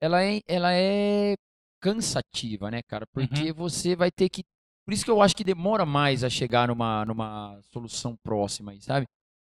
[0.00, 1.34] Ela é, ela é
[1.80, 3.06] cansativa, né, cara?
[3.12, 4.42] Porque você vai ter que.
[4.84, 8.80] Por isso que eu acho que demora mais a chegar numa, numa solução próxima aí,
[8.80, 9.06] sabe?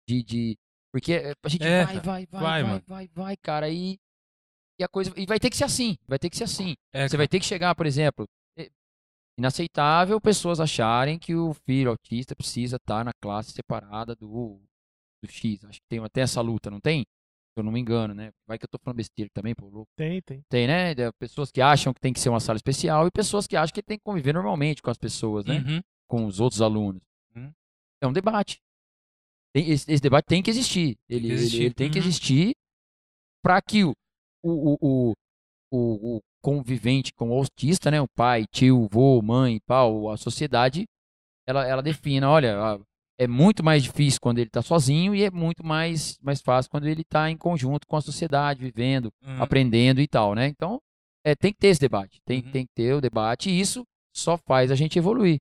[0.08, 0.22] De.
[0.22, 0.56] de
[0.92, 2.04] porque eh, a gente É, vai, cara.
[2.04, 3.68] vai, vai, Vai, vai, vai, vai, cara.
[3.68, 3.98] E,
[4.78, 5.12] e a coisa.
[5.16, 5.96] E vai ter que ser assim.
[6.06, 6.74] Vai ter que ser assim.
[6.92, 8.70] É, Você vai ter que chegar, por exemplo, é
[9.38, 14.60] inaceitável pessoas acharem que o filho autista precisa estar na classe separada do,
[15.22, 15.64] do X.
[15.64, 17.04] Acho que tem até essa luta, não tem?
[17.58, 18.30] Se eu não me engano, né?
[18.46, 19.90] Vai que eu tô falando besteira também, pô, louco.
[19.96, 20.42] Tem, tem.
[20.48, 20.94] Tem, né?
[21.18, 23.82] Pessoas que acham que tem que ser uma sala especial e pessoas que acham que
[23.82, 25.58] tem que conviver normalmente com as pessoas, né?
[25.66, 25.80] Uhum.
[26.08, 27.02] Com os outros alunos.
[27.34, 27.52] Uhum.
[28.00, 28.58] É um debate.
[29.52, 30.96] Tem- esse, esse debate tem que existir.
[31.08, 31.62] Ele, ele- existir.
[31.64, 32.04] ele tem que Uhum.
[32.04, 32.54] existir
[33.42, 33.92] para que o,
[34.44, 35.12] o, o,
[35.72, 38.00] o, o convivente com o autista, né?
[38.00, 40.86] O pai, tio, vô, mãe, pau, a sociedade,
[41.44, 42.80] ela, ela defina, olha, a-
[43.18, 46.86] é muito mais difícil quando ele está sozinho e é muito mais, mais fácil quando
[46.86, 49.42] ele está em conjunto com a sociedade, vivendo, Uhum.
[49.42, 50.46] aprendendo e tal, né?
[50.46, 50.80] Então,
[51.24, 52.20] é, tem que ter esse debate.
[52.24, 52.50] Tem, Uhum.
[52.52, 53.82] tem que ter o debate e isso
[54.14, 55.38] só faz a gente evoluir.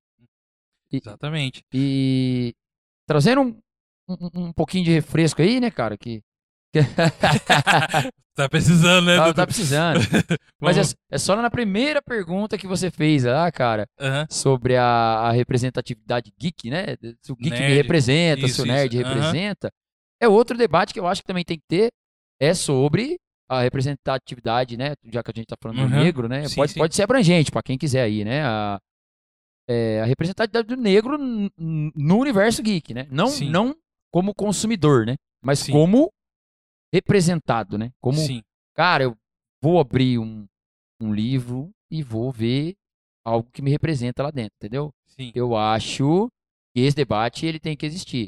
[0.92, 1.62] E, Exatamente.
[1.74, 2.54] e
[3.08, 3.60] trazendo um,
[4.10, 5.98] um, um pouquinho de refresco aí, né, cara?
[5.98, 6.22] Que,
[8.38, 10.00] Tá precisando, né, tá, tá precisando.
[10.62, 14.28] Mas é, é só na primeira pergunta que você fez lá, cara, Aham.
[14.30, 16.86] sobre a, a representatividade geek, né?
[17.24, 17.74] Se o geek me Nerd.
[17.78, 19.08] representa, se Isso, o nerd isso.
[19.08, 19.72] Representa.
[20.22, 21.90] É outro debate que eu acho que também tem que ter,
[22.40, 23.18] é sobre
[23.50, 24.94] a representatividade, né?
[25.12, 26.04] Já que a gente tá falando do Uhum.
[26.04, 26.48] negro, né?
[26.48, 26.80] Sim, pode, sim.
[26.80, 28.44] pode ser abrangente para quem quiser aí, né?
[28.46, 28.78] A,
[29.68, 31.18] é, a representatividade do negro
[31.58, 33.08] no universo geek, né?
[33.10, 33.50] Não, Sim.
[33.50, 33.76] não
[34.14, 35.16] como consumidor, né?
[35.44, 36.12] Mas como
[36.94, 37.92] representado, né?
[38.02, 38.42] Como Sim.
[38.76, 39.18] cara, eu
[39.62, 40.46] vou abrir um,
[41.02, 42.76] um livro e vou ver
[43.26, 44.94] algo que me representa lá dentro, entendeu?
[45.08, 45.32] Sim.
[45.36, 46.28] Eu acho
[46.74, 48.28] que esse debate ele tem que existir.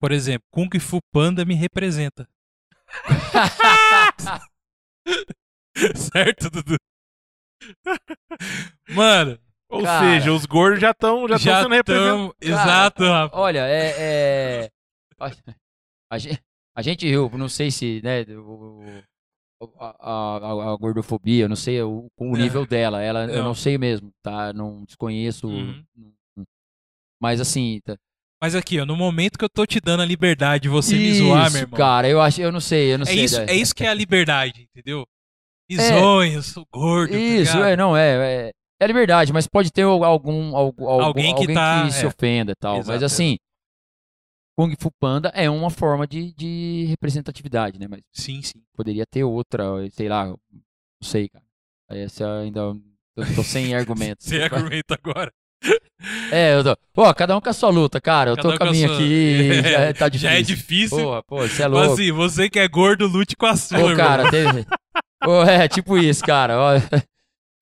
[0.00, 2.28] Por exemplo, Kung Fu Panda me representa.
[5.96, 6.76] certo, Dudu?
[8.88, 9.38] Mano,
[9.68, 10.00] Ou Cara.
[10.00, 12.34] seja, os gordos já estão já já sendo representados.
[12.40, 13.36] Exato, Rafa.
[13.36, 14.70] Olha, é, é-
[16.10, 16.40] a gente,
[16.80, 19.02] a gente, eu não sei se, né, o-
[19.78, 22.40] a, a- a gordofobia, não sei o, o É.
[22.40, 23.54] nível dela, ela, eu Não.
[23.54, 24.52] sei mesmo, tá?
[24.52, 25.84] Não desconheço, Uhum.
[27.20, 27.96] mas assim, tá,
[28.42, 31.12] Mas aqui, ó, no momento que eu tô te dando a liberdade de você me
[31.14, 31.76] zoar, Isso, meu irmão.
[31.76, 33.24] cara, eu acho, eu não sei, eu não é, sei.
[33.24, 35.04] isso, da- é isso que é a liberdade, entendeu?
[35.70, 37.12] Risonho, sou gordo.
[37.12, 37.68] tá Isso, ligado?
[37.68, 38.50] é, não, é, é.
[38.82, 42.08] É liberdade, mas pode ter algum, algum, algum Alguém que tá- se é.
[42.08, 42.76] ofenda e tal.
[42.78, 43.36] mas Exato, assim,
[44.60, 47.86] Kung Fu Panda é uma forma de, de representatividade, né?
[47.88, 48.60] Mas Sim, sim.
[48.76, 50.38] poderia ter outra, sei lá, não
[51.02, 51.44] sei, cara.
[51.88, 52.60] Essa ainda.
[53.16, 54.26] Eu tô sem argumentos.
[54.26, 55.32] Você argumenta agora.
[56.30, 56.76] É, eu tô.
[56.92, 58.30] Pô, cada um com a sua luta, cara.
[58.30, 59.50] Eu Cada tô um com a minha sua- aqui.
[59.64, 60.28] É, Já tá difícil.
[60.30, 60.98] Já é difícil.
[60.98, 61.92] Porra, pô, você é Mas louco.
[61.94, 63.96] assim, você que é gordo, lute com a sua, Pô, irmão.
[64.06, 64.66] cara, teve.
[65.22, 66.58] Pô, é, tipo isso, cara.
[66.58, 66.72] ó.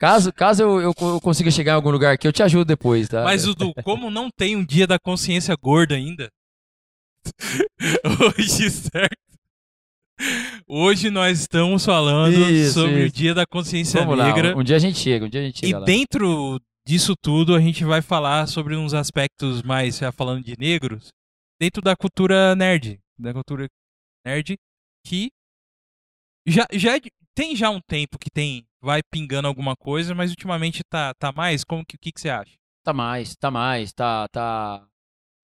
[0.01, 3.09] Caso, caso eu, eu, eu consiga chegar em algum lugar aqui, eu te ajudo depois,
[3.09, 3.25] tá?
[3.25, 6.29] Mas, Dudu, como não tem um dia da consciência gorda ainda,
[8.39, 9.17] hoje, certo?
[10.67, 13.15] Hoje nós estamos falando Isso, sobre o isso.
[13.15, 14.57] dia da consciência Vamos lá, negra.
[14.57, 15.85] um dia a gente chega, um dia a gente E chega lá.
[15.85, 21.09] dentro disso tudo, a gente vai falar sobre uns aspectos mais, já falando de negros,
[21.61, 22.99] dentro da cultura nerd.
[23.17, 23.69] Da cultura
[24.27, 24.57] nerd,
[25.07, 25.29] que
[26.47, 27.01] já, já é
[27.35, 31.63] tem já um tempo que tem, vai pingando alguma coisa, mas ultimamente tá, tá mais?
[31.63, 32.57] Como que, o que, que você acha?
[32.83, 34.27] Tá mais, tá mais, tá.
[34.33, 34.88] tá...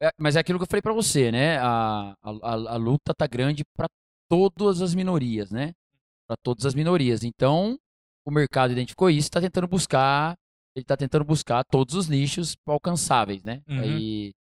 [0.05, 1.59] É, mas é aquilo que eu falei pra você, né?
[1.59, 2.31] A, a,
[2.75, 3.87] a- luta tá grande pra
[4.29, 5.73] todas as minorias, né?
[6.27, 7.23] Pra todas as minorias.
[7.25, 7.79] Então,
[8.27, 10.35] o mercado identificou isso, tá tentando buscar,
[10.77, 13.63] ele tá tentando buscar todos os nichos alcançáveis, né?
[13.69, 13.81] Uhum.
[13.81, 14.33] Aí-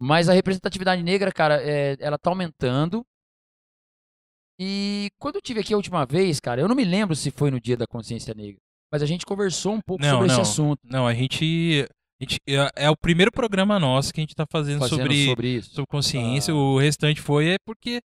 [0.00, 3.02] mas a representatividade negra, cara, é, ela tá aumentando.
[4.58, 7.50] E quando eu tive aqui a última vez, cara, eu não me lembro se foi
[7.50, 8.58] no Dia da Consciência Negra,
[8.90, 10.42] mas a gente conversou um pouco Não, sobre esse não.
[10.42, 11.86] assunto, Não, a gente,
[12.24, 15.48] gente- é, é o primeiro programa nosso que a gente tá fazendo, fazendo sobre, sobre
[15.56, 15.70] isso.
[15.70, 16.52] sobre consciência.
[16.52, 16.56] Ah.
[16.56, 18.00] O restante foi é porque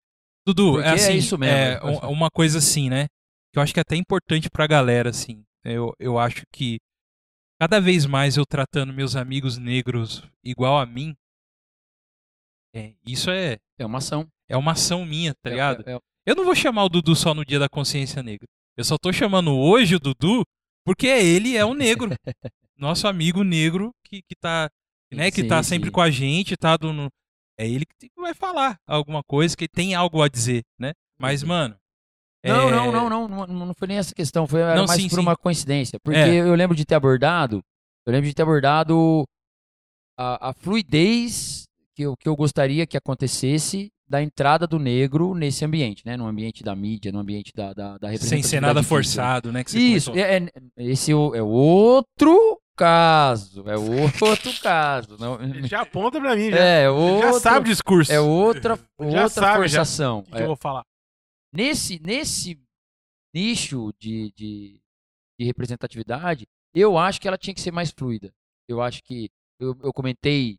[0.46, 3.06] Dudu, Porque é é assim, isso mesmo, é é um- uma coisa assim, né?
[3.52, 5.44] Que eu acho que é até importante pra galera assim.
[5.62, 6.78] Eu, eu acho que
[7.60, 11.14] cada vez mais eu tratando meus amigos negros igual a mim,
[12.74, 14.26] é, isso é É uma ação.
[14.48, 15.84] é uma ação minha, tá É- ligado?
[15.86, 18.46] é- é- Eu não vou chamar o Dudu só no dia da consciência negra.
[18.76, 20.44] Eu só tô chamando hoje o Dudu
[20.84, 22.10] porque ele é um negro.
[22.78, 24.70] Nosso amigo negro que, que tá,
[25.12, 25.92] né, que Sim, tá sempre sim.
[25.92, 27.08] com a gente, tá do, no-
[27.58, 30.92] é ele que vai falar alguma coisa, que tem algo a dizer, né?
[31.20, 31.76] Mas, mano.
[32.44, 35.08] Não, é- não, não, não, não, não foi nem essa questão, foi Não, mais sim,
[35.08, 35.20] por sim.
[35.22, 35.98] uma coincidência.
[36.00, 36.36] Porque É.
[36.36, 37.60] eu lembro de ter abordado,
[38.06, 39.24] eu lembro de ter abordado
[40.16, 41.64] a, a fluidez
[41.96, 46.16] que eu, que eu gostaria que acontecesse da entrada do negro nesse ambiente, né?
[46.16, 49.64] No ambiente da mídia, no ambiente da, da, da Sem ser nada forçado, né?
[49.74, 50.48] Isso, é, é-
[50.78, 55.16] esse é é outro caso, é outro caso.
[55.18, 56.56] Não, Ele já aponta pra mim, já.
[56.58, 58.12] é, Ele outro, já sabe o discurso.
[58.12, 59.80] é outra, Já outra sabe, já.
[59.84, 60.20] forçação.
[60.20, 60.84] o que, que É, eu vou falar.
[61.52, 62.58] nesse, nesse
[63.34, 64.80] nicho de, de,
[65.38, 68.32] de representatividade, eu acho que ela tinha que ser mais fluida.
[68.68, 69.28] Eu acho que
[69.60, 70.58] eu, eu comentei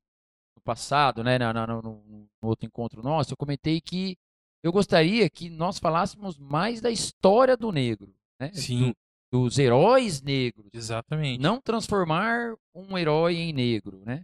[0.56, 2.04] no passado, né, no, no-
[2.42, 4.18] no outro encontro nosso, eu comentei que
[4.64, 8.98] eu gostaria que nós falássemos mais da história do negro, né, Sim, do-
[9.32, 10.68] dos heróis negros.
[10.74, 11.42] exatamente.
[11.42, 14.24] Não transformar um herói em negro, né?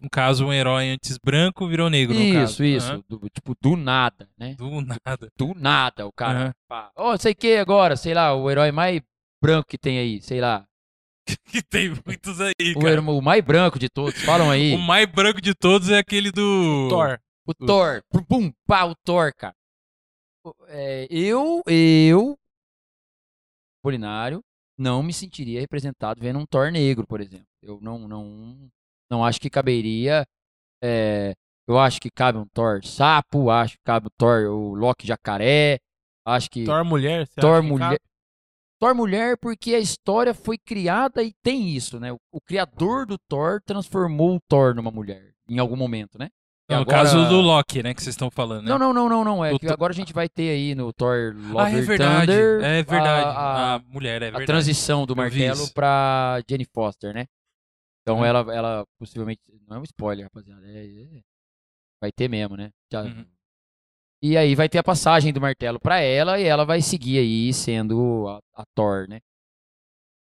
[0.00, 2.64] No caso, um herói antes branco virou negro, no Isso, caso.
[2.64, 3.04] isso.
[3.08, 4.54] Do- tipo, do nada, né?
[4.54, 5.28] Do nada.
[5.36, 6.38] Do nada, o cara.
[6.44, 6.52] Aham.
[6.68, 9.00] pá, Ó, sei que agora, sei lá, o herói mais
[9.42, 10.64] branco que tem aí, sei lá.
[11.50, 13.00] Que tem muitos aí, O, cara.
[13.00, 14.74] o mais branco de todos, falam aí.
[14.74, 16.86] O mais branco de todos é aquele do.
[16.88, 17.18] Thor.
[17.46, 18.02] O Thor.
[18.28, 19.54] Pum, pá, o Thor, cara.
[20.68, 22.38] É, eu, eu,
[23.84, 24.42] Polinário,
[24.78, 27.46] não me sentiria representado vendo um Thor negro, por exemplo.
[27.62, 28.70] Eu não, não,
[29.10, 30.24] não acho que caberia.
[30.82, 31.34] é,
[31.68, 35.78] eu acho que cabe um Thor sapo, acho que cabe um Thor, o Loki jacaré,
[36.24, 37.26] acho que Thor mulher.
[37.26, 38.00] você Thor mulher.
[38.80, 42.10] Thor mulher porque a história foi criada e tem isso, né?
[42.10, 46.30] O, o criador do Thor transformou o Thor numa mulher em algum momento, né?
[46.68, 47.92] No agora- caso do Loki, né?
[47.92, 48.70] Que vocês estão falando, né?
[48.70, 49.44] Não, não, não, não, não.
[49.44, 52.26] É Do que agora a gente vai ter aí no Thor Love Ah, é verdade.
[52.26, 53.24] Thunder é verdade.
[53.26, 54.46] a, a- A, mulher, é a verdade.
[54.46, 57.26] transição do martelo pra Jenny Foster, né?
[58.02, 58.24] Então Uhum.
[58.24, 59.40] ela, ela possivelmente.
[59.68, 60.62] Não é um spoiler, rapaziada.
[60.66, 61.20] é- é-
[62.00, 62.70] vai ter mesmo, né?
[62.90, 63.26] Já- Uhum.
[64.22, 67.52] E aí vai ter a passagem do martelo pra ela e ela vai seguir aí
[67.52, 69.20] sendo a, a Thor, né?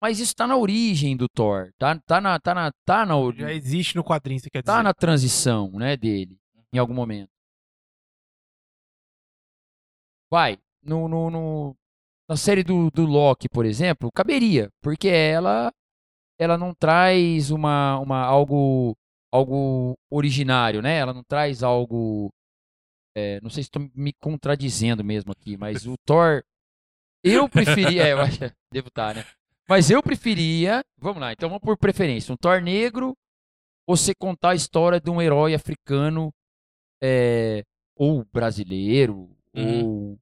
[0.00, 1.70] Mas isso tá na origem do Thor.
[1.78, 4.72] Tá, tá, na, tá, na, tá, na, ori- Já existe no quadrinho, você quer tá
[4.72, 4.82] dizer.
[4.84, 6.36] na transição, né, dele,
[6.72, 7.30] em algum momento.
[10.30, 11.76] Vai, no, no, no-
[12.28, 15.72] na série do, do Loki, por exemplo, caberia, porque ela
[16.38, 18.96] ela não traz uma, uma algo
[19.32, 20.98] algo originário, né?
[20.98, 22.30] Ela não traz algo
[23.16, 26.42] é, não sei se estou me contradizendo mesmo aqui, mas o Thor
[27.24, 28.38] eu preferia, é, eu acho,
[28.72, 29.24] devo estar, né?
[29.70, 33.16] Mas eu preferia, vamos lá, então vamos por preferência, um Thor negro
[33.86, 36.32] você contar a história de um herói africano
[37.02, 37.62] é,
[37.96, 40.16] ou brasileiro Uhum.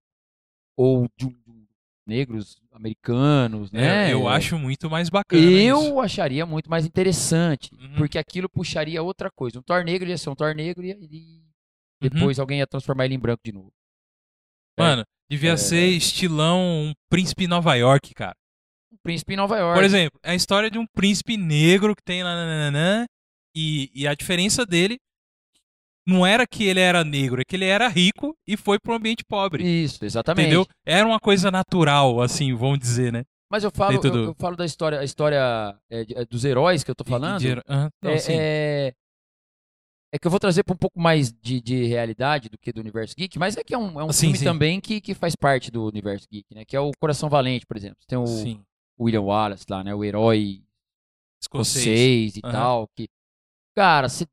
[0.76, 1.66] ou, ou de um,
[2.06, 4.12] negros americanos, É, né?
[4.12, 5.42] eu acho muito mais bacana.
[5.42, 5.58] isso.
[5.58, 7.96] Eu acharia muito mais interessante, Uhum.
[7.96, 9.58] porque aquilo puxaria outra coisa.
[9.58, 11.42] Um Thor negro ia ser um Thor negro e, e
[12.02, 12.08] Uhum.
[12.10, 13.70] depois alguém ia transformar ele em branco de novo.
[14.78, 15.56] Mano, devia É.
[15.58, 18.36] ser estilão um príncipe Nova York, cara.
[19.08, 19.74] Príncipe em Nova York.
[19.74, 23.06] Por exemplo, é a história de um príncipe negro que tem lá, nananã,
[23.56, 24.98] e, e a diferença dele
[26.06, 28.96] não era que ele era negro, é que ele era rico e foi para um
[28.96, 29.64] ambiente pobre.
[29.64, 30.44] Isso, exatamente.
[30.44, 30.66] Entendeu?
[30.86, 33.24] Era uma coisa natural, assim, vamos dizer, né?
[33.50, 36.90] Mas eu falo, eu, eu falo da história, a história é, é, dos heróis que
[36.90, 37.38] eu tô falando.
[37.38, 38.92] De- de- ah, não, é, é,
[40.12, 42.80] é que eu vou trazer para um pouco mais de, de realidade do que do
[42.80, 44.44] universo geek, mas é que é um, é um Sim, filme sim.
[44.44, 46.64] também que, que faz parte do universo geek, né?
[46.64, 47.98] Que é o Coração Valente, por exemplo.
[48.06, 48.62] Tem o Sim.
[48.98, 49.94] William Wallace lá, né?
[49.94, 50.62] O herói
[51.40, 51.76] Escocês.
[51.84, 52.52] escocês e Aham.
[52.52, 52.88] tal.
[52.96, 53.08] Que,
[53.76, 54.26] cara, se-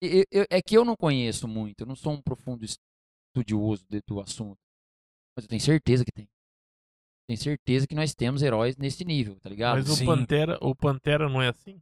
[0.00, 4.02] eu- eu- é que eu não conheço muito, eu não sou um profundo estudioso de-
[4.06, 4.58] do assunto,
[5.36, 6.28] mas eu tenho certeza que tem.
[7.28, 9.76] Tenho certeza que nós temos heróis nesse nível, tá ligado?
[9.76, 10.04] Mas o.
[10.04, 11.76] Pantera, o Pantera não é assim?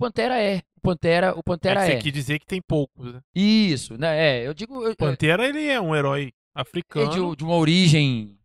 [0.00, 0.58] O Pantera é.
[0.76, 1.88] O Pantera, o Pantera é é.
[1.90, 3.12] que você quis dizer que tem poucos.
[3.12, 3.20] Né?
[3.34, 4.16] Isso, né?
[4.42, 7.56] É, eu digo eu- O Pantera, ele é um herói é africano, de, de uma
[7.56, 8.38] origem.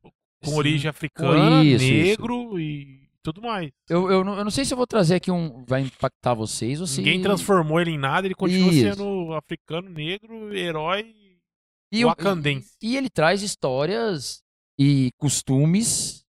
[0.44, 0.58] Com Sim.
[0.58, 1.94] origem africana, Isso, isso.
[1.94, 3.72] negro e tudo mais.
[3.90, 5.64] Eu, eu, não, eu não sei se eu vou trazer aqui um.
[5.66, 6.98] Vai impactar vocês ou se.
[7.02, 8.96] Ninguém transformou ele em nada, ele continua Isso.
[8.96, 11.16] sendo africano, negro, herói
[11.92, 12.76] e, wakandense.
[12.82, 14.42] e, e ele traz histórias
[14.80, 16.24] e costumes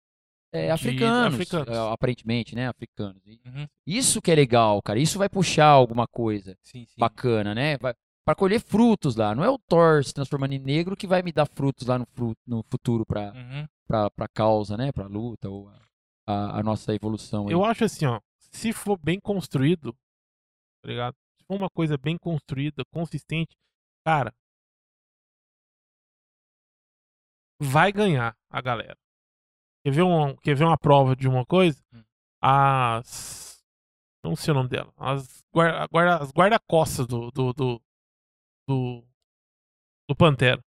[0.52, 1.68] é, africanos, africanos.
[1.68, 2.68] é, aparentemente, né?
[2.68, 3.22] Africanos.
[3.44, 3.66] Uhum.
[3.86, 4.98] Isso que é legal, cara.
[5.00, 6.94] Isso vai puxar alguma coisa Sim, sim.
[6.98, 7.76] bacana, né?
[7.78, 7.92] Vai,
[8.24, 9.34] pra colher frutos lá.
[9.34, 12.06] Não é o Thor se transformando em negro que vai me dar frutos lá no,
[12.12, 13.66] fru- no futuro pra, Uhum.
[13.86, 14.92] Pra, pra causa, né?
[14.92, 15.80] Pra luta ou a,
[16.26, 17.46] a, a nossa evolução.
[17.46, 17.52] aí.
[17.52, 19.92] Eu acho assim, ó, se for bem construído,
[20.82, 21.14] tá ligado?
[21.38, 23.56] Se for uma coisa bem construída, consistente,
[24.06, 24.32] cara,
[27.60, 28.96] vai ganhar a galera.
[29.84, 31.82] Quer ver, um, quer ver uma prova de uma coisa?
[31.92, 32.02] Hum.
[32.42, 33.62] As.
[34.24, 34.92] Não sei o nome dela.
[34.96, 37.82] As guarda- guarda- as guarda-costas do, do, do,
[38.68, 39.04] do.
[40.08, 40.62] do Pantera.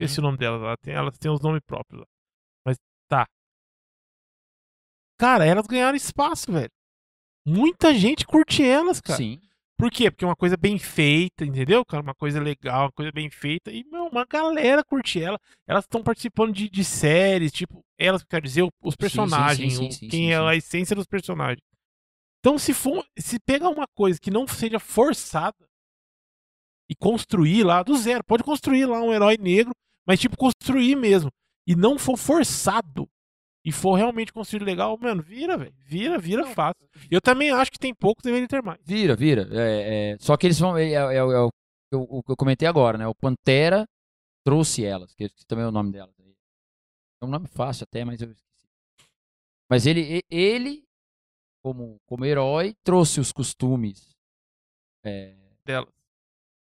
[0.00, 0.62] Esse é o nome delas.
[0.62, 2.06] Ela tem, elas têm os nomes próprios lá.
[2.66, 2.78] Mas
[3.08, 3.26] tá.
[5.22, 6.68] Cara, elas ganharam espaço, velho.
[7.46, 9.18] Muita gente curte elas, cara.
[9.18, 9.40] Sim.
[9.78, 10.10] Por quê?
[10.10, 12.02] Porque é uma coisa bem feita, entendeu, cara?
[12.02, 13.70] Uma coisa legal, uma coisa bem feita.
[13.70, 15.38] E, meu, uma galera curte ela.
[15.64, 19.92] Elas estão participando de, de séries, tipo, elas, quer dizer, os sim, personagens, sim, o-
[19.92, 20.44] sim, quem sim, é sim.
[20.44, 21.62] a essência dos personagens.
[22.40, 25.64] Então, se for, se pegar uma coisa que não seja forçada
[26.90, 29.72] e construir lá do zero, pode construir lá um herói negro,
[30.04, 31.30] mas tipo construir mesmo,
[31.64, 33.08] e não for forçado
[33.64, 36.88] e for realmente construído legal, mano, vira, velho, vira, vira fácil.
[37.10, 38.80] Eu também acho que tem poucos, deveria ter mais.
[38.84, 39.48] Vira, vira.
[39.52, 40.76] É, é, só que eles vão.
[40.76, 43.06] É, é, é, é o, é que eu comentei agora, né?
[43.06, 43.86] O Pantera
[44.44, 46.14] trouxe elas, que também o nome delas.
[47.22, 48.66] É um nome fácil até, mas eu esqueci.
[49.70, 50.82] Mas ele, ele
[51.62, 54.10] como, como herói, trouxe os costumes.
[55.04, 55.88] é, Delas.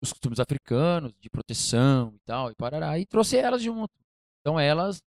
[0.01, 3.93] os costumes africanos, de proteção e tal, e parará, e trouxe elas junto.
[4.41, 5.03] Então elas.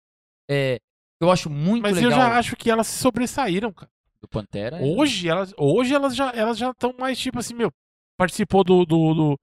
[1.20, 3.90] É, eu acho muito Mas legal eu já acho que elas se sobressaíram, cara.
[4.20, 4.78] do Pantera.
[4.78, 7.70] é- Hoje elas, hoje elas já elas já estão mais tipo assim, meu,
[8.16, 9.38] participou do, do, do-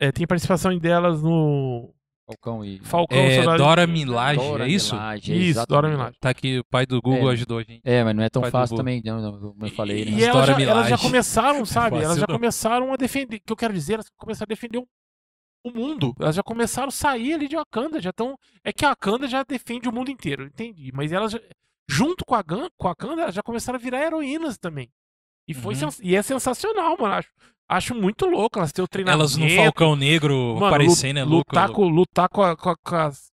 [0.00, 1.92] é, tem participação delas no
[2.28, 2.80] Falcão e.
[2.80, 4.94] Falcão É, Soldado- Dora Milaje, Dora é isso?
[4.94, 5.68] Milaje, é Isso, exatamente.
[5.68, 6.16] Dora Milaje.
[6.20, 7.32] Tá aqui, o pai do Google É.
[7.34, 7.80] ajudou a gente.
[7.84, 10.10] É, mas não é tão fácil também, não, não, como eu falei, né?
[10.10, 11.96] E elas Dora já, elas já começaram, sabe?
[12.02, 12.34] Elas já não.
[12.34, 13.36] começaram a defender.
[13.36, 14.86] O que eu quero dizer, elas começaram a defender o,
[15.68, 16.14] o mundo.
[16.20, 18.00] Elas já começaram a sair ali de Wakanda.
[18.00, 18.36] Já estão.
[18.64, 20.90] É que a Wakanda já defende o mundo inteiro, entendi.
[20.92, 21.40] Mas elas, já-
[21.88, 24.88] junto com a, Gan, com a Wakanda, elas já começaram a virar heroínas também.
[25.48, 25.80] E, foi Uhum.
[25.80, 27.14] sens- e é sensacional, mano.
[27.14, 27.30] Acho,
[27.68, 29.20] acho muito louco elas terem o treinamento.
[29.20, 31.54] Elas no Falcão Negro Mano, aparecendo, é lu- louco.
[31.56, 31.72] é lutar.
[31.74, 33.26] Com, lutar com, a- com, a- com as.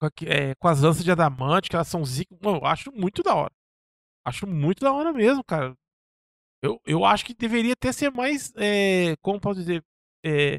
[0.00, 2.36] Com, a- é, com as lanças de adamante, que elas são zica.
[2.42, 3.52] Mano, eu acho muito da hora.
[4.26, 5.74] Acho muito da hora mesmo, cara.
[6.62, 8.52] Eu, eu acho que deveria até ser mais.
[8.56, 9.82] é, como posso dizer?
[10.24, 10.58] é,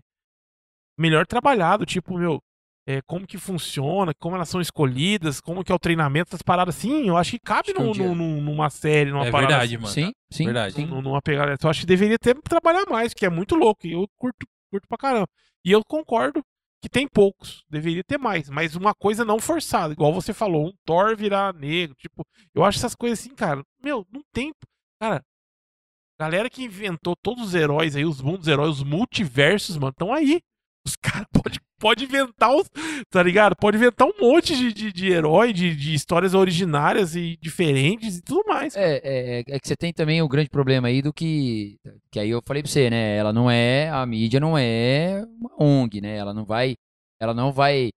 [0.97, 1.85] melhor trabalhado.
[1.85, 2.39] Tipo, meu.
[2.85, 6.75] é, como que funciona, como elas são escolhidas, como que é o treinamento, essas paradas
[6.75, 9.75] assim, eu acho que cabe Acho que um num- numa série, numa É parada verdade,
[9.75, 9.81] assim.
[9.83, 9.93] mano.
[9.93, 10.45] Sim, sim.
[10.45, 10.75] Verdade.
[10.75, 10.85] sim.
[10.85, 11.55] Num- numa pegada.
[11.61, 13.87] Eu acho que deveria ter trabalhar mais, que é muito louco.
[13.87, 15.27] E eu curto, curto pra caramba.
[15.65, 16.43] E eu concordo
[16.81, 17.63] que tem poucos.
[17.69, 18.49] Deveria ter mais.
[18.49, 19.93] Mas uma coisa não forçada.
[19.93, 21.95] Igual você falou, um Thor virar negro.
[21.97, 23.63] Tipo, eu acho essas coisas assim, cara.
[23.81, 24.51] Meu, não tem.
[25.01, 25.23] Cara,
[26.19, 30.41] galera que inventou todos os heróis aí, os mundos heróis, os multiversos, mano, estão aí.
[30.85, 32.69] Os caras podem pode inventar os.
[33.09, 33.57] Tá ligado?
[33.57, 38.21] Pode inventar um monte de, de, de herói, de, de histórias originárias e diferentes e
[38.21, 38.73] tudo mais.
[38.77, 41.75] É, é, é que você tem também o grande problema aí do que.
[42.09, 43.17] Que aí eu falei pra você, né?
[43.17, 43.89] Ela não é.
[43.89, 46.15] A mídia não é uma ONG, né?
[46.15, 46.75] Ela não vai.
[47.19, 47.89] Ela não vai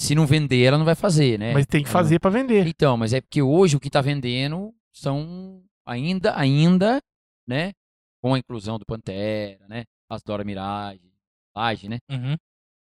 [0.00, 1.54] Se não vender, ela não vai fazer, né?
[1.54, 2.66] Mas tem que fazer pra vender.
[2.66, 6.98] Então, mas é porque hoje o que tá vendendo são ainda, ainda,
[7.46, 7.72] né?
[8.20, 9.84] Com a inclusão do Pantera, né?
[10.10, 11.09] As Dora Mirage,
[11.56, 11.98] Laje, né?
[12.10, 12.36] Uhum.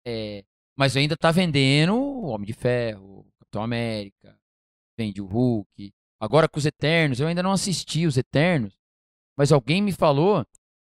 [0.05, 0.43] É,
[0.77, 4.37] mas ainda tá vendendo o Homem de Ferro, Capitão América,
[4.97, 5.91] vende o Hulk.
[6.19, 8.73] Agora com os Eternos, eu ainda não assisti os Eternos,
[9.37, 10.45] mas alguém me falou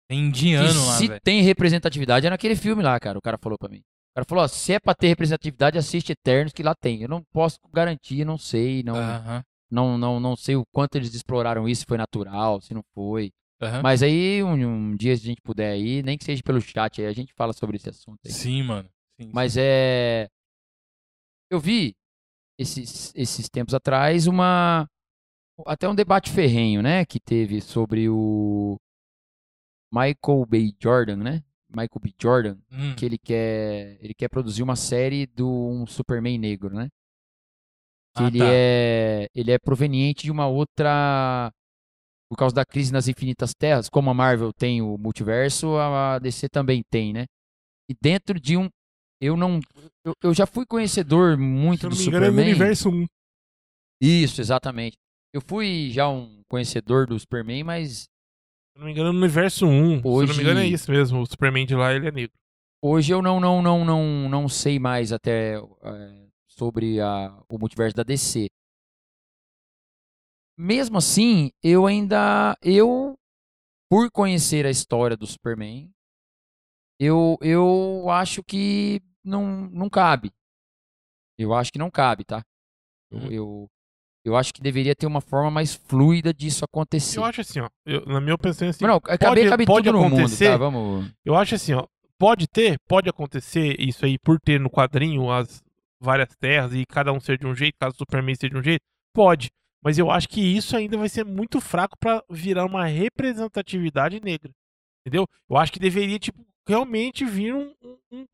[0.09, 1.21] Tem indiano lá, se velho.
[1.21, 3.17] tem representatividade é naquele filme lá, cara.
[3.17, 3.79] O cara falou pra mim.
[3.79, 7.01] O cara falou, ó, se é pra ter representatividade, assiste Eternos que lá tem.
[7.01, 11.13] Eu não posso garantir, não sei, não, Aham, não, não, não sei o quanto eles
[11.13, 13.31] exploraram isso, se foi natural, se não foi.
[13.61, 13.81] Aham.
[13.83, 17.01] Mas aí, um, um dia, se a gente puder aí, nem que seja pelo chat
[17.01, 18.31] aí, a gente fala sobre esse assunto aí.
[18.31, 18.89] Sim, mano.
[19.19, 20.27] Sim, Mas é.
[21.49, 21.93] Eu vi
[22.57, 24.87] esses, esses tempos atrás uma.
[25.65, 27.05] Até um debate ferrenho, né?
[27.05, 28.77] Que teve sobre o
[29.93, 30.73] Michael B.
[30.81, 31.43] Jordan, né?
[31.69, 32.13] Michael B.
[32.21, 33.97] Jordan, Hum, que ele quer.
[34.01, 36.87] Ele quer produzir uma série do um Superman negro, né?
[38.15, 38.45] Que Ah, ele tá.
[38.47, 39.27] é.
[39.35, 41.51] Ele é proveniente de uma outra.
[42.31, 46.47] Por causa da crise nas infinitas terras, como a Marvel tem o multiverso, a DC
[46.47, 47.25] também tem, né?
[47.89, 48.69] E dentro de um.
[49.19, 49.59] Eu não.
[50.05, 52.49] Eu, eu já fui conhecedor muito Se do não me engano, é no Superman.
[52.51, 53.05] universo 1.
[54.01, 54.97] Isso, exatamente.
[55.33, 59.65] Eu fui já um conhecedor do Superman, mas Se não me engano, é no universo
[59.67, 59.69] 1.
[59.69, 61.21] Se eu não Hoje- me engano, é isso mesmo.
[61.21, 62.33] O Superman de lá, ele é negro.
[62.83, 67.95] hoje eu não não não não não sei mais até é, sobre a, o multiverso
[67.95, 68.47] da DC.
[70.63, 73.15] Mesmo assim, eu ainda eu
[73.89, 75.89] por conhecer a história do Superman,
[76.99, 80.31] eu eu acho que não não cabe.
[81.37, 82.43] Eu acho que não cabe, tá?
[83.09, 83.31] Eu, Uhum.
[83.31, 83.67] eu
[84.23, 87.17] eu acho que deveria ter uma forma mais fluida disso acontecer.
[87.17, 87.67] Eu acho assim, ó.
[87.83, 90.51] eu- na minha opinião, assim, não, acabei, cabe pode tudo no mundo, acontecer.
[90.51, 90.57] tá?
[90.57, 91.11] Vamos.
[91.25, 91.87] Eu acho assim, ó.
[92.19, 95.63] Pode ter, pode acontecer isso aí por ter no quadrinho as
[95.99, 98.63] várias terras e cada um ser de um jeito, caso o Superman seja de um
[98.63, 99.49] jeito, pode.
[99.83, 104.51] Mas eu acho que isso ainda vai ser muito fraco pra virar uma representatividade negra.
[105.05, 105.25] Entendeu?
[105.49, 107.73] Eu acho que deveria, tipo, realmente vir um.
[107.83, 108.25] um- um-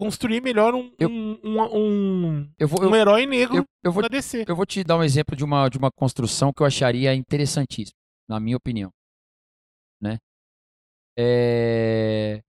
[0.00, 4.08] construir melhor um, Eu- um, um, um, Eu vou, um herói negro eu, eu vou
[4.08, 4.44] DC.
[4.46, 7.98] Eu vou te dar um exemplo de uma, de uma construção que eu acharia interessantíssima,
[8.28, 8.90] na minha opinião.
[10.00, 10.18] Né?
[11.18, 12.40] É...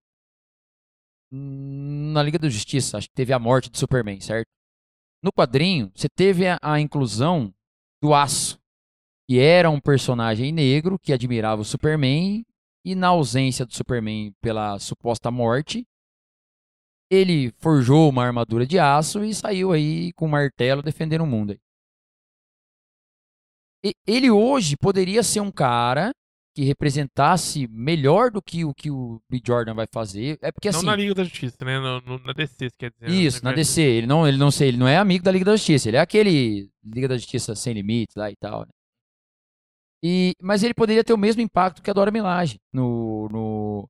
[1.32, 4.48] Na Liga da Justiça, acho que teve a morte de Superman, certo?
[5.24, 7.52] No quadrinho, você teve a, a inclusão
[8.02, 8.60] do Aço,
[9.28, 12.46] que era um personagem negro que admirava o Superman,
[12.86, 15.86] e na ausência do Superman pela suposta morte,
[17.12, 21.60] ele forjou uma armadura de aço e saiu aí com um martelo defendendo o mundo.
[23.84, 26.12] E- Ele hoje poderia ser um cara
[26.56, 29.40] que representasse melhor do que o que o B.
[29.46, 30.38] Jordan vai fazer.
[30.42, 31.80] É porque não assim, na Liga da Justiça, né?
[31.80, 33.10] No, no- na DC, quer dizer.
[33.10, 35.46] isso, no na DC, ele não, ele não sei, ele não é amigo da Liga
[35.46, 38.62] da Justiça, ele é aquele Liga da Justiça sem limites lá e tal.
[38.62, 38.68] né?
[40.04, 43.90] E, mas ele poderia ter o mesmo impacto que a Dora Milaje no, no,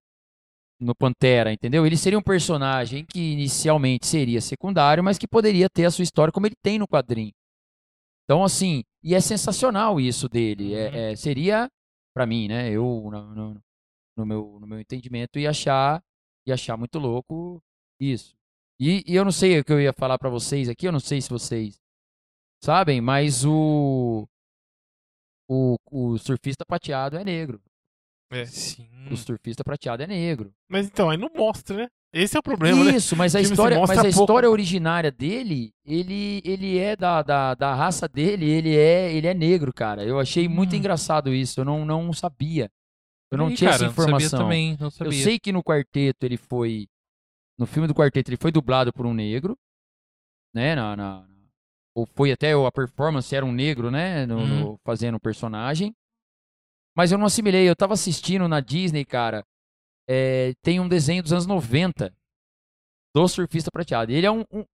[0.79, 1.85] no Pantera, entendeu?
[1.85, 6.31] Ele seria um personagem que inicialmente seria secundário, mas que poderia ter a sua história
[6.31, 7.31] como ele tem no quadrinho.
[8.23, 10.73] Então, assim, e é sensacional isso dele.
[10.73, 10.95] É- Uhum.
[10.95, 11.69] é- seria,
[12.13, 12.69] pra mim, né?
[12.71, 13.35] Eu, no,
[14.17, 16.03] no- meu, no meu entendimento, ia achar,
[16.45, 17.61] ia achar muito louco
[17.99, 18.35] isso.
[18.79, 20.99] E, e eu não sei o que eu ia falar pra vocês aqui, eu não
[20.99, 21.79] sei se vocês
[22.63, 24.27] sabem, mas o,
[25.49, 27.61] o, o surfista prateado é negro.
[28.31, 28.45] É.
[28.45, 28.87] Sim.
[29.11, 30.53] O surfista prateado é negro.
[30.69, 31.89] Mas então, aí não mostra, né?
[32.11, 32.95] Esse é o problema, né?
[32.95, 34.07] Isso, mas a história, mas a pouco.
[34.09, 39.33] história originária dele, ele, ele é da, da, da raça dele, ele é, ele é
[39.33, 40.03] negro, cara.
[40.03, 40.79] Eu achei muito Hum.
[40.79, 42.69] engraçado isso, eu não, não sabia.
[43.31, 44.19] Eu não Ih, tinha cara, essa informação.
[44.19, 46.87] Não sabia também, não Eu sei que no quarteto ele foi.
[47.59, 49.55] No filme do quarteto ele foi dublado por um negro,
[50.53, 50.73] né?
[50.73, 51.27] Na, na-
[51.95, 54.25] ou foi até a performance era um negro, né?
[54.25, 55.93] no- no- fazendo o personagem.
[56.95, 57.69] Mas eu não assimilei.
[57.69, 59.43] Eu tava assistindo na Disney, cara.
[60.09, 62.11] É, tem um desenho dos anos 90
[63.15, 64.11] do surfista prateado.
[64.11, 64.65] Ele é um, um-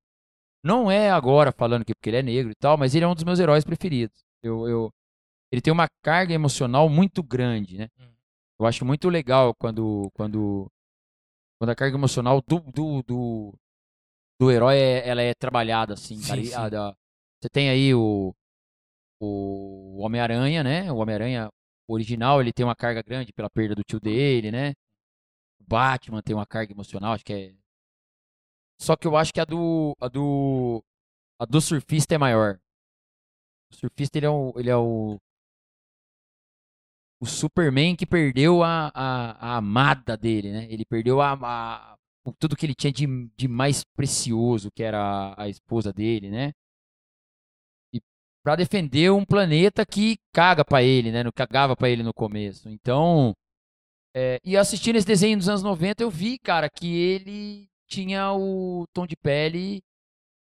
[0.64, 3.14] Não é agora falando que porque ele é negro e tal, mas ele é um
[3.14, 4.24] dos meus heróis preferidos.
[4.42, 4.92] Eu, eu-
[5.52, 7.88] ele tem uma carga emocional muito grande, né?
[8.00, 8.14] Hum.
[8.60, 10.68] Eu acho muito legal quando, quando,
[11.60, 13.54] quando a carga emocional do, do, do,
[14.40, 16.18] do herói é, ela é trabalhada, assim.
[16.18, 16.70] Sim, E a sim.
[16.70, 16.96] da-
[17.42, 18.34] você tem aí o,
[19.20, 20.92] o Homem-Aranha, né?
[20.92, 21.50] O Homem-Aranha
[21.88, 24.74] original, ele tem uma carga grande pela perda do tio dele, né?
[25.68, 27.54] Batman tem uma carga emocional, acho que é.
[28.80, 29.96] Só que eu acho que a do.
[30.00, 30.84] A do.
[31.40, 32.60] A do surfista é maior.
[33.72, 34.54] O surfista, ele é o.
[34.58, 35.20] Ele é o.
[37.20, 40.68] O Superman que perdeu a, a, a amada dele, né?
[40.70, 41.98] Ele perdeu a, a,
[42.40, 45.00] tudo que ele tinha de, de mais precioso, que era
[45.34, 46.54] a, a esposa dele, né?
[47.94, 48.02] E
[48.44, 51.24] pra defender um planeta que caga pra ele, né?
[51.24, 52.70] Não cagava pra ele no começo.
[52.70, 53.34] Então,
[54.16, 58.86] é, e assistindo esse desenho dos anos 90, eu vi, cara, que ele tinha o
[58.94, 59.84] tom de pele.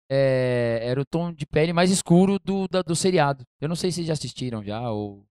[0.10, 3.44] é, era o tom de pele mais escuro do, da- do seriado.
[3.60, 5.26] Eu não sei se vocês já assistiram já ou,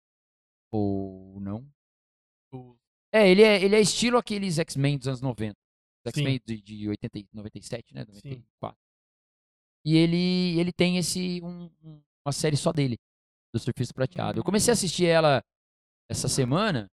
[0.73, 1.69] ou não.
[3.13, 5.53] É, ele é, ele é estilo aqueles X-Men dos anos 90.
[6.07, 6.21] Os Sim.
[6.21, 8.05] X-Men de, de 80, e 97, né?
[8.13, 8.31] Sim.
[8.31, 8.79] 94.
[9.85, 11.71] E ele, ele tem esse um-
[12.25, 12.97] uma série só dele,
[13.53, 14.39] do Surfista Prateado.
[14.41, 15.43] Eu comecei a assistir ela
[16.11, 16.89] essa semana,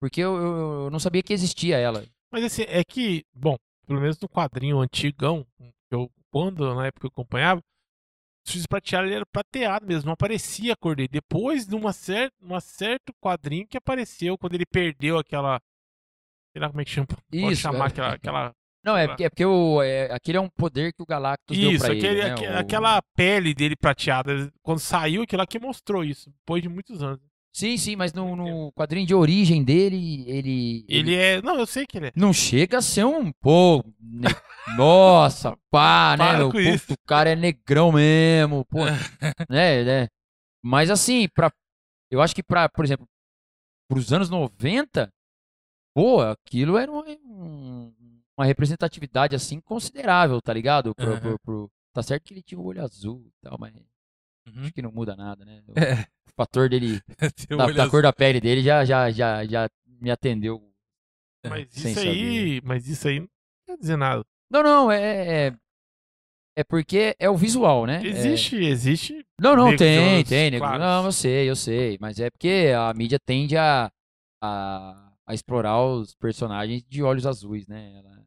[0.00, 2.04] porque eu, eu- eu não sabia que existia ela.
[2.32, 3.56] Mas assim, é que, bom,
[3.86, 9.08] pelo menos no quadrinho antigão, que eu, quando na época eu acompanhava, o X prateado
[9.10, 11.08] era prateado mesmo, não aparecia a cor dele.
[11.08, 15.60] Depois de uma cer uma certo quadrinho que apareceu quando ele perdeu aquela.
[16.52, 17.06] Sei lá como é que chama.
[17.06, 17.88] Pode Isso, chamar é.
[17.88, 18.14] aquela.
[18.14, 18.52] aquela
[18.84, 21.70] Não, é porque, é porque o, é, aquele é um poder que o Galactus deu
[21.72, 22.54] isso, pra aquele, ele, né?
[22.54, 24.50] O- aquela pele dele prateada.
[24.62, 27.20] Quando saiu, aquilo lá que mostrou isso, depois de muitos anos.
[27.52, 30.84] Sim, sim, mas no, no quadrinho de origem dele, ele...
[30.88, 31.42] Ele é.
[31.42, 32.12] Não, eu sei que ele é.
[32.14, 33.32] Não chega a ser um.
[33.32, 34.28] Pô, ne-
[34.76, 36.36] nossa, pá, né?
[36.36, 38.78] Meu, puto, o cara é negrão mesmo, pô.
[39.50, 40.08] né, né?
[40.62, 41.52] Mas assim, pra,
[42.10, 43.08] eu acho que pra, por exemplo,
[43.88, 45.08] pros anos 90,
[45.94, 47.94] pô, aquilo era um- um-
[48.36, 50.94] uma representatividade assim considerável, tá ligado?
[50.94, 51.20] Pro, Aham.
[51.20, 53.74] pro- pro- tá certo que ele tinha o olho azul e tal, mas
[54.54, 54.62] Uhum.
[54.64, 55.62] acho que não muda nada, né?
[55.66, 57.00] O, É, o fator dele,
[57.56, 60.62] da, da cor da pele dele já, já, já, já me atendeu.
[61.44, 62.60] É, Mas isso aí.
[62.64, 63.28] Mas isso aí não
[63.66, 64.24] quer dizer nada.
[64.50, 65.48] Não, não, é.
[65.48, 65.52] É,
[66.56, 68.00] é porque é o visual, né?
[68.02, 69.24] É- Existe, existe.
[69.40, 70.64] Não, não, negros tem, tem, nego.
[70.64, 70.80] claros.
[70.80, 71.98] Não, eu sei, eu sei.
[72.00, 73.90] Mas é porque a mídia tende a,
[74.42, 77.98] a, a explorar os personagens de olhos azuis, né?
[77.98, 78.24] Ela,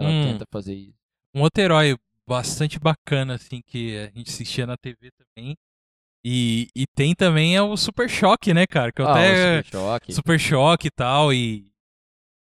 [0.00, 0.22] ela Hum.
[0.32, 0.98] tenta fazer isso.
[1.34, 1.96] um outro herói
[2.30, 5.56] bastante bacana, assim, que a gente assistia na TV também.
[6.24, 8.92] E, e tem também é o Super Choque, né, cara?
[8.92, 9.62] Que eu Ah, até.
[9.62, 10.12] Super Choque.
[10.12, 11.32] Super Choque e tal.
[11.32, 11.72] E,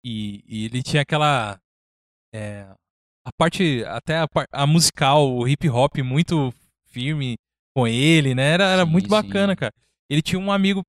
[0.05, 1.59] e, e ele tinha aquela.
[2.35, 2.63] é,
[3.25, 3.83] a parte.
[3.85, 6.53] Até a, a musical, o hip hop muito
[6.89, 7.37] firme
[7.75, 8.51] com ele, né?
[8.51, 9.11] Era, era Sim, muito sim.
[9.11, 9.73] bacana, cara.
[10.11, 10.83] Ele tinha um amigo.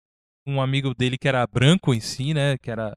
[0.46, 2.58] Um amigo dele que era branco em si, né?
[2.58, 2.92] Que era.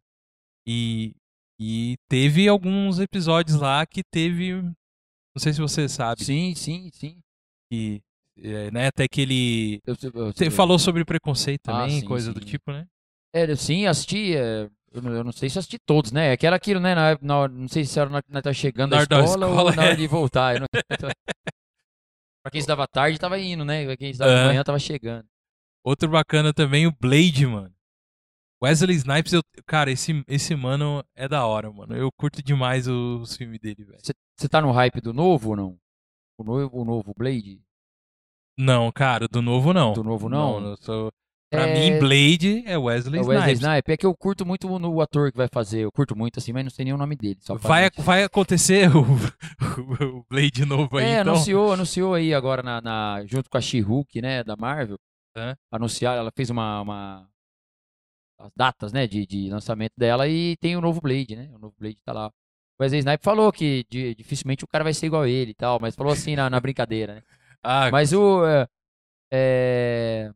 [0.66, 1.12] E,
[1.60, 4.52] e teve alguns episódios lá que teve.
[5.36, 6.24] Não sei se você sabe.
[6.24, 7.18] Sim, sim, sim.
[7.70, 8.00] Que,
[8.38, 9.82] é, né, até que ele.
[9.86, 12.46] Eu, eu- Você eu- falou sobre preconceito Ah, também, sim, coisa do sim.
[12.46, 12.86] tipo, né?
[13.34, 14.34] É, sim, assisti.
[14.34, 16.32] é, eu, não, sei se assisti todos, né?
[16.32, 16.94] Aquela aquilo, né?
[16.94, 19.70] Na, na, não sei se era na, na tá chegando Na hora da escola, escola,
[19.70, 19.96] ou na hora é.
[19.96, 20.58] de voltar.
[20.58, 20.66] Não-
[22.42, 23.84] pra quem estudava tarde, tava indo, né?
[23.84, 25.26] Pra quem estudava de manhã, tava chegando.
[25.84, 27.75] Outro bacana também, o Blade, mano.
[28.62, 31.94] Wesley Snipes, eu, cara, esse, esse mano é da hora, mano.
[31.94, 33.98] Eu curto demais os filmes dele, velho.
[34.38, 35.78] Você tá no hype do novo ou não?
[36.38, 37.60] O novo, o novo Blade?
[38.58, 39.92] Não, cara, do novo não.
[39.92, 40.70] Do novo não?
[40.70, 41.10] eu sou...
[41.50, 43.60] Pra É- mim, Blade é Wesley É Wesley Snipes.
[43.60, 43.92] Snipes.
[43.92, 45.80] É que eu curto muito o, o ator que vai fazer.
[45.80, 47.38] Eu curto muito assim, mas não sei nem o nome dele.
[47.60, 51.34] Vai, vai acontecer o, o Blade novo aí, É, então.
[51.34, 54.96] anunciou, anunciou aí agora na, na- junto com a She-Hulk, né, da Marvel.
[55.36, 55.54] É.
[55.70, 57.28] Anunciaram, ela fez uma, uma-
[58.38, 61.50] as datas, né, de, de lançamento dela e tem o novo Blade, né?
[61.54, 62.28] O novo Blade tá lá.
[62.78, 65.54] O Wesley Snipes falou que di- dificilmente o cara vai ser igual a ele e
[65.54, 67.22] tal, mas falou assim na, na brincadeira, né?
[67.68, 68.44] Ah, Mas o
[69.32, 70.30] é,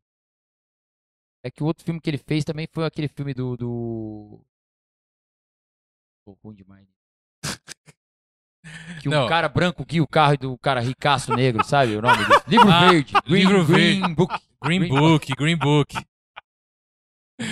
[1.45, 4.45] é que o outro filme que ele fez também foi aquele filme do do
[6.25, 6.87] Pô, ruim demais.
[9.01, 9.27] Que o Não.
[9.29, 12.43] cara branco guia o carro do cara ricaço negro, sabe o nome dele?
[12.47, 13.13] Livro Ah, Verde.
[13.25, 14.15] Green, Livro Green Verde.
[14.15, 14.35] Book.
[14.63, 15.95] Green Green Book, Green Book.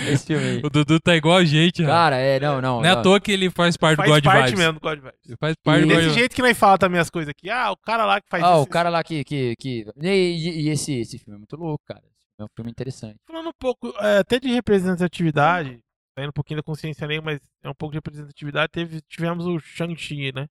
[0.07, 0.61] Esse filme aí.
[0.63, 1.93] O Dudu tá igual a gente, cara.
[1.93, 2.77] Cara, é, não, não.
[2.81, 4.59] Não é à toa que ele faz parte Faz do God parte Vibes.
[4.59, 5.19] mesmo do God Vibes.
[5.25, 7.49] Ele faz parte E- do God Desse jeito que nós fala também as coisas aqui.
[7.49, 8.61] Ah, o cara lá que faz Ah, isso.
[8.61, 9.23] o cara lá que.
[9.23, 9.85] que, que...
[10.01, 12.03] E, e- e esse, esse filme é muito louco, cara.
[12.39, 13.17] É um filme interessante.
[13.27, 15.79] Falando um pouco é, até de representatividade,
[16.17, 19.59] saindo um pouquinho da consciência negra, mas é um pouco de representatividade, teve, tivemos o
[19.59, 20.45] Shang-Chi, né?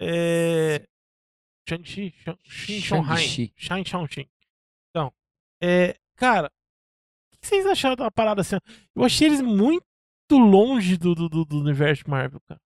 [0.00, 0.82] É...
[1.68, 2.14] Shang-Chi?
[2.24, 3.52] Shang-Chi.
[3.56, 4.28] Shang Shang-Chi.
[4.90, 5.12] Então,
[5.62, 5.96] é...
[6.16, 6.50] Cara,
[7.48, 8.56] que vocês acharam da parada assim?
[8.94, 9.82] Eu achei eles muito
[10.32, 12.60] longe do, do, do- universo Marvel, cara.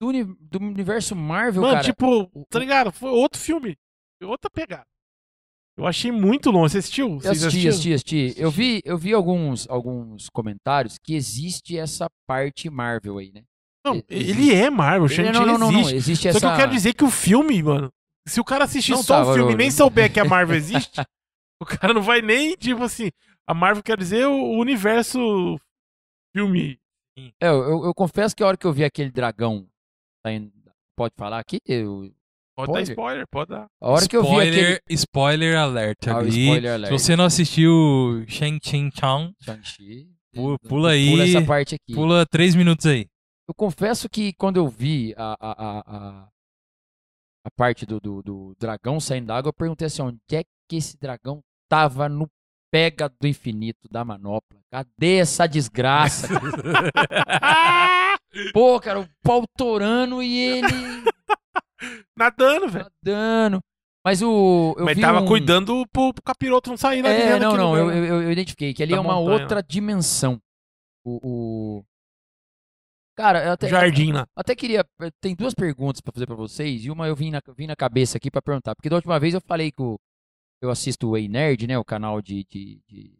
[0.00, 1.84] Do, uni- do universo Marvel, Mano, cara.
[1.84, 2.92] tipo, tá ligado?
[2.92, 3.76] Foi outro filme.
[4.22, 4.84] Outra pegada.
[5.76, 6.72] Eu achei muito longe.
[6.72, 7.20] Você assistiu?
[7.22, 8.34] Eu assisti, assisti, assisti.
[8.36, 13.42] Eu vi, eu vi alguns, alguns comentários que existe essa parte Marvel aí, né?
[13.86, 15.94] Não, ele é Marvel, o Ele- Shang-Chi não, não, não, não, existe.
[15.96, 16.40] existe Só essa...
[16.40, 17.88] que eu quero dizer que o filme, mano,
[18.26, 20.56] se o cara assistir Não só tá, o filme e nem souber que a Marvel
[20.58, 21.00] existe,
[21.62, 23.08] o cara não vai nem, tipo assim,
[23.48, 25.58] a Marvel quer dizer o universo
[26.36, 26.78] filme.
[27.40, 29.66] É, eu, eu- confesso que a hora que eu vi aquele dragão
[30.96, 31.58] Pode falar aqui?
[31.66, 32.12] Eu-
[32.56, 32.90] Pode dar Spoiler?
[32.90, 33.66] spoiler, pode dar.
[33.80, 34.80] A hora que eu vi spoiler, aquele.
[34.98, 36.42] spoiler alert Ah, o ali.
[36.44, 36.92] spoiler alert.
[36.92, 40.10] Se você não assistiu Shang Chin Chang, Shang-Chi.
[40.34, 41.94] Pu- eu- pula aí, Pula essa parte aqui.
[41.94, 43.06] pula três minutos aí.
[43.48, 46.28] Eu confesso que quando eu vi a, a, a, a,
[47.46, 50.76] a parte do, do, do dragão saindo da água, eu perguntei assim: onde é que
[50.76, 52.28] esse dragão tava no
[52.70, 54.58] pega do infinito da manopla?
[54.70, 56.28] Cadê essa desgraça?
[58.52, 60.68] Pô, cara, o pau torando e ele
[62.16, 62.86] Nadando, velho.
[63.04, 63.60] nadando.
[64.04, 64.74] Mas o.
[64.78, 65.26] Eu Mas tava um...
[65.26, 67.96] cuidando pro, pro capiroto não sair de É, não, não, eu, lugar.
[67.98, 70.40] eu, eu identifiquei que ali Da é uma montanha, outra dimensão.
[71.04, 71.18] O,
[71.78, 71.84] o-
[73.16, 74.26] Cara, eu até, Jardim lá.
[74.36, 74.84] até queria.
[75.20, 78.16] Tem duas perguntas pra fazer pra vocês, e uma eu vim na, vim na cabeça
[78.16, 78.74] aqui pra perguntar.
[78.76, 79.98] Porque da última vez eu falei que o-
[80.60, 81.78] eu assisto o Ei Nerd, né?
[81.78, 83.18] O canal de, de, de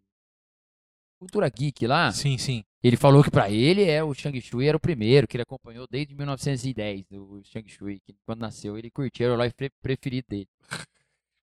[1.20, 2.12] Cultura Geek lá.
[2.12, 2.65] Sim, sim.
[2.82, 5.86] Ele falou que pra ele é o Shang Shui era o primeiro, que ele acompanhou
[5.90, 8.01] desde 1910, o Shang Shui.
[8.06, 10.48] Que quando nasceu ele curtiu, era o live pre- preferido dele.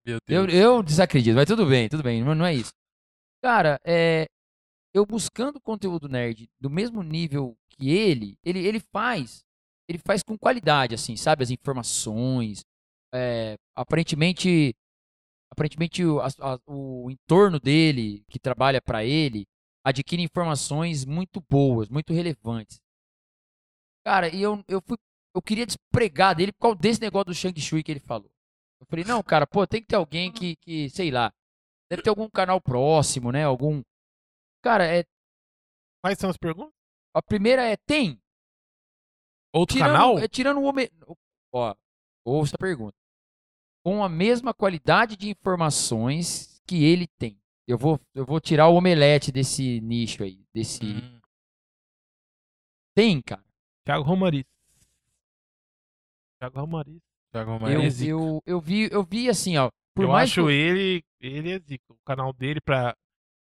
[0.05, 0.53] Meu Eu, Deus.
[0.53, 2.71] eu desacredito, mas tudo bem, tudo bem, não, não é isso.
[3.43, 4.27] Cara, é,
[4.93, 9.43] eu buscando conteúdo nerd do mesmo nível que ele, ele, ele faz,
[9.87, 11.43] ele faz com qualidade, assim, sabe?
[11.43, 12.65] As informações,
[13.13, 14.73] é, aparentemente,
[15.51, 19.47] aparentemente o, a- o entorno dele, que trabalha pra ele,
[19.83, 22.79] adquire informações muito boas, muito relevantes.
[24.05, 24.97] Cara, e eu, eu fui,
[25.35, 28.29] eu queria despregar dele por causa desse negócio do Shang Shui que ele falou.
[28.79, 31.31] Eu falei, não, cara, pô, tem que ter alguém que, que, sei lá,
[31.91, 33.43] deve ter algum canal próximo, né?
[33.43, 33.81] Algum.
[34.63, 35.03] Cara, é,
[36.01, 36.73] Quais são as perguntas?
[37.13, 38.19] a primeira é tem.
[39.53, 40.19] Outro Tirando, canal?
[40.19, 40.89] é, tirando o homem.
[41.51, 41.75] Ó,
[42.25, 42.95] ouça a pergunta.
[43.83, 47.39] Com a mesma qualidade de informações que ele tem.
[47.67, 50.43] Eu vou, eu vou tirar o omelete desse nicho aí.
[50.53, 50.83] Desse.
[50.83, 51.19] Hum,
[52.95, 53.43] Tem, cara.
[53.85, 54.45] Thiago Romariz.
[56.39, 56.99] Thiago Romariz.
[57.31, 57.81] Thiago Eu, Romero.
[57.81, 58.09] é zica.
[58.11, 59.69] eu, eu, vi, eu vi assim, ó.
[59.95, 61.93] Por eu mais acho que- ele, ele é zica.
[61.93, 62.95] O canal dele pra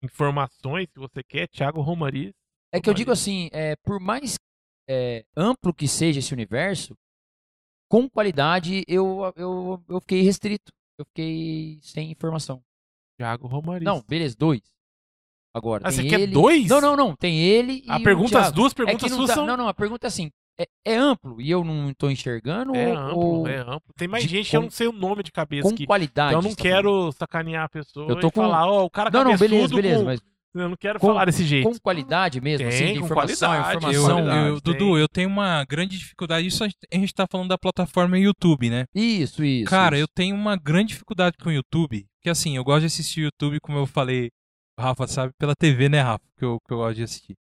[0.03, 2.33] informações, se você quer, Thiago Romariz.
[2.73, 3.23] É que eu digo Romariz.
[3.23, 4.37] assim, é, por mais
[4.89, 6.95] é, amplo que seja esse universo,
[7.95, 10.73] com qualidade eu, eu, eu fiquei restrito.
[10.99, 12.61] Eu fiquei sem informação.
[13.17, 13.85] Thiago Romariz.
[13.85, 14.61] Não, beleza, dois.
[15.55, 16.33] Agora, Ah, tem você quer ele...
[16.33, 16.67] dois?
[16.67, 17.15] Não, não, não.
[17.15, 19.47] Tem ele e A o pergunta, as duas É perguntas não, suas dá- são.
[19.47, 22.89] não, não, a pergunta é assim, é, é amplo e eu não estou enxergando É
[23.13, 23.95] ou, amplo, é amplo.
[23.97, 25.69] Tem mais de- gente que eu não sei o nome de cabeça.
[25.69, 26.31] com que, qualidade?
[26.33, 29.09] então eu não tá quero sacanear a pessoa Eu tô com- falar, ó, o cara
[29.11, 30.21] Não, não, cabeçudo beleza, beleza, com- mas
[30.55, 31.69] Eu não quero com- falar desse jeito.
[31.69, 34.15] com qualidade mesmo, assim, Tem, de com informação, qualidade, informação.
[34.25, 34.49] qualidade.
[34.49, 36.47] eu- Dudu, eu tenho uma grande dificuldade.
[36.47, 38.85] Isso a gente- tá falando da plataforma YouTube, né?
[38.95, 39.69] Isso, isso.
[39.69, 40.05] Cara, isso.
[40.05, 42.07] eu tenho uma grande dificuldade com o YouTube.
[42.19, 44.31] Porque assim, eu gosto de assistir YouTube, como eu falei,
[44.79, 46.25] Rafa sabe, pela TV, né, Rafa?
[46.39, 47.35] Que eu, que eu gosto de assistir.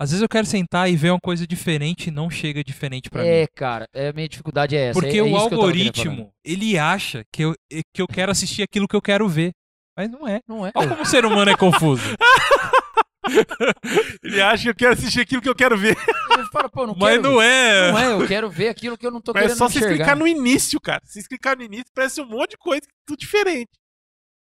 [0.00, 3.26] Às vezes eu quero sentar e ver uma coisa diferente e não chega diferente pra
[3.26, 3.48] É, mim.
[3.56, 5.00] cara, é, a minha dificuldade é essa.
[5.00, 7.52] Porque é, é o que algoritmo, ele acha que eu,
[7.92, 9.50] que eu quero assistir aquilo que eu quero ver.
[9.98, 10.40] Mas não é.
[10.46, 10.70] Não é.
[10.76, 12.02] Olha como o ser humano é confuso.
[14.22, 15.96] Ele acha que eu quero assistir aquilo que eu quero ver.
[16.32, 17.22] Ele fala, pô, não Mas quero.
[17.22, 17.90] não é.
[17.92, 19.78] Não é, eu quero ver aquilo que eu não tô Mas é querendo só você
[19.78, 19.96] enxergar.
[19.96, 21.00] clicar no início, cara.
[21.04, 23.70] Se você clicar no início, parece um monte de coisa tudo diferente.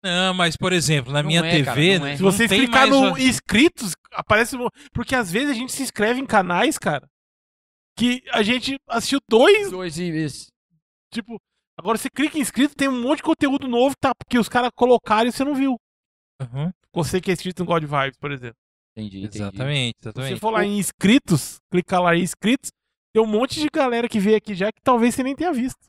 [0.01, 2.15] Não, mas por exemplo, na Não minha é, TV, cara, não é.
[2.17, 4.55] Se você clicar no inscritos, aparece.
[4.55, 7.05] um- Porque às vezes a gente se inscreve em canais, cara,
[7.97, 10.27] que a gente assistiu dois, Dois e
[11.11, 11.39] tipo.
[11.77, 14.47] Agora você clica em inscrito, tem um monte de conteúdo novo que, tá, que os
[14.47, 15.75] caras colocaram e você não viu.
[16.41, 18.55] Uhum, Você que é inscrito no God Vibes, por exemplo.
[18.95, 19.37] Entendi, entendi.
[19.37, 20.39] Exatamente, Se você exatamente.
[20.39, 22.69] for lá em inscritos, clicar lá em inscritos,
[23.13, 25.79] tem um monte de galera que veio aqui já que talvez você nem tenha visto.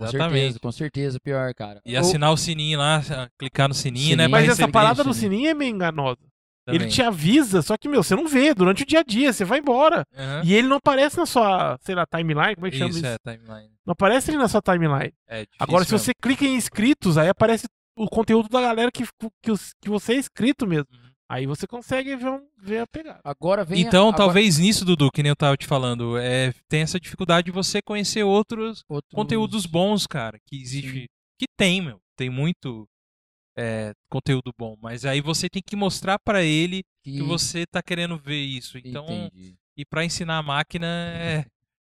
[0.00, 0.32] Com Exatamente.
[0.40, 1.80] certeza, com certeza, pior, cara.
[1.84, 3.02] E assinar o sininho lá,
[3.38, 4.24] clicar no sininho, né?
[4.24, 4.30] Sininho.
[4.30, 5.32] pra Mas essa parada do sininho.
[5.32, 6.20] sininho é meio enganosa.
[6.70, 6.94] Ele também.
[6.94, 9.58] te avisa, só que, meu, você não vê durante o dia a dia, você vai
[9.58, 10.04] embora.
[10.16, 10.42] Aham.
[10.44, 13.06] E ele não aparece na sua, sei lá, timeline, como é que chama Isso, isso?
[13.06, 13.70] é, timeline.
[13.86, 15.12] Não aparece ali na sua timeline.
[15.28, 16.04] É Agora, se mesmo.
[16.04, 17.66] você clica em inscritos, aí aparece
[17.96, 19.02] o conteúdo da galera que,
[19.42, 20.86] que, que você é inscrito mesmo.
[20.92, 21.08] Uhum.
[21.30, 23.20] Aí você consegue ver, um- ver a pegada.
[23.22, 23.78] Agora vem.
[23.84, 26.98] a- Então, agora- talvez nisso, Dudu, que nem eu tava te falando, é, tem essa
[26.98, 31.06] dificuldade de você conhecer outros outros- conteúdos bons, cara, que existe,
[31.38, 32.86] que tem, meu, tem muito
[33.58, 38.16] é, conteúdo bom, mas aí você tem que mostrar pra ele que você tá querendo
[38.16, 38.78] ver isso.
[38.78, 39.56] Então, Entendi.
[39.76, 41.44] e pra ensinar a máquina é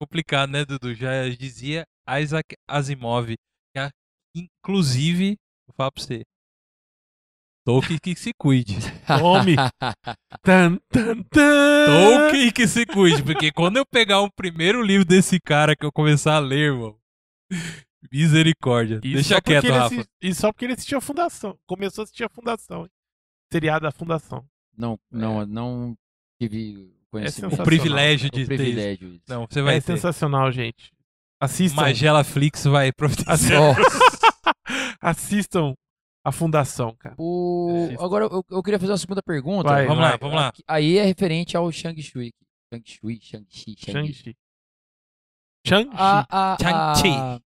[0.02, 0.96] complicado, né, Dudu?
[0.96, 1.86] Já dizia
[2.20, 3.90] Isaac Asimov, que
[4.36, 6.24] inclusive, vou falar pra você,
[7.64, 8.78] Tolkien que se cuide.
[9.06, 9.56] Tome!
[10.42, 11.86] tan, tan, tan.
[11.86, 15.92] Tolkien que se cuide, porque quando eu pegar o primeiro livro desse cara que eu
[15.92, 16.98] começar a ler, irmão,
[18.12, 19.00] misericórdia.
[19.04, 20.06] E Deixa quieto, Rafa.
[20.22, 21.58] E só porque ele assistiu a Fundação.
[21.68, 22.84] Começou a assistir a Fundação.
[22.84, 22.90] hein?
[23.52, 24.46] Seriado da Fundação.
[24.78, 24.98] Não, É.
[25.12, 25.98] não, não
[26.42, 27.52] tive conhecimento.
[27.52, 29.22] sensacional, O privilégio O de ter isso.
[29.28, 29.86] Não, você vai É ter.
[29.88, 30.92] sensacional, gente.
[31.40, 31.82] Assistam.
[31.82, 33.76] Magela Flix vai providenciar.
[35.02, 35.74] Assistam
[36.24, 37.16] a fundação, cara.
[37.18, 37.90] O...
[38.00, 39.68] Agora, eu, eu queria fazer uma segunda pergunta.
[39.70, 40.12] Vai, Vamos vai.
[40.12, 40.54] lá, vamos lá.
[40.68, 42.32] Aí é referente ao Shang-Chi.
[42.72, 44.36] Shang-Chi, Shang-Chi, Shang-Chi.
[45.68, 47.42] Shang-Chi.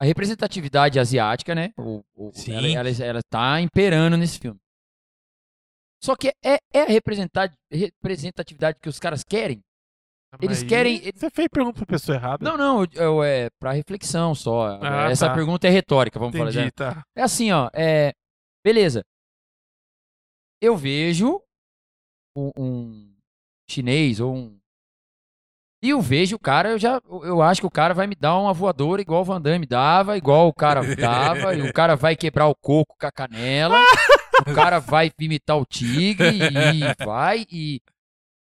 [0.00, 1.72] A, representatividade asiática, né?
[1.78, 2.52] O, o- Sim.
[2.54, 4.58] ela, ela, ela tá imperando nesse filme.
[6.02, 9.60] Só que é, é a representati- representatividade que os caras querem?
[10.40, 12.42] eles Aí querem- eles- Você fez pergunta pra pessoa errada.
[12.48, 14.78] Não, não, eu, eu- é pra reflexão só.
[14.80, 15.34] Ah, Essa tá.
[15.34, 16.50] pergunta é retórica, vamos falar.
[16.50, 16.70] Entendi, né?
[16.70, 17.02] tá.
[17.16, 17.68] É assim, ó.
[17.74, 18.12] É,
[18.64, 19.02] beleza.
[20.62, 21.42] Eu vejo
[22.36, 23.16] um, um
[23.68, 24.59] chinês ou um.
[25.82, 27.00] E eu vejo o cara, eu já.
[27.22, 30.16] Eu acho que o cara vai me dar uma voadora igual o Van Damme dava,
[30.16, 33.78] igual o cara dava, e o cara vai quebrar o coco com a canela,
[34.40, 37.80] o cara vai imitar o tigre e vai e.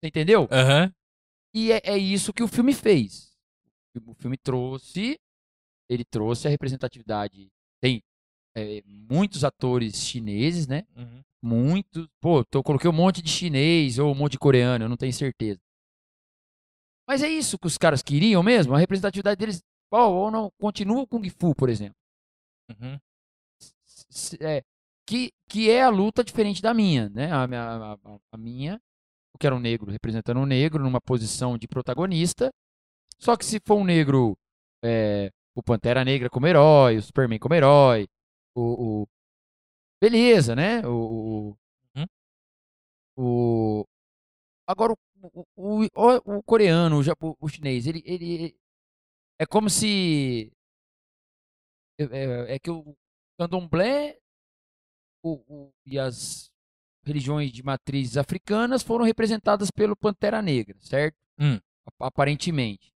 [0.03, 0.49] Entendeu?
[0.51, 0.93] Aham.
[1.55, 3.29] E é, é isso que o filme fez.
[4.07, 5.19] O filme trouxe,
[5.89, 7.49] ele trouxe a representatividade.
[7.81, 8.03] Tem
[8.57, 10.85] é, muitos atores chineses, né?
[10.97, 11.23] Uhum.
[11.43, 12.07] Muitos.
[12.21, 15.13] Pô, eu coloquei um monte de chinês ou um monte de coreano, eu não tenho
[15.13, 15.61] certeza.
[17.09, 18.75] Mas é isso que os caras queriam mesmo?
[18.75, 19.63] A representatividade deles.
[19.91, 21.97] Ou não, continua o Kung Fu, por exemplo.
[22.71, 22.99] Uhum.
[24.41, 24.63] É,
[25.07, 27.33] que, que é a luta diferente da minha, né?
[27.33, 31.57] A, minha- a- a- a minha, eu quero um negro representando um negro numa posição
[31.57, 32.51] de protagonista.
[33.19, 34.37] Só que se for um negro,
[34.85, 38.07] é, o Pantera Negra como herói, o Superman como herói,
[38.55, 39.09] o, o-
[40.01, 40.87] beleza, né?
[40.87, 40.91] O,
[41.53, 41.57] o-
[41.97, 42.07] Uhum.
[43.17, 43.85] o-
[44.67, 44.97] agora o,
[45.35, 48.57] o, o- o coreano, o, japo- o chinês, ele, ele
[49.39, 50.51] é como se
[51.99, 52.95] é, é- é que o
[53.39, 54.19] candomblé
[55.23, 56.51] o- e as
[57.05, 61.17] religiões de matrizes africanas foram representadas pelo Pantera Negra, certo?
[61.39, 61.59] Hum.
[61.87, 62.93] Ap- Aparentemente.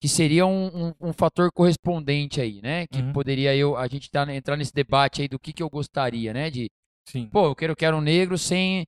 [0.00, 2.86] Que seria um, um- um fator correspondente aí, né?
[2.86, 3.12] Que Uhum.
[3.12, 6.50] poderia eu, a gente tá, entrar nesse debate aí do que, que eu gostaria, né?
[6.50, 6.70] De,
[7.08, 7.28] Sim.
[7.30, 8.86] pô, eu quero, eu quero um negro sem,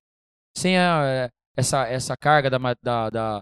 [0.57, 3.41] sem a- essa, essa carga da, da, da,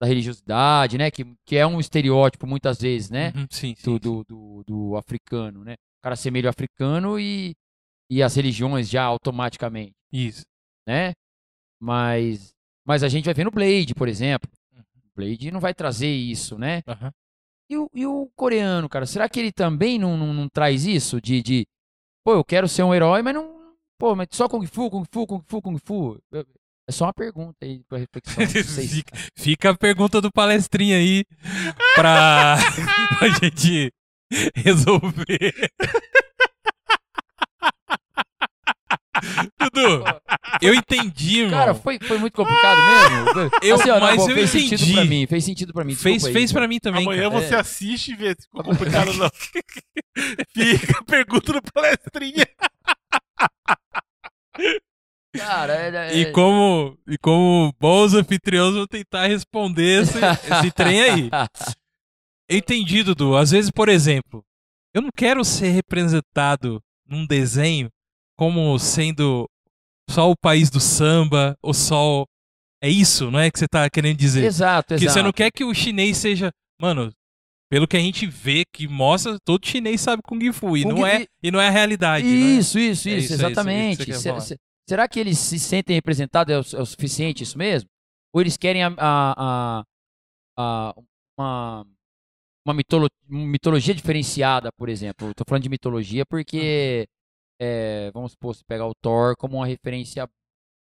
[0.00, 1.10] da religiosidade, né?
[1.10, 3.32] Que, que é um estereótipo muitas vezes, né?
[3.36, 3.82] Uhum, Sim, sim.
[3.84, 5.74] do, do, do, do africano, né?
[5.74, 7.54] O cara ser meio africano e,
[8.10, 10.44] e as religiões já automaticamente, Isso.
[10.86, 11.12] né?
[11.80, 12.54] Mas,
[12.84, 14.50] mas a gente vai ver no Blade, por exemplo.
[14.76, 16.82] O Blade não vai trazer isso, né?
[16.86, 17.12] Aham.
[17.70, 21.20] E o, e o coreano, cara, será que ele também não, não, não traz isso?
[21.20, 21.66] De, de,
[22.24, 23.58] pô, eu quero ser um herói, mas não.
[23.98, 26.18] Pô, mas só Kung Fu, Kung Fu, Kung Fu, Kung Fu.
[26.32, 26.46] Eu-
[26.88, 28.46] É só uma pergunta aí pra reflexão.
[28.88, 31.22] Fica, fica a pergunta do palestrinha aí
[31.94, 32.56] pra,
[33.18, 33.92] pra gente
[34.56, 35.50] resolver.
[39.60, 40.04] Dudu,
[40.62, 41.58] eu entendi, irmão.
[41.58, 43.50] Cara, foi, foi muito complicado mesmo?
[43.62, 44.78] Eu- Assim, ó, não, mas pô, eu fez entendi.
[44.78, 45.94] sentido pra mim, fez sentido pra mim.
[45.94, 47.02] fez aí, fez pra mim também.
[47.02, 47.42] Amanhã cara.
[47.42, 47.58] você É.
[47.58, 49.30] assiste e vê se ficou complicado ou não.
[50.54, 52.46] Fica a pergunta do palestrinha.
[55.36, 61.00] Cara, é, é- E como, e como bons anfitriões, vou tentar responder esse, esse trem
[61.02, 61.30] aí.
[62.50, 63.36] Entendi, Dudu.
[63.36, 64.42] Às vezes, por exemplo,
[64.94, 67.90] eu não quero ser representado num desenho
[68.36, 69.48] como sendo
[70.10, 72.24] só o país do samba, ou só.
[72.82, 74.44] É isso, não é que você tá querendo dizer?
[74.44, 75.04] Exato, exato.
[75.06, 76.50] Que você não quer que o chinês seja.
[76.80, 77.12] Mano,
[77.68, 80.76] pelo que a gente vê, que mostra, todo chinês sabe Kung Fu.
[80.76, 82.24] E, Kung não, é, e não é a realidade.
[82.24, 82.30] né?
[82.32, 84.14] Isso, isso, É isso, isso, é isso exatamente.
[84.14, 84.40] Se- falar.
[84.40, 84.56] se-
[84.88, 87.88] será que eles se sentem representados é o, é o suficiente isso mesmo?
[88.34, 89.82] Ou eles querem a, a-
[90.56, 90.94] a-
[91.38, 91.86] uma,
[92.66, 95.30] uma mitolo- mitologia diferenciada, por exemplo?
[95.30, 97.06] Estou falando de mitologia porque,
[97.60, 100.28] é, vamos supor, se pegar o Thor como uma referência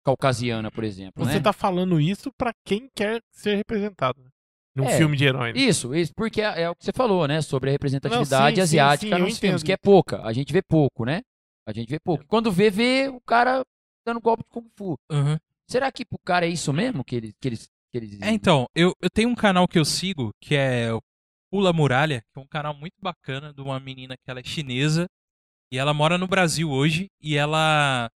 [0.05, 1.25] caucasiana, por exemplo.
[1.25, 1.41] Você né?
[1.41, 4.23] tá falando isso pra quem quer ser representado.
[4.23, 4.31] né?
[4.75, 4.97] Num É.
[4.97, 5.53] filme de herói.
[5.53, 5.59] né?
[5.61, 7.43] Isso, isso, porque é, é o que você falou, né?
[7.43, 9.66] Sobre a representatividade Não, sim, sim, asiática sim, eu nos filmes, entendo.
[9.66, 10.23] que é pouca.
[10.25, 11.20] A gente vê pouco, né?
[11.66, 12.25] A gente vê pouco.
[12.27, 13.62] Quando vê, vê o cara
[14.09, 14.98] dando golpe de Kung Fu.
[15.10, 15.36] Uhum.
[15.68, 17.35] Será que pro cara é isso mesmo que eles.
[17.40, 18.22] Que eles, que eles...
[18.22, 21.01] É, então, eu, eu tenho um canal que eu sigo, que é o
[21.51, 25.06] Pula Muralha, que é um canal muito bacana de uma menina que ela é chinesa
[25.70, 28.10] e ela mora no Brasil hoje e ela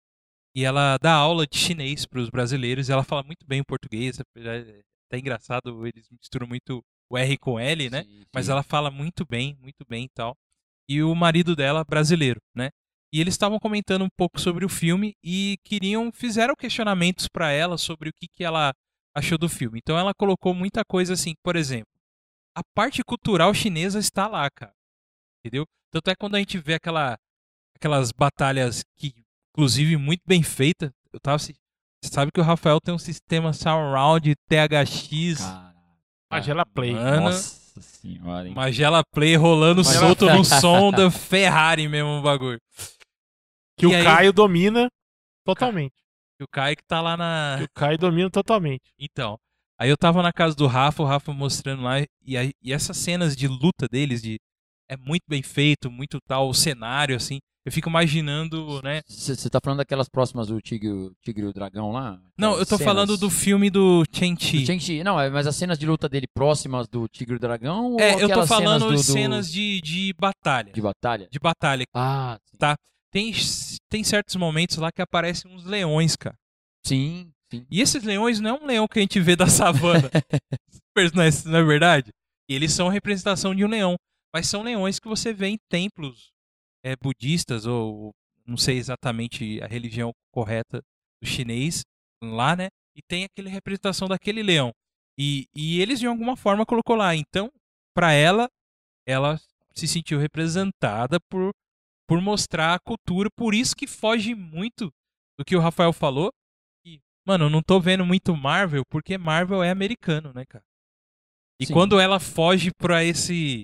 [0.56, 3.66] e ela dá aula de chinês para os brasileiros e ela fala muito bem o
[3.66, 8.04] português, é até engraçado, eles misturam muito o R com L, né?
[8.04, 8.52] Sim, Mas sim.
[8.52, 10.36] ela fala muito bem, muito bem e tal.
[10.90, 12.70] E o marido dela, brasileiro, né?
[13.14, 17.78] E eles estavam comentando um pouco sobre o filme e queriam, fizeram questionamentos para ela
[17.78, 18.74] sobre o que, que ela
[19.16, 19.80] achou do filme.
[19.82, 21.92] Então ela colocou muita coisa assim, por exemplo,
[22.56, 24.74] a parte cultural chinesa está lá, cara.
[25.40, 25.66] Entendeu?
[25.92, 27.18] Tanto é quando a gente vê aquela,
[27.76, 29.14] aquelas batalhas que,
[29.54, 30.92] inclusive, muito bem feitas.
[31.12, 31.54] Eu tava Você
[32.06, 35.72] sabe que o Rafael tem um sistema surround THX, Caralho.
[36.32, 36.94] Magela Play.
[36.94, 37.22] Mano.
[37.24, 38.54] Nossa senhora, hein?
[38.54, 40.38] Magela Play rolando Magela solto Play.
[40.38, 42.60] no som da Ferrari mesmo o bagulho.
[43.82, 44.90] Que E o aí- Caio domina
[45.44, 45.94] totalmente.
[46.42, 47.56] O Caio que tá lá na.
[47.60, 48.82] Que o Caio domina totalmente.
[49.00, 49.38] Então.
[49.80, 52.96] Aí eu tava na casa do Rafa, o Rafa mostrando lá, e, aí- e essas
[52.98, 54.38] cenas de luta deles, de
[54.90, 57.40] é muito bem feito, muito tal, o cenário, assim.
[57.66, 59.02] Eu fico imaginando, né?
[59.08, 62.20] Você tá falando daquelas próximas do Tigre, Tigre e o Dragão lá?
[62.38, 64.66] Não, eu tô falando cenas do filme do Chen-Chi.
[64.66, 65.04] Shang-Chi.
[65.04, 67.92] Não, é, mas as cenas de luta dele próximas do Tigre e o Dragão?
[67.94, 70.72] ou É, eu tô falando cenas, do- do- cenas de, de batalha.
[70.74, 71.28] de batalha?
[71.32, 71.86] De batalha.
[71.94, 72.58] Ah, sim.
[72.58, 72.76] Tá.
[73.12, 73.32] Tem,
[73.92, 76.36] tem certos momentos lá que aparecem uns leões, cara.
[76.84, 77.68] Sim, sim.
[77.70, 80.10] E esses leões não é um leão que a gente vê da savana.
[81.14, 82.10] não, é, não é verdade?
[82.50, 83.96] Eles são representação de um leão.
[84.34, 86.32] Mas são leões que você vê em templos
[86.86, 88.14] é, budistas, ou
[88.48, 90.82] não sei exatamente a religião correta
[91.22, 91.82] do chinês,
[92.24, 92.70] lá, né?
[92.96, 94.72] E tem aquele representação daquele leão.
[95.20, 97.14] E, e eles, de alguma forma, colocou lá.
[97.14, 97.52] Então,
[97.94, 98.48] pra ela,
[99.06, 99.38] ela
[99.76, 101.52] se sentiu representada por,
[102.08, 103.30] por mostrar a cultura.
[103.36, 104.92] Por isso que foge muito
[105.40, 106.32] do que o Rafael falou.
[106.86, 110.64] E, mano, eu não tô vendo muito Marvel, porque Marvel é americano, né, cara?
[111.60, 111.74] E Sim.
[111.74, 113.64] quando ela foge pra esse.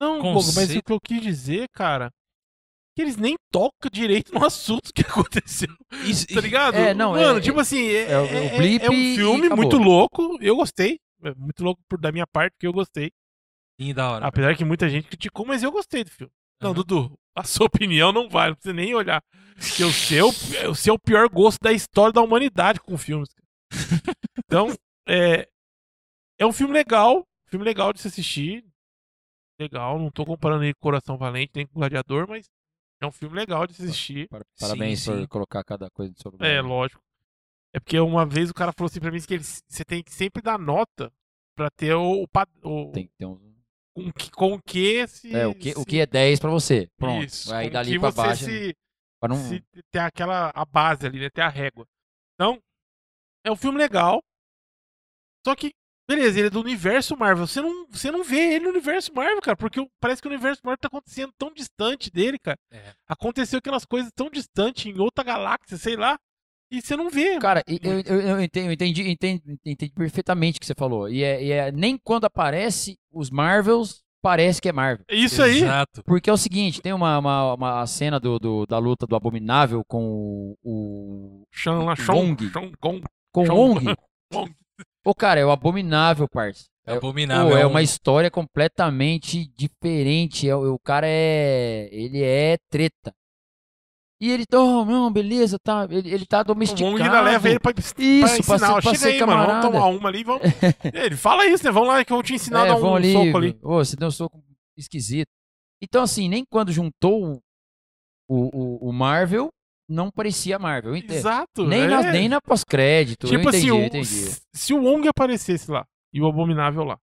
[0.00, 0.78] Não, Bogo, mas Conceito.
[0.78, 2.10] o que eu quis dizer, cara,
[2.94, 5.74] que eles nem tocam direito no assunto que aconteceu.
[6.04, 6.74] Isso, Tá ligado?
[6.74, 9.78] É, não, Mano, é- tipo assim, é, é o- é- é um e filme muito
[9.78, 10.36] louco.
[10.42, 10.98] Eu gostei.
[11.22, 13.10] É muito louco por, da minha parte, porque eu gostei.
[13.80, 14.26] Sim, da hora.
[14.26, 16.32] Apesar que muita gente criticou, mas eu gostei do filme.
[16.68, 16.74] Não.
[16.74, 19.22] Dudu, a sua opinião não vale, não precisa nem olhar.
[19.56, 20.28] Porque o seu,
[20.68, 23.28] o seu é pior gosto da história da humanidade com filmes.
[24.46, 24.68] Então,
[25.08, 25.48] é,
[26.38, 28.64] é um filme legal, filme legal de se assistir.
[29.60, 32.48] Legal, não tô comparando ele com Coração Valente nem com Gladiador, mas
[33.00, 34.28] é um filme legal de se assistir.
[34.28, 35.26] Par- Parabéns Sim, por sim.
[35.26, 36.48] colocar cada coisa no seu lugar.
[36.48, 37.00] É, lógico.
[37.72, 40.12] É porque uma vez o cara falou assim pra mim que ele- você tem que
[40.12, 41.12] sempre dar nota
[41.56, 42.28] pra ter o, o,
[42.62, 43.53] o- Tem que ter um...
[43.94, 45.34] com, que, com que se.
[45.34, 46.88] É, o que, o se- que é 10 pra você.
[46.98, 47.24] Pronto.
[47.24, 48.44] Isso, com dali você baixo.
[48.44, 48.74] se,
[49.20, 49.36] pra não...
[49.48, 49.62] se
[49.92, 51.30] ter aquela a base ali, né?
[51.30, 51.86] Ter a régua.
[52.34, 52.58] Então,
[53.44, 54.20] é um filme legal.
[55.46, 55.72] Só que,
[56.08, 57.46] beleza, ele é do universo Marvel.
[57.46, 60.30] Você não, você não vê ele no universo Marvel, cara, porque o- parece que o
[60.30, 62.58] universo Marvel tá acontecendo tão distante dele, cara.
[62.72, 62.94] É.
[63.06, 66.18] Aconteceu aquelas coisas tão distantes em outra galáxia, sei lá,
[66.78, 67.38] e você não vê.
[67.38, 71.08] Cara, eu, eu, eu entendi, eu entendi, entendi, entendi perfeitamente o que você falou.
[71.08, 75.04] E é, e é- nem quando aparece os Marvels, parece que é Marvel.
[75.08, 75.58] É isso aí.
[75.58, 76.02] Exato.
[76.04, 79.84] Porque é o seguinte, tem uma, uma, uma cena do, do- da luta do Abominável
[79.86, 81.42] com o...
[81.42, 81.46] o.
[81.52, 81.84] Sean
[82.80, 83.02] Gong.
[83.32, 83.54] com o.
[83.54, 83.94] Wong.
[85.04, 86.64] Ô, cara, é o Abominável, parça.
[86.86, 87.50] É É- abominável.
[87.52, 90.48] Pô, é um- uma história completamente diferente.
[90.48, 91.88] É, o o cara é.
[91.92, 93.12] Ele é treta.
[94.24, 95.86] E ele, oh, não, beleza, tá.
[95.90, 96.90] Ele, ele tá O domesticado.
[96.92, 98.58] Wong ainda leva ele pra, pra Isso, pra ensinar.
[98.58, 99.70] ser- pra Chega aí, mano, vamos camarada.
[99.70, 100.42] tomar uma ali e vamos.
[100.94, 101.70] ele fala isso, né?
[101.70, 103.58] Vamos lá que eu vou te ensinar a É, dar um ali, soco ali.
[103.62, 104.42] Ô, você deu um soco
[104.78, 105.28] esquisito.
[105.82, 107.42] Então, assim, nem quando juntou
[108.28, 109.50] o, o, o Marvel,
[109.88, 110.92] não parecia Marvel.
[110.92, 111.12] eu entendo.
[111.16, 111.66] Exato.
[111.66, 111.86] Nem, é.
[111.86, 113.26] na, nem na pós-crédito.
[113.26, 114.36] Tipo eu entendi, assim, o- entendi.
[114.54, 116.96] se o Wong aparecesse lá e o Abominável lá,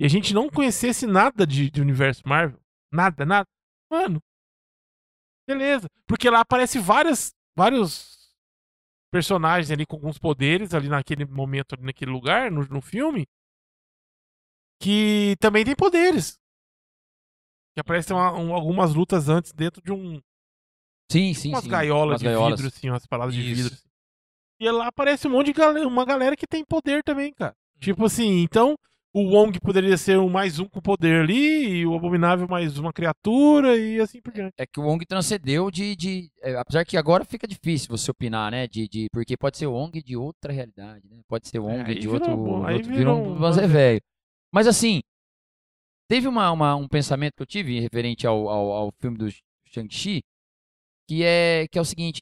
[0.00, 2.58] e a gente não conhecesse nada de, de universo Marvel,
[2.90, 3.46] nada, nada,
[3.90, 4.18] mano,
[5.52, 5.88] beleza.
[6.06, 8.32] Porque lá aparece várias, vários
[9.10, 13.26] personagens ali com alguns poderes ali naquele momento, ali naquele lugar, no, no filme,
[14.80, 16.38] que também tem poderes.
[17.74, 20.20] Que aparecem uma- um- algumas lutas antes dentro de um,
[21.10, 21.70] Sim, sim, umas sim.
[21.70, 22.60] gaiolas umas de gaiolas.
[22.60, 23.54] vidro, assim, umas paradas de Isso.
[23.62, 23.74] vidro.
[23.74, 23.88] assim.
[24.60, 27.54] E lá aparece um monte de galera, uma galera que tem poder também, cara.
[27.80, 28.76] Tipo assim, então
[29.14, 32.92] o Wong poderia ser um mais um com poder ali, e o Abominável mais uma
[32.92, 34.54] criatura, e assim por diante.
[34.56, 35.94] É que o Wong transcendeu de.
[35.96, 38.66] de é, apesar que agora fica difícil você opinar, né?
[38.66, 41.20] De, de, porque pode ser o Wong de outra realidade, né?
[41.28, 42.36] Pode ser o Wong aí de virou outro.
[42.36, 43.66] bom, outro virou virou um um Banzé Banzé.
[43.66, 44.00] velho.
[44.52, 45.00] Mas assim,
[46.08, 49.28] teve uma, uma- um pensamento que eu tive referente ao, ao, ao filme do
[49.66, 50.22] Shang-Chi,
[51.08, 52.20] que é, que é o seguinte.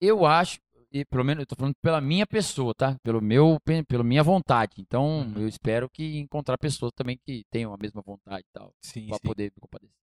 [0.00, 0.58] Eu acho,
[0.94, 2.96] e pelo menos eu tô falando pela minha pessoa, tá?
[3.02, 4.76] Pelo meu, pe- pela minha vontade.
[4.78, 5.40] Então, Uhum.
[5.42, 9.18] eu espero que encontrar pessoas também que tenham a mesma vontade e tal Sim, pra
[9.18, 9.28] sim.
[9.28, 9.94] poder me compadecer.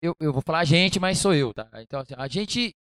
[0.00, 1.68] Eu, eu vou falar a gente, mas sou eu, tá?
[1.82, 2.74] Então, assim, a gente.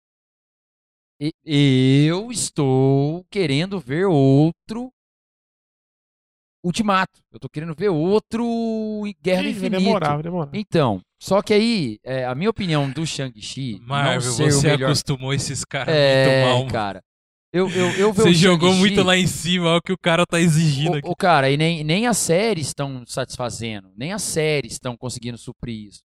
[1.44, 4.92] Eu estou querendo ver outro
[6.64, 7.20] Ultimato.
[7.30, 8.44] Eu tô querendo ver outro
[9.22, 9.78] Guerra do Ih, vai Infinito.
[9.84, 10.50] demorar, vai demorar.
[10.54, 14.66] Então, só que aí, é, a minha opinião do Shang-Chi não Marvel, ser o você
[14.70, 14.86] melhor.
[14.86, 16.66] acostumou esses caras É, muito mal.
[16.72, 17.02] cara.
[17.52, 19.98] Eu, eu, eu ver Você o jogou muito lá em cima, olha o que o
[19.98, 21.08] cara tá exigindo o, aqui.
[21.08, 25.88] o cara, e nem, nem as séries estão satisfazendo, nem as séries estão conseguindo suprir
[25.88, 26.00] isso.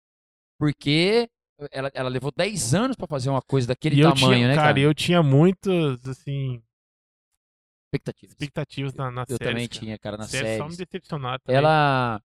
[0.60, 1.27] Porque
[1.72, 4.56] ela, ela levou 10 anos pra fazer uma coisa daquele E eu tamanho, tinha, né,
[4.56, 4.80] cara, cara?
[4.80, 6.61] eu tinha muitas, assim,
[7.91, 8.32] Expectativas.
[8.34, 9.49] expectativas na, na Eu série.
[9.49, 10.57] também tinha, cara, na série.
[10.57, 10.86] Só me série.
[10.86, 11.57] decepcionaram também.
[11.57, 12.22] Ela.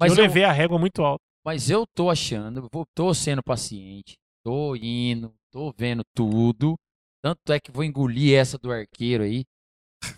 [0.00, 1.22] Mas eu eu, levei a régua muito alta.
[1.44, 6.76] mas eu tô achando, vou- tô sendo paciente, tô indo, tô vendo tudo.
[7.22, 9.44] Tanto é que vou engolir essa do arqueiro aí.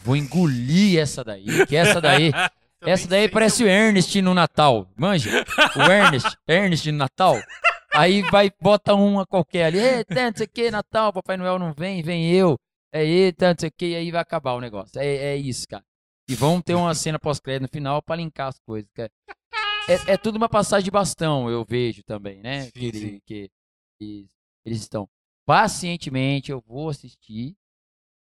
[0.02, 2.30] Vou engolir essa daí, que essa daí,
[2.82, 5.30] essa daí parece o Ernest no Natal, manja?
[5.76, 7.36] O Ernest, Ernest no Natal.
[7.94, 9.78] Aí vai, bota uma qualquer ali,
[10.10, 12.58] não sei o que, Natal, Papai Noel não vem, vem eu.
[12.92, 14.98] É eita, não sei o que, e aí vai acabar o negócio.
[14.98, 15.84] É, é isso, cara.
[16.28, 18.90] E vão ter uma cena pós-crédito no final pra linkar as coisas.
[18.92, 19.10] cara.
[19.88, 22.62] É, é tudo uma passagem de bastão, eu vejo também, né?
[22.64, 23.20] Sim, que, sim.
[23.24, 23.50] que
[24.00, 24.26] eles,
[24.64, 25.08] eles estão.
[25.46, 27.56] Pacientemente eu vou assistir,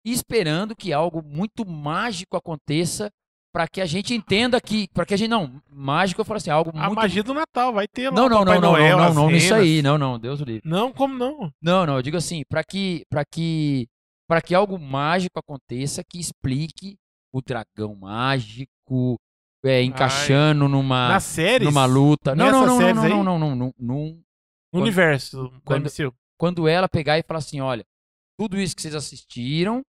[0.04, 3.12] esperando que algo muito mágico aconteça
[3.54, 4.88] para que a gente entenda que.
[4.94, 5.30] para que a gente.
[5.30, 6.96] Não, mágico eu falo assim, algo A muito.
[6.96, 9.30] magia do Natal, vai ter lá não, não, Papai não, não, Noel, não, não, não,
[9.30, 9.62] nisso renas.
[9.62, 10.68] aí, não, não, Deus o livre.
[10.68, 11.54] Não, como não?
[11.62, 13.88] Não, não, eu digo assim, para que para que
[14.32, 16.98] para que algo mágico aconteça que explique
[17.34, 19.20] o dragão mágico
[19.62, 22.34] é, encaixando numa Nas séries, numa luta.
[22.34, 24.24] Não, não, não, não, séries não, não, não, não, não, não.
[24.72, 26.16] no universo do quando- MCU.
[26.40, 27.84] Quando ela pegar e falar assim, olha,
[28.40, 29.82] tudo isso que vocês assistiram,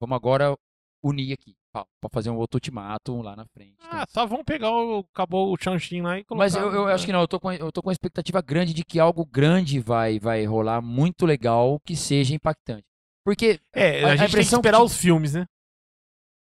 [0.00, 0.56] vamos agora
[1.00, 3.76] unir aqui, para fazer um outro ultimato lá na frente.
[3.80, 5.06] Ah, só vão pegar o.
[5.14, 6.44] Acabou o Chanchin lá e colocar.
[6.44, 8.74] Mas eu, eu acho que não, eu tô, com, eu tô com uma expectativa grande
[8.74, 12.84] de que algo grande vai, vai rolar, muito legal, que seja impactante.
[13.24, 15.46] Porque É, a- a, a gente tem que impressão que esperar te- os filmes, né?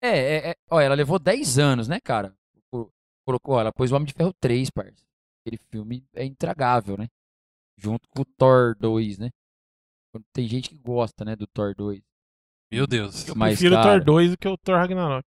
[0.02, 2.34] É, é, é- ó, ela levou 10 anos, né, cara?
[2.70, 2.92] Colo-
[3.26, 5.04] Colocou, ó, ela pôs o Homem de Ferro 3, parça.
[5.46, 7.08] Aquele filme é intragável, né?
[7.78, 9.30] Junto com o Thor 2, né?
[10.32, 12.00] Tem gente que gosta, né, do Thor 2.
[12.70, 13.26] Meu Deus.
[13.26, 15.26] Eu Mas, prefiro o Thor 2 do que o Thor Ragnarok.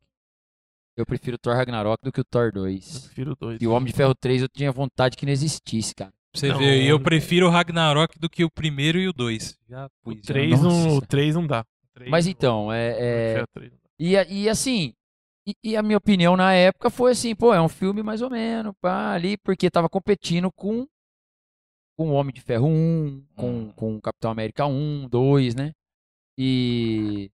[0.98, 3.00] Eu prefiro o Thor Ragnarok do que o Thor Eu 2.
[3.08, 3.62] prefiro o 2.
[3.62, 6.14] E o Homem de Ferro 3 eu tinha vontade que não existisse, cara.
[6.36, 9.58] Você Não, ver, eu prefiro o Ragnarok do que o primeiro e o dois.
[9.70, 10.14] Já O.
[10.16, 11.06] 3 não, o Nossa.
[11.08, 11.64] 3 não dá.
[11.94, 13.38] Três Mas não- então, é.
[13.40, 13.72] é- três.
[13.98, 14.94] E, a- e assim,
[15.48, 18.30] e, e a minha opinião na época foi assim, pô, é um filme mais ou
[18.30, 20.86] menos, pá, ali, porque tava competindo com
[21.98, 23.72] com o Homem de Ferro 1, com, Hum.
[23.74, 25.72] com o Capitão América 1, 2, né?
[26.38, 27.32] E,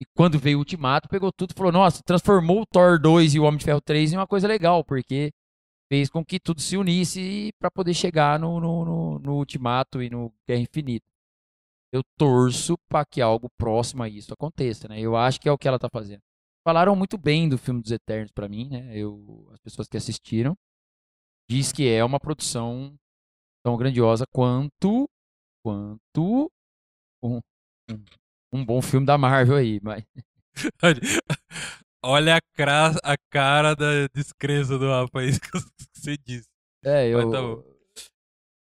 [0.00, 3.40] e quando veio o Ultimato, pegou tudo e falou, nossa, transformou o Thor 2 e
[3.40, 5.32] o Homem de Ferro 3 em uma coisa legal, porque
[5.88, 10.10] fez com que tudo se unisse para poder chegar no, no, no, no Ultimato e
[10.10, 11.06] no Guerra Infinita.
[11.90, 15.00] Eu torço para que algo próximo a isso aconteça, né?
[15.00, 16.20] Eu acho que é o que ela tá fazendo.
[16.62, 18.94] Falaram muito bem do filme dos Eternos para mim, né?
[18.94, 20.54] Eu, as pessoas que assistiram
[21.50, 22.94] diz que é uma produção
[23.64, 25.08] tão grandiosa quanto
[25.64, 26.52] quanto
[27.22, 27.40] um,
[27.90, 28.04] um,
[28.52, 30.04] um bom filme da Marvel aí, mas
[32.02, 35.48] Olha a, cra- a cara da descrença do rapaz que
[35.94, 36.48] você disse.
[36.84, 37.38] é eu tá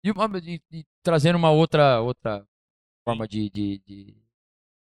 [0.04, 2.46] e, uma- e- e trazendo uma outra outra
[3.06, 4.18] forma de, de, de-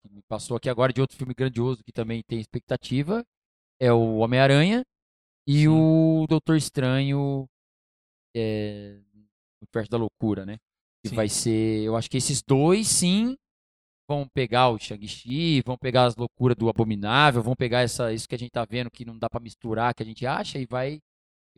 [0.03, 3.23] que me passou aqui agora de outro filme grandioso que também tem expectativa
[3.79, 4.83] é o Homem-Aranha
[5.47, 5.67] e Sim.
[5.67, 7.47] o Doutor Estranho
[8.35, 8.99] é,
[9.61, 10.57] o Universo da Loucura, né?
[11.03, 11.15] Que Sim.
[11.15, 13.37] vai ser, eu acho que esses dois sim
[14.07, 18.35] vão pegar o Shang-Chi, vão pegar as loucuras do Abominável, vão pegar essa, isso que
[18.35, 20.99] a gente tá vendo que não dá pra misturar, que a gente acha e vai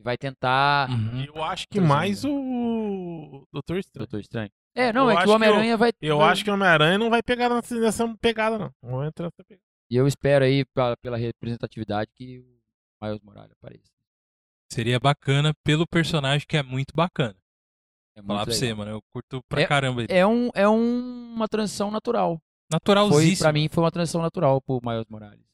[0.00, 1.24] vai tentar Uhum.
[1.24, 4.06] Eu acho que mais o Doutor Estranho.
[4.06, 4.50] Doutor Estranho.
[4.74, 6.98] É, não, Eu é acho que o Homem-Aranha vai Eu vai- acho que o Homem-Aranha
[6.98, 8.70] não vai pegar nessa, nessa pegada, não.
[8.82, 9.62] Não vai entrar nessa pegada.
[9.90, 13.90] E eu espero aí pela, pela representatividade que o Miles Morales apareça.
[14.70, 17.34] Seria bacana pelo personagem que é muito bacana.
[18.18, 18.90] É Falar pra você, mano.
[18.90, 20.12] Eu curto pra É- caramba ele.
[20.12, 22.32] É, um, é um- uma transição natural.
[22.36, 22.40] Foi,
[22.72, 23.38] Naturalzíssimo.
[23.44, 25.44] pra mim, foi uma transição natural pro Miles Morales.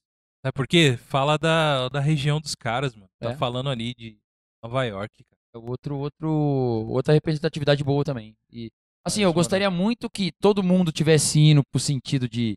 [0.44, 0.96] Sabe por quê?
[0.96, 3.08] Fala da, da região dos caras, mano.
[3.20, 3.36] Tá É.
[3.36, 4.18] falando ali de
[4.62, 5.40] Nova York, cara.
[5.54, 8.34] É outro, outro, outra representatividade boa também.
[8.50, 8.70] E,
[9.06, 12.56] assim, eu gostaria muito que todo mundo tivesse indo pro sentido de.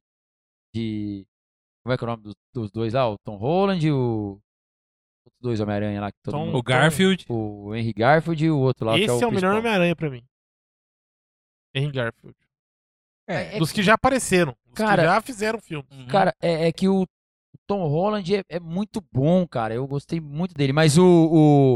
[0.76, 1.26] de
[1.84, 3.10] como é que é o nome dos, dos dois lá?
[3.10, 4.40] O Tom Holland e o.
[5.28, 6.58] Os dois Homem-Aranha lá que todo Tom- mundo.
[6.58, 7.26] O Garfield.
[7.30, 8.94] O Henry Garfield e o outro lá.
[8.96, 9.58] que Esse é o, melhor principal.
[9.60, 10.24] Homem-Aranha pra mim.
[11.76, 12.36] Henry Garfield.
[13.28, 14.56] É, é Dos que já apareceram.
[14.66, 15.86] Dos Cara- que já fizeram filme.
[15.92, 16.08] Uhum.
[16.08, 17.06] Cara, é, é que o
[17.68, 19.74] Tom Holland é, é muito bom, cara.
[19.74, 20.72] Eu gostei muito dele.
[20.74, 21.04] Mas o.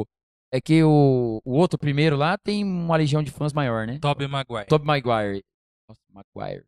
[0.02, 0.06] o-
[0.54, 4.00] é que o, o outro primeiro lá tem uma legião de fãs maior, né?
[4.00, 4.66] Tobey Maguire.
[4.68, 5.44] Tobey Maguire.
[5.88, 6.66] Nossa, Maguire.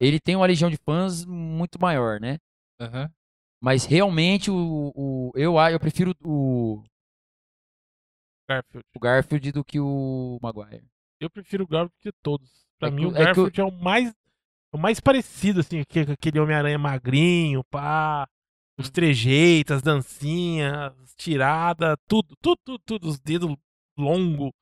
[0.00, 2.38] Ele tem uma legião de fãs muito maior, né?
[2.80, 3.10] Aham.
[3.62, 6.82] Mas realmente o, o eu eu prefiro o,
[8.48, 8.84] Garfield.
[8.94, 10.84] o Garfield do que o Maguire.
[11.20, 12.50] Eu prefiro o Garfield de todos.
[12.78, 14.12] Pra É mim, que- o é que o- Garfield é o mais.
[14.72, 18.26] O mais parecido, assim, que- com aquele Homem-Aranha magrinho, pá.
[18.78, 18.92] Os Hum.
[18.92, 23.54] trejeitos, as dancinhas, as tiradas, tudo, tudo, tudo, tudo, os dedos
[23.98, 24.52] longos.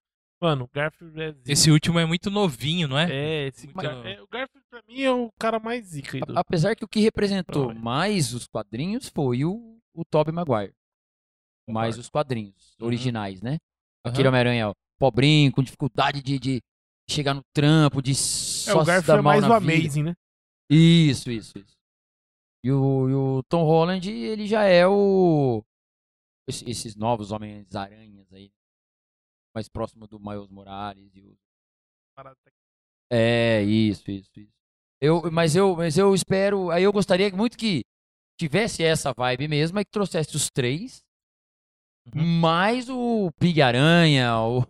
[0.41, 1.53] Mano, o Garfield é zica.
[1.53, 3.11] Esse último é muito novinho, não é?
[3.11, 6.39] É, esse Muito- é, o Garfield pra mim é o cara mais zica aí do...
[6.39, 10.73] Apesar que o que representou mais os quadrinhos foi o, o Tobey Maguire.
[11.69, 12.87] Mais os quadrinhos Uhum.
[12.87, 13.59] originais, né?
[14.05, 14.13] Aham.
[14.15, 16.61] Aquele Homem-Aranha ó, pobrinho, com dificuldade de, de
[17.11, 19.61] chegar no trampo, de É, só o se Garfield dar é mal mais na o
[19.61, 19.73] vida.
[19.75, 20.15] Amazing, né?
[20.71, 21.77] Isso, isso, isso.
[22.65, 25.63] E o, e o Tom Holland, ele já é o.
[26.49, 28.51] esse- Esses novos Homens-Aranhas aí.
[29.59, 31.37] Mais próximo do Miles Morales e o.
[33.11, 34.53] É, isso, isso, isso.
[35.01, 36.71] Eu, mas, eu, mas eu espero.
[36.71, 37.83] Aí eu gostaria muito que
[38.39, 41.03] tivesse essa vibe mesmo, e que trouxesse os três.
[42.15, 42.25] Uhum.
[42.41, 44.63] Mais o Pig-Aranha, o,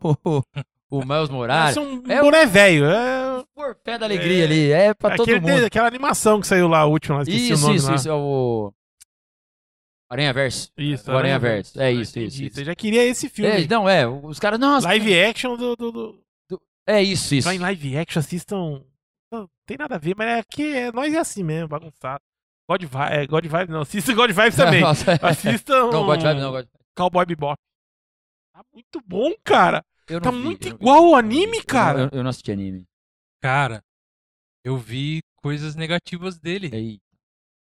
[0.91, 1.77] o Miles Morales.
[1.77, 2.87] Um É o- boné velho.
[2.87, 4.71] É Por pé da alegria É, ali.
[4.73, 5.65] É pra todo aquele, mundo.
[5.67, 7.95] aquela animação que saiu lá, a última, lá, esqueci Isso, o nome isso, lá.
[7.95, 8.09] isso.
[8.09, 8.73] É o.
[10.11, 10.71] Aranha Verso.
[10.77, 11.81] Isso, O Aranha Verso.
[11.81, 12.55] É isso, isso, isso.
[12.57, 13.65] Você já queria esse filme.
[13.65, 14.07] É, não, é.
[14.07, 14.59] Os caras.
[14.59, 14.87] Nossa.
[14.89, 15.77] Live action do...
[15.77, 16.23] do, do...
[16.87, 17.45] É isso, isso.
[17.47, 18.83] Vai em live action, assistam...
[19.31, 22.21] Não, tem nada a ver, mas é que é, nós é assim mesmo, bagunçado.
[22.71, 24.83] God Vibe, é, God Vibe não, assista God Vibe também.
[25.23, 26.71] Assistam Não, God Vibe não, God Vibe.
[26.97, 27.57] Cowboy Bebop.
[28.55, 29.85] Tá muito bom, cara.
[30.09, 30.77] Eu Tá vi, muito eu vi.
[30.83, 31.65] igual Eu não anime, vi.
[31.67, 31.99] cara.
[32.01, 32.85] Eu, eu- eu não assisti anime.
[33.43, 33.83] Cara,
[34.65, 36.71] eu vi coisas negativas dele.
[36.73, 36.99] Ei,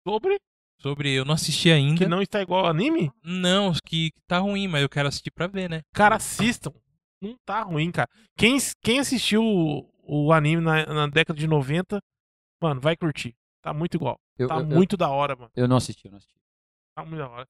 [0.08, 0.38] Sobre
[0.82, 1.12] Sobre.
[1.12, 1.98] Eu não assisti ainda.
[1.98, 5.46] que não está igual ao anime, Não, que tá ruim, mas eu quero assistir pra
[5.46, 5.82] ver, né?
[5.94, 6.72] cara, assistam.
[7.20, 8.08] Não tá ruim, cara.
[8.36, 12.00] Quem, quem assistiu o, o anime na, na década de 90,
[12.60, 13.34] mano, vai curtir.
[13.62, 14.18] Tá muito igual.
[14.36, 15.50] eu, Tá eu- eu- muito da hora, mano.
[15.54, 16.34] eu não assisti, eu não assisti.
[16.96, 17.46] Tá muito da hora.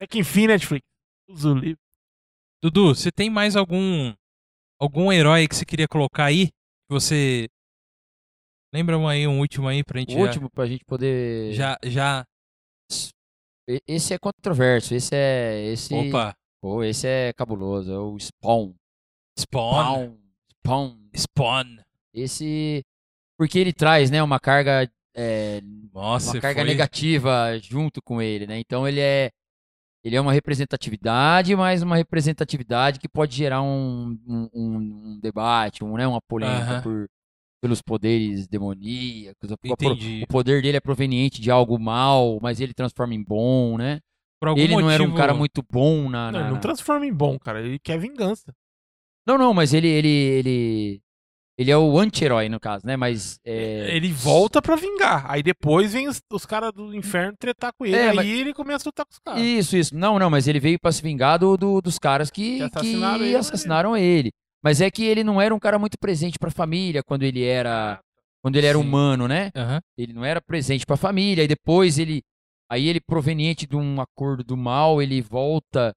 [0.00, 0.84] É que enfim, Netflix.
[1.28, 1.78] Usa o livro.
[2.62, 4.12] Dudu, você tem mais algum
[4.80, 6.48] algum herói que você queria colocar aí?
[6.48, 7.48] Que você
[8.72, 11.52] lembra um aí um último aí pra gente O último, pra gente poder.
[11.52, 12.24] já já,
[12.90, 13.12] já...
[13.86, 14.94] Esse é controverso.
[14.94, 15.64] Esse é.
[15.72, 15.92] Esse...
[15.94, 17.92] opa, Pô, esse é cabuloso.
[17.92, 18.74] É o Spawn.
[19.38, 20.16] Spawn,
[20.64, 20.98] Spawn.
[21.14, 21.76] Spawn.
[22.14, 22.82] Esse.
[23.38, 24.90] Porque ele traz, né, uma carga.
[25.14, 25.60] é,
[25.92, 26.68] Nossa, uma carga foi...
[26.70, 28.58] negativa junto com ele, né?
[28.58, 29.30] Então ele é
[30.04, 35.96] ele é uma representatividade, mas uma representatividade que pode gerar um, um, um- debate, um,
[35.96, 36.82] né, uma polêmica Aham.
[36.82, 37.06] por,
[37.62, 39.50] pelos poderes demoníacos.
[39.64, 40.22] Entendi.
[40.22, 44.00] o poder dele é proveniente de algo mal, mas ele transforma em bom, né?
[44.56, 46.30] Ele não era um cara muito bom na.
[46.30, 47.60] Não, na- ele não transforma em bom, cara.
[47.60, 48.52] Ele quer vingança.
[49.26, 51.00] não, não, mas ele ele ele
[51.58, 52.96] ele é o anti-herói no caso, né?
[52.98, 55.24] Mas é, Ele volta pra vingar.
[55.30, 57.96] Aí depois vem os, os caras do inferno tretar com ele.
[57.96, 59.40] É, aí mas- ele começa a lutar com os caras.
[59.42, 59.96] Isso, isso.
[59.96, 62.62] Não, não, mas ele veio pra se vingar do, do- dos caras que, Que que
[62.64, 64.18] assassinaram assassinaram, ele.
[64.18, 64.32] ele.
[64.66, 68.00] Mas é que ele não era um cara muito presente pra família quando ele era,
[68.42, 68.82] quando ele era Sim.
[68.84, 69.52] humano, né?
[69.54, 69.80] Aham.
[69.96, 71.44] Ele não era presente pra família.
[71.44, 72.20] E depois ele,
[72.68, 75.92] aí ele proveniente de um acordo do mal, ele volta,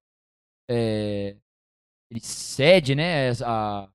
[0.70, 1.36] é,
[2.12, 3.32] ele cede, né?
[3.44, 3.90] A,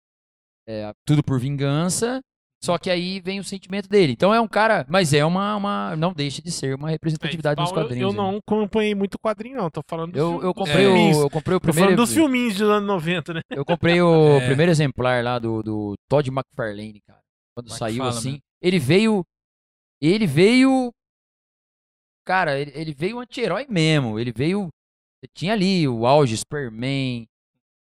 [0.69, 2.21] é, a- tudo por vingança.
[2.63, 4.13] Só que aí vem o sentimento dele.
[4.13, 7.71] Então é um cara, mas é uma, uma não deixa de ser uma representatividade dos
[7.71, 8.13] Spawn, eu- quadrinhos.
[8.15, 8.31] Eu, né?
[8.31, 9.71] não acompanhei muito quadrinho, não.
[9.71, 11.17] Tô falando dos, Eu, eu dos comprei filminhos.
[11.17, 11.87] o, eu comprei o Tô primeiro.
[11.93, 13.41] falando dos filminhos dos anos 90, né?
[13.51, 14.47] Eu comprei o É.
[14.47, 17.21] primeiro exemplar lá do, do Todd McFarlane, cara.
[17.57, 18.19] Quando saiu McFarlane.
[18.19, 18.41] assim.
[18.61, 19.25] Ele veio.
[20.03, 20.93] Ele veio.
[22.27, 24.19] Cara, ele, ele veio anti-herói mesmo.
[24.19, 24.69] Ele veio.
[25.35, 27.27] Tinha ali o auge, Superman,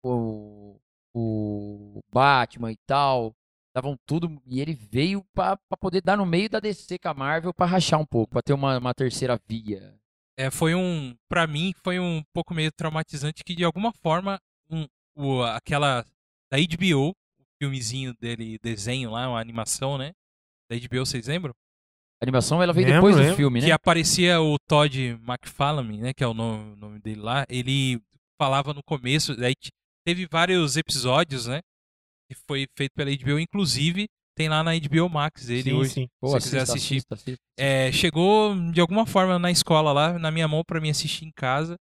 [0.05, 0.77] o,
[1.15, 3.33] o Batman e tal.
[3.79, 4.41] Estavam tudo.
[4.47, 7.67] E ele veio pra, pra poder dar no meio da DC com a Marvel pra
[7.67, 9.95] rachar um pouco, pra ter uma, uma terceira via.
[10.37, 14.39] É, foi um, Pra mim foi um pouco meio traumatizante que de alguma forma
[14.71, 14.87] um,
[15.17, 16.05] o, aquela
[16.51, 20.13] da HBO, o filmezinho dele, desenho lá, uma animação, né?
[20.71, 21.55] Da HBO, vocês lembram?
[22.21, 23.37] A animação ela veio Lembro, depois do lembro.
[23.37, 23.67] filme, né?
[23.67, 26.13] Que aparecia o Todd McFarlane, né?
[26.13, 27.45] Que é o nome, o nome dele lá.
[27.49, 28.01] Ele
[28.41, 29.55] falava no começo, daí
[30.05, 31.61] teve vários episódios, né?
[32.29, 34.07] Que foi feito pela HBO, inclusive
[34.39, 35.91] tem lá na HBO Max ele sim, hoje.
[35.95, 36.09] sim.
[36.21, 36.95] Pô, se você assista, quiser assistir.
[36.95, 37.43] assista, assista.
[37.59, 41.33] É, chegou de alguma forma na escola lá, na minha mão pra mim assistir em
[41.35, 41.75] casa.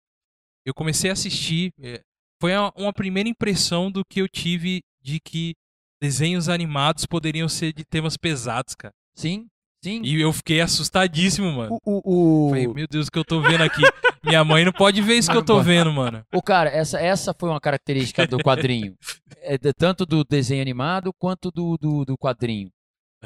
[0.65, 1.71] Eu comecei a assistir.
[1.79, 2.01] é,
[2.41, 5.53] foi uma, uma primeira impressão do que eu tive de que
[6.01, 8.93] desenhos animados poderiam ser de temas pesados, cara.
[9.15, 9.47] Sim,
[9.83, 10.01] sim.
[10.03, 11.77] E eu fiquei assustadíssimo, mano.
[11.85, 13.81] O, o, o- Falei, meu Deus, o que eu tô vendo aqui?
[14.23, 16.23] Minha mãe não pode ver isso que eu tô vendo, mano.
[16.33, 18.95] Ô, cara, essa, essa foi uma característica do quadrinho.
[19.41, 22.69] É, de- tanto do desenho animado quanto do, do, do quadrinho.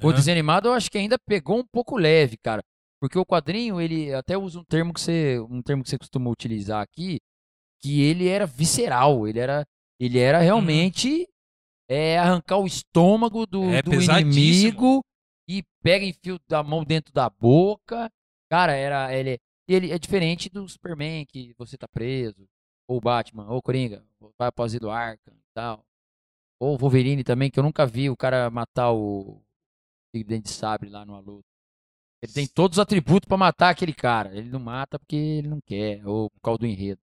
[0.01, 0.15] O Aham.
[0.15, 2.61] desenho animado eu acho que ainda pegou um pouco leve, cara.
[3.01, 6.29] Porque o quadrinho, ele até usa um termo que você, um termo que você costuma
[6.29, 7.19] utilizar aqui,
[7.81, 9.65] que ele era visceral, ele era,
[9.99, 11.27] ele era realmente
[11.89, 15.01] é, arrancar o estômago do, É do inimigo
[15.59, 18.11] e pega e enfia da mão dentro da boca.
[18.49, 22.47] Cara, era ele, ele é diferente do Superman que você tá preso,
[22.87, 24.05] ou o Batman, ou o Coringa,
[24.37, 25.85] vai após do Arkham e tal.
[26.59, 29.41] Ou o Wolverine também, que eu nunca vi o cara matar o
[30.13, 31.47] Tigre Dente de Sabre lá no luta.
[32.23, 34.35] Ele tem todos os atributos pra matar aquele cara.
[34.37, 37.01] Ele não mata porque ele não quer, ou por causa do enredo.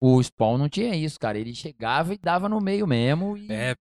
[0.00, 1.38] O Spawn não tinha isso, cara.
[1.38, 3.36] Ele chegava e dava no meio mesmo.
[3.36, 3.74] E, É,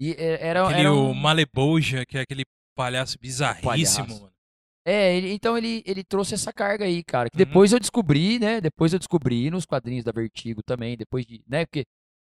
[0.00, 4.22] e é- era, aquele era o um- Maleboja, que é aquele palhaço bizarríssimo, Palhaço.
[4.22, 4.32] mano.
[4.84, 7.30] É, ele- então ele, ele trouxe essa carga aí, cara.
[7.30, 7.44] Que Uhum.
[7.46, 8.60] depois eu descobri, né?
[8.60, 11.64] Depois eu descobri nos quadrinhos da Vertigo também, depois de, né?
[11.66, 11.84] Porque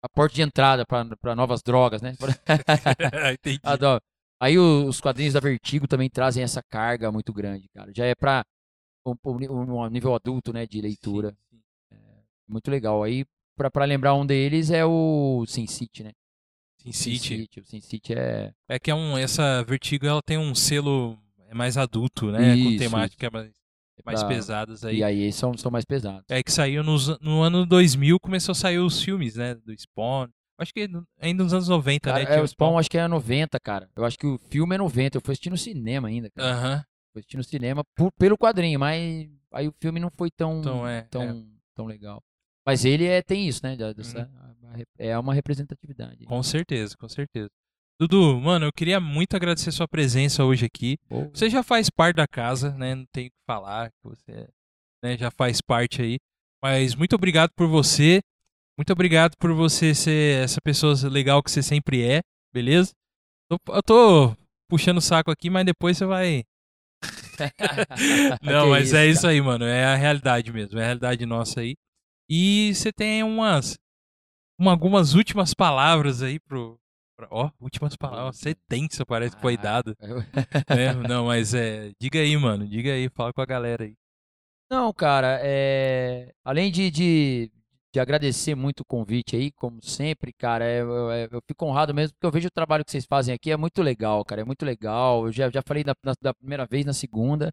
[0.04, 2.14] a porta de entrada pra pra novas drogas, né?
[3.40, 3.60] Entendi.
[3.64, 4.02] Adoro.
[4.40, 7.92] Aí o- os quadrinhos da Vertigo também trazem essa carga muito grande, cara.
[7.96, 8.44] Já é pra
[9.08, 10.68] um, um- nível adulto, né?
[10.68, 11.36] De leitura.
[11.50, 11.98] Sim, sim.
[12.48, 13.02] Muito legal.
[13.02, 13.26] Aí,
[13.58, 16.12] pra, pra lembrar um deles é o Sin City, né?
[16.94, 17.50] Sin City.
[17.62, 18.52] O Sin City é.
[18.70, 21.18] É que é um, essa Vertigo ela tem um selo
[21.50, 22.56] é mais adulto, né?
[22.56, 23.52] com Isso, temática mais,
[24.06, 24.98] mais pra- pesadas aí.
[24.98, 26.24] E aí são, são mais pesados.
[26.30, 29.56] É que saiu nos, no ano 2000, começou a sair os filmes, né?
[29.56, 30.28] Do Spawn.
[30.58, 30.90] Acho que
[31.20, 32.38] ainda nos anos 90, Cara, né?
[32.38, 33.90] é, o Spawn acho que é 90, cara.
[33.96, 35.18] Eu acho que o filme é 90.
[35.18, 36.50] Eu fui assistir no cinema ainda, cara.
[36.54, 36.84] Aham.
[37.12, 40.88] Fui assistir no cinema por- pelo quadrinho, mas aí o filme não foi tão, Então,
[40.88, 41.46] é, tão,
[41.76, 42.22] tão legal.
[42.66, 43.76] Mas ele é, tem isso, né?
[43.94, 44.30] dessa-
[44.98, 46.26] É uma representatividade.
[46.26, 47.50] Com certeza, com certeza.
[48.00, 50.98] Dudu, mano, eu queria muito agradecer sua presença hoje aqui.
[51.08, 52.94] Pô, Você já faz parte da casa, né?
[52.94, 54.50] Não tem o que falar, que você
[55.02, 56.18] né, já faz parte aí.
[56.62, 58.22] Mas muito obrigado por você.
[58.78, 62.22] Muito obrigado por você ser essa pessoa legal que você sempre é,
[62.54, 62.92] beleza?
[63.50, 64.36] Eu tô
[64.70, 66.44] puxando o saco aqui, mas depois você vai.
[68.42, 69.64] Não, mas é isso, isso aí, mano.
[69.64, 70.78] É a realidade mesmo.
[70.80, 71.76] É a realidade nossa aí.
[72.30, 73.76] E você tem umas.
[74.58, 76.78] Uma- algumas últimas palavras aí pro.
[77.18, 78.38] pra- Ó, últimas palavras.
[78.38, 79.96] Você tensa, parece que foi dado.
[80.70, 80.94] né?
[81.08, 81.92] Não, mas é.
[82.00, 82.68] Diga aí, mano.
[82.68, 83.96] Diga aí, fala com a galera aí.
[84.70, 86.34] Não, cara, é...
[86.44, 87.52] além de, de,
[87.94, 92.16] de agradecer muito o convite aí, como sempre, cara, é- eu, eu- fico honrado mesmo,
[92.16, 94.66] porque eu vejo o trabalho que vocês fazem aqui, é muito legal, cara, é muito
[94.66, 95.28] legal.
[95.28, 97.52] Eu já, já falei da, da primeira vez, na segunda,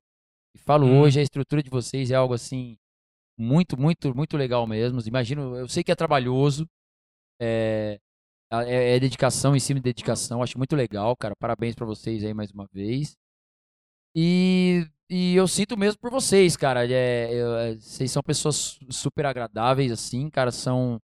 [0.54, 1.00] e falo Hum.
[1.02, 2.78] hoje, a estrutura de vocês é algo assim,
[3.38, 5.00] muito, muito, muito legal mesmo.
[5.06, 6.66] Imagino, eu sei que é trabalhoso,
[7.42, 7.98] é,
[8.52, 12.32] é, é dedicação em cima de dedicação, acho muito legal, cara, parabéns pra vocês aí
[12.34, 13.16] mais uma vez.
[14.14, 16.86] E, e eu sinto mesmo por vocês, cara.
[16.86, 20.50] É, eu- é, vocês são pessoas su- super agradáveis, assim, cara.
[20.50, 20.98] São,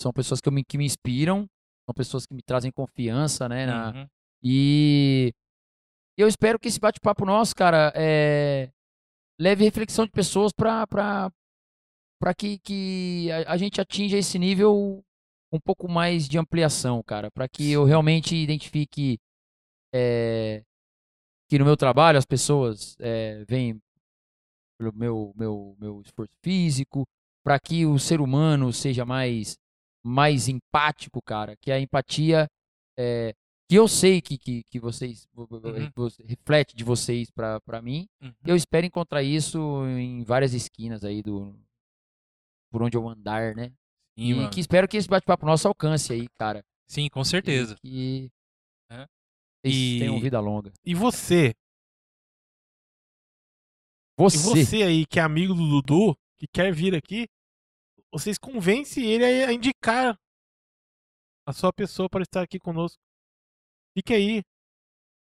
[0.00, 1.46] são pessoas que, eu me, que me inspiram,
[1.86, 3.66] são pessoas que me trazem confiança, né?
[3.66, 4.06] na- Uhum.
[4.42, 5.32] E
[6.18, 8.68] eu espero que esse bate-papo nosso, cara, é,
[9.40, 11.30] leve reflexão de pessoas pra, pra,
[12.20, 15.00] pra que, que a, a gente atinja esse nível
[15.52, 17.30] um pouco mais de ampliação, cara.
[17.30, 19.18] Pra que eu realmente identifique
[19.94, 20.62] é,
[21.48, 23.78] que no meu trabalho as pessoas é, veem
[24.78, 27.04] pelo meu, meu, meu esforço físico,
[27.44, 29.56] para que o ser humano seja mais,
[30.04, 31.54] mais empático, cara.
[31.60, 32.46] Que a empatia
[32.98, 33.34] é,
[33.68, 36.08] que eu sei que, que, que vocês vo- vo- Uhum.
[36.24, 38.06] reflete de vocês pra mim.
[38.22, 38.32] Uhum.
[38.46, 41.54] Eu espero encontrar isso em várias esquinas aí do
[42.70, 43.70] por onde eu andar, né?
[44.18, 44.50] Sim, e mano.
[44.50, 46.64] que espero que esse bate-papo nosso alcance aí, cara.
[46.86, 47.76] Sim, com E certeza.
[47.80, 48.30] Que
[48.90, 49.06] É.
[49.64, 50.72] E- tenham vida longa.
[50.84, 51.54] E você?
[54.18, 57.26] Você, E você aí, que é amigo do Dudu, que quer vir aqui,
[58.12, 60.18] vocês convencem ele a a indicar
[61.46, 62.98] a sua pessoa para estar aqui conosco.
[63.96, 64.42] Fique aí,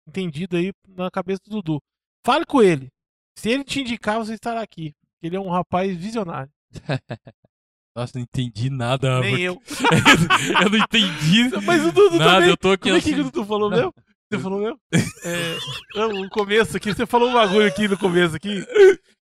[0.08, 1.80] entendido aí na cabeça do Dudu.
[2.24, 2.88] Fale com ele.
[3.38, 4.94] Se ele te indicar, você estará aqui.
[5.22, 6.50] Ele é um rapaz visionário.
[7.94, 9.20] Nossa, não entendi nada.
[9.20, 9.62] Nem porque- eu.
[10.62, 11.50] eu não entendi.
[11.64, 12.48] Mas o Dudu nada, também.
[12.48, 13.20] eu tô aqui Como é que assim.
[13.20, 13.92] o Dudu falou mesmo?
[14.30, 14.78] Você falou mesmo?
[15.94, 18.64] É, no começo aqui, você falou um bagulho aqui no começo aqui,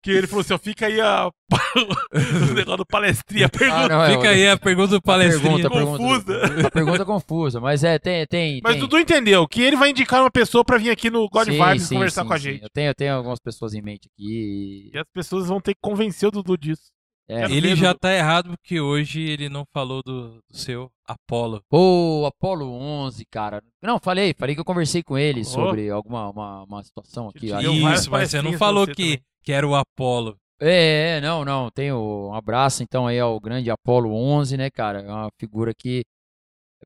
[0.02, 1.26] que ele falou assim, ó, fica aí a...
[1.26, 3.84] o negócio do palestrinha, pergunta.
[3.84, 5.56] Ah, não, é, Fica aí a pergunta do palestrinha.
[5.68, 6.66] pergunta, pergunta, Confusa.
[6.66, 8.26] A pergunta é confusa, mas é, tem.
[8.26, 11.26] tem Mas tem, Dudu entendeu que ele vai indicar uma pessoa pra vir aqui no
[11.28, 12.44] God Sim, Vibes sim, conversar sim, com a sim.
[12.44, 12.62] gente.
[12.62, 14.90] Eu tenho, eu tenho algumas pessoas em mente aqui.
[14.92, 16.82] E as pessoas vão ter que convencer o Dudu disso.
[17.28, 21.60] É, Quero Ele já tá errado porque hoje ele não falou do, do seu Apolo.
[21.68, 23.62] Pô, Apolo 11, cara.
[23.82, 25.44] Não, falei, falei que eu conversei com ele Oh.
[25.44, 27.46] sobre alguma uma, uma situação aqui.
[27.50, 29.20] Isso, mas você não falou você que, também.
[29.44, 30.36] que era o Apolo.
[30.60, 31.70] É, é, não, não.
[31.70, 35.02] Tenho um abraço então aí ao grande Apolo 11, né, cara?
[35.02, 36.02] É uma figura que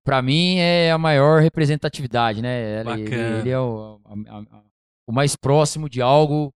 [0.05, 2.81] pra mim é a maior representatividade, né?
[2.81, 4.63] Ele, ele- ele é o, a- a-
[5.07, 6.53] o mais próximo de algo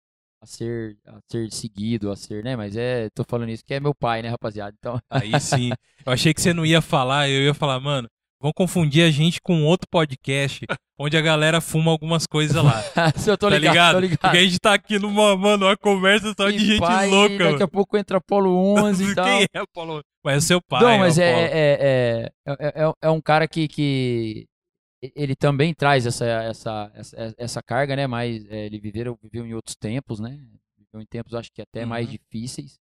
[0.45, 2.55] a ser a ser seguido, a ser, né?
[2.55, 4.75] Mas é, tô falando isso que é meu pai, né, rapaziada?
[4.79, 5.71] Então, Aí sim.
[6.05, 8.07] Eu achei que você não ia falar, eu ia falar, mano,
[8.41, 10.67] vão confundir a gente com outro podcast
[10.99, 12.83] onde a galera fuma algumas coisas lá.
[13.17, 13.95] Se eu tô tá ligado, ligado?
[13.95, 14.21] tô ligado.
[14.21, 17.39] Porque a gente tá aqui numa, mano, uma conversa só de gente pai, louca.
[17.39, 17.65] Daqui mano.
[17.65, 19.25] a pouco entra Apolo 11 e tal.
[19.25, 20.03] Quem é Apolo?
[20.23, 20.83] Mas é seu pai.
[20.83, 24.47] Não, mas o é, é, é, é, é- é um cara que, que
[25.15, 28.07] ele também traz essa, essa, essa, essa carga, né?
[28.07, 30.31] Mas é, ele viveu, viveu em outros tempos, né?
[30.79, 32.13] Viveu em tempos, acho que até mais Uhum.
[32.13, 32.79] difíceis.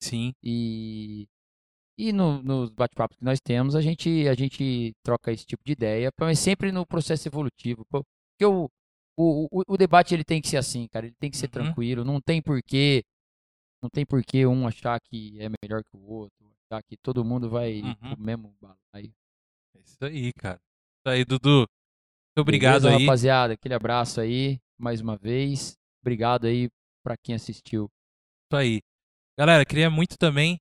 [0.00, 0.32] Sim.
[0.42, 1.26] E,
[1.98, 5.72] e no, nos bate-papos que nós temos, a gente, a gente troca esse tipo de
[5.72, 7.84] ideia, mas sempre no processo evolutivo.
[7.90, 8.68] Porque o,
[9.16, 11.06] o, o, o debate ele tem que ser assim, cara.
[11.06, 11.52] Ele tem que ser Uhum.
[11.52, 12.04] tranquilo.
[12.04, 13.02] Não tem porquê.
[13.82, 16.36] Não tem porquê um achar que é melhor que o outro.
[16.70, 17.94] Achar que todo mundo vai Uhum.
[17.94, 19.12] pro mesmo balaio.
[19.76, 20.60] É isso aí, cara.
[21.04, 21.58] Isso aí, Dudu.
[21.58, 23.04] Muito obrigado Beleza, aí.
[23.04, 23.54] rapaziada.
[23.54, 25.74] Aquele abraço aí, mais uma vez.
[26.00, 26.68] Obrigado aí
[27.04, 27.86] pra quem assistiu.
[27.86, 28.80] Isso aí.
[29.36, 30.58] Galera, queria muito também,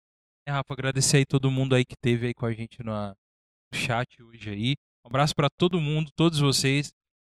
[0.48, 3.78] né, Rafa, agradecer aí todo mundo aí que teve aí com a gente no no
[3.80, 4.76] chat hoje aí.
[5.06, 6.92] Um abraço para todo mundo, todos vocês.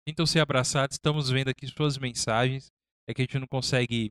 [0.07, 0.95] Sintam ser abraçados.
[0.95, 2.67] Estamos vendo aqui suas mensagens.
[3.07, 4.09] É que a gente não consegue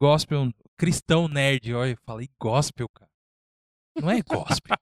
[0.01, 1.73] gospel cristão nerd.
[1.73, 3.09] Olha, eu falei gospel, cara.
[3.99, 4.77] Não é gospel.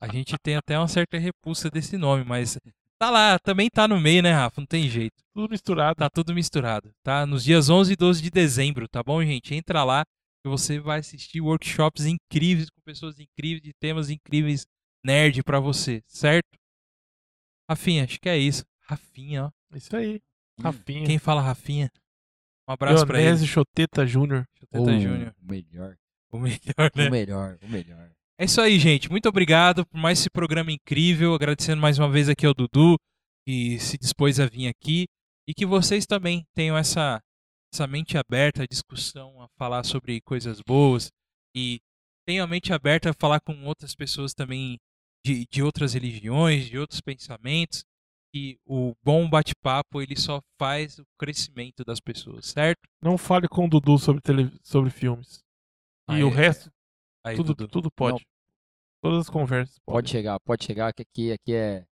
[0.00, 2.58] A gente tem até uma certa repulsa desse nome, mas
[2.98, 4.60] tá lá, também tá no meio, né, Rafa?
[4.60, 5.22] Não tem jeito.
[5.32, 5.96] Tudo misturado.
[5.96, 7.24] Tá tudo misturado, tá?
[7.24, 9.54] Nos dias 11 e 12 de dezembro, tá bom, gente?
[9.54, 10.04] Entra lá
[10.42, 14.66] que você vai assistir workshops incríveis com pessoas incríveis, de temas incríveis
[15.04, 16.48] nerd pra você, certo?
[17.68, 18.64] Rafinha, acho que é isso.
[18.82, 19.76] Rafinha, ó.
[19.76, 20.20] Isso aí.
[20.60, 21.06] Rafinha.
[21.06, 21.90] Quem fala Rafinha?
[22.68, 23.46] Um abraço pra ele.
[23.46, 24.46] Choteta Júnior.
[24.58, 25.34] Chuteta O Júnior.
[25.42, 25.96] melhor.
[26.30, 27.08] O melhor, né?
[27.08, 28.10] O melhor, o melhor.
[28.38, 29.10] É isso aí, gente.
[29.10, 31.34] Muito obrigado por mais esse programa incrível.
[31.34, 32.96] Agradecendo mais uma vez aqui ao Dudu,
[33.46, 35.06] que se dispôs a vir aqui.
[35.46, 37.20] E que vocês também tenham essa,
[37.72, 41.10] essa mente aberta à discussão, a falar sobre coisas boas.
[41.54, 41.78] E
[42.26, 44.78] tenham a mente aberta a falar com outras pessoas também
[45.24, 47.84] de, de outras religiões, de outros pensamentos.
[48.36, 52.80] E o bom bate-papo, ele só faz o crescimento das pessoas, certo?
[53.00, 54.50] Não fale com o Dudu sobre, tele...
[54.62, 55.38] sobre filmes.
[56.10, 56.68] E Aí, o resto,
[57.24, 57.68] aí, tudo, Dudu.
[57.68, 58.26] tudo pode.
[59.02, 59.78] Todas as conversas.
[59.86, 60.10] Pode podem.
[60.10, 61.86] chegar, pode chegar, que aqui, aqui é.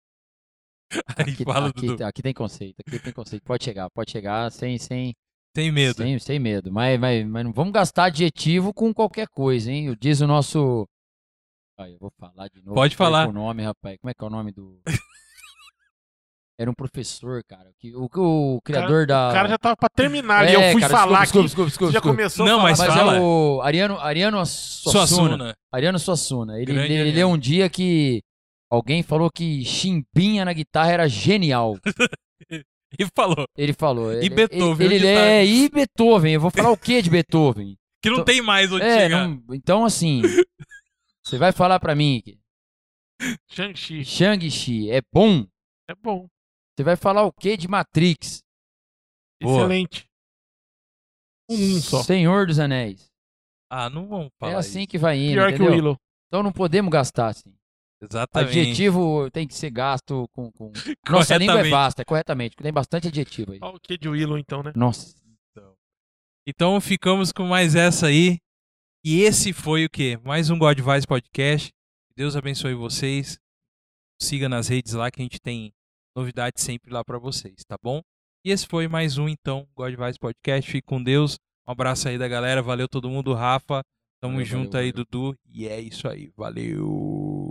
[1.17, 2.05] Aí Aqui, fala, aqui, Dudu.
[2.05, 3.43] aqui tem conceito, aqui tem conceito.
[3.44, 5.15] Pode chegar, pode chegar sem, sem,
[5.57, 5.97] Sem medo.
[5.99, 6.73] sem, sem medo.
[6.73, 9.97] Mas, mas, mas não vamos gastar adjetivo com qualquer coisa, hein?
[9.99, 10.89] Diz o nosso.
[11.78, 12.75] Ai, eu vou falar de novo.
[12.75, 13.28] Pode falar.
[13.28, 13.97] o nome, rapaz.
[14.01, 14.81] Como é que é o nome do.
[16.59, 17.70] Era um professor, cara.
[17.78, 19.31] Que, o, o criador da.
[19.31, 20.52] O cara já tava pra terminar ali.
[20.52, 22.17] Eu É, fui cara, falar desculpa, desculpa, desculpa, Você já desculpa.
[22.17, 22.70] começou Não, a falar.
[22.70, 23.17] mas Mas fala.
[23.17, 25.07] é o Ariano, Ariano Suassuna.
[25.07, 25.55] Suassuna.
[25.73, 26.57] Ariano Suassuna.
[26.60, 28.23] Ele, Grande ele, ele leu um dia que
[28.70, 31.76] alguém falou que chimbinha na guitarra era genial.
[32.99, 33.47] E falou.
[33.57, 34.12] Ele falou.
[34.12, 35.20] Ele, Beethoven, Ele, ele tá?
[35.23, 36.34] é, e Beethoven.
[36.34, 37.75] Eu vou falar o que de Beethoven?
[38.02, 39.28] Que não Então- tem mais onde É, chegar.
[39.28, 40.20] não- então assim.
[41.25, 42.39] Você vai falar pra mim que
[43.51, 44.05] Shang-Chi.
[44.05, 45.47] Shang-Chi é bom?
[45.89, 46.28] É bom.
[46.76, 48.42] Você vai falar o que de Matrix?
[49.41, 49.59] Boa.
[49.59, 50.07] Excelente.
[51.49, 52.02] Um só.
[52.02, 53.10] Senhor dos Anéis.
[53.70, 54.89] Ah, não vamos falar é assim isso.
[54.89, 55.73] que vai indo, Pior que o entendeu?
[55.73, 55.97] Willow.
[56.28, 57.55] Então não podemos gastar assim.
[58.01, 58.59] Exatamente.
[58.59, 60.51] Adjetivo tem que ser gasto com.
[60.52, 60.73] com...
[61.09, 61.70] Nossa língua é Corretamente.
[61.70, 62.57] vasta, é corretamente.
[62.57, 63.59] Tem bastante adjetivo aí.
[63.62, 64.73] Olha o que de Willow, então, né?
[64.75, 65.15] Nossa.
[66.47, 68.41] Então ficamos com mais essa aí.
[69.05, 70.16] E esse foi o quê?
[70.22, 71.72] Mais um God Vibes Podcast.
[72.14, 73.36] Deus abençoe vocês.
[74.20, 75.72] Siga nas redes lá que a gente tem
[76.14, 78.00] novidades sempre lá para vocês, tá bom?
[78.44, 80.70] E esse foi mais um então God Vibes Podcast.
[80.70, 81.36] Fique com Deus.
[81.66, 82.62] Um abraço aí da galera.
[82.62, 83.82] Valeu todo mundo, Rafa.
[84.20, 85.05] Tamo Valeu, junto valeu, aí, valeu.
[85.05, 85.39] Dudu.
[85.52, 86.31] E é isso aí.
[86.36, 87.41] Valeu.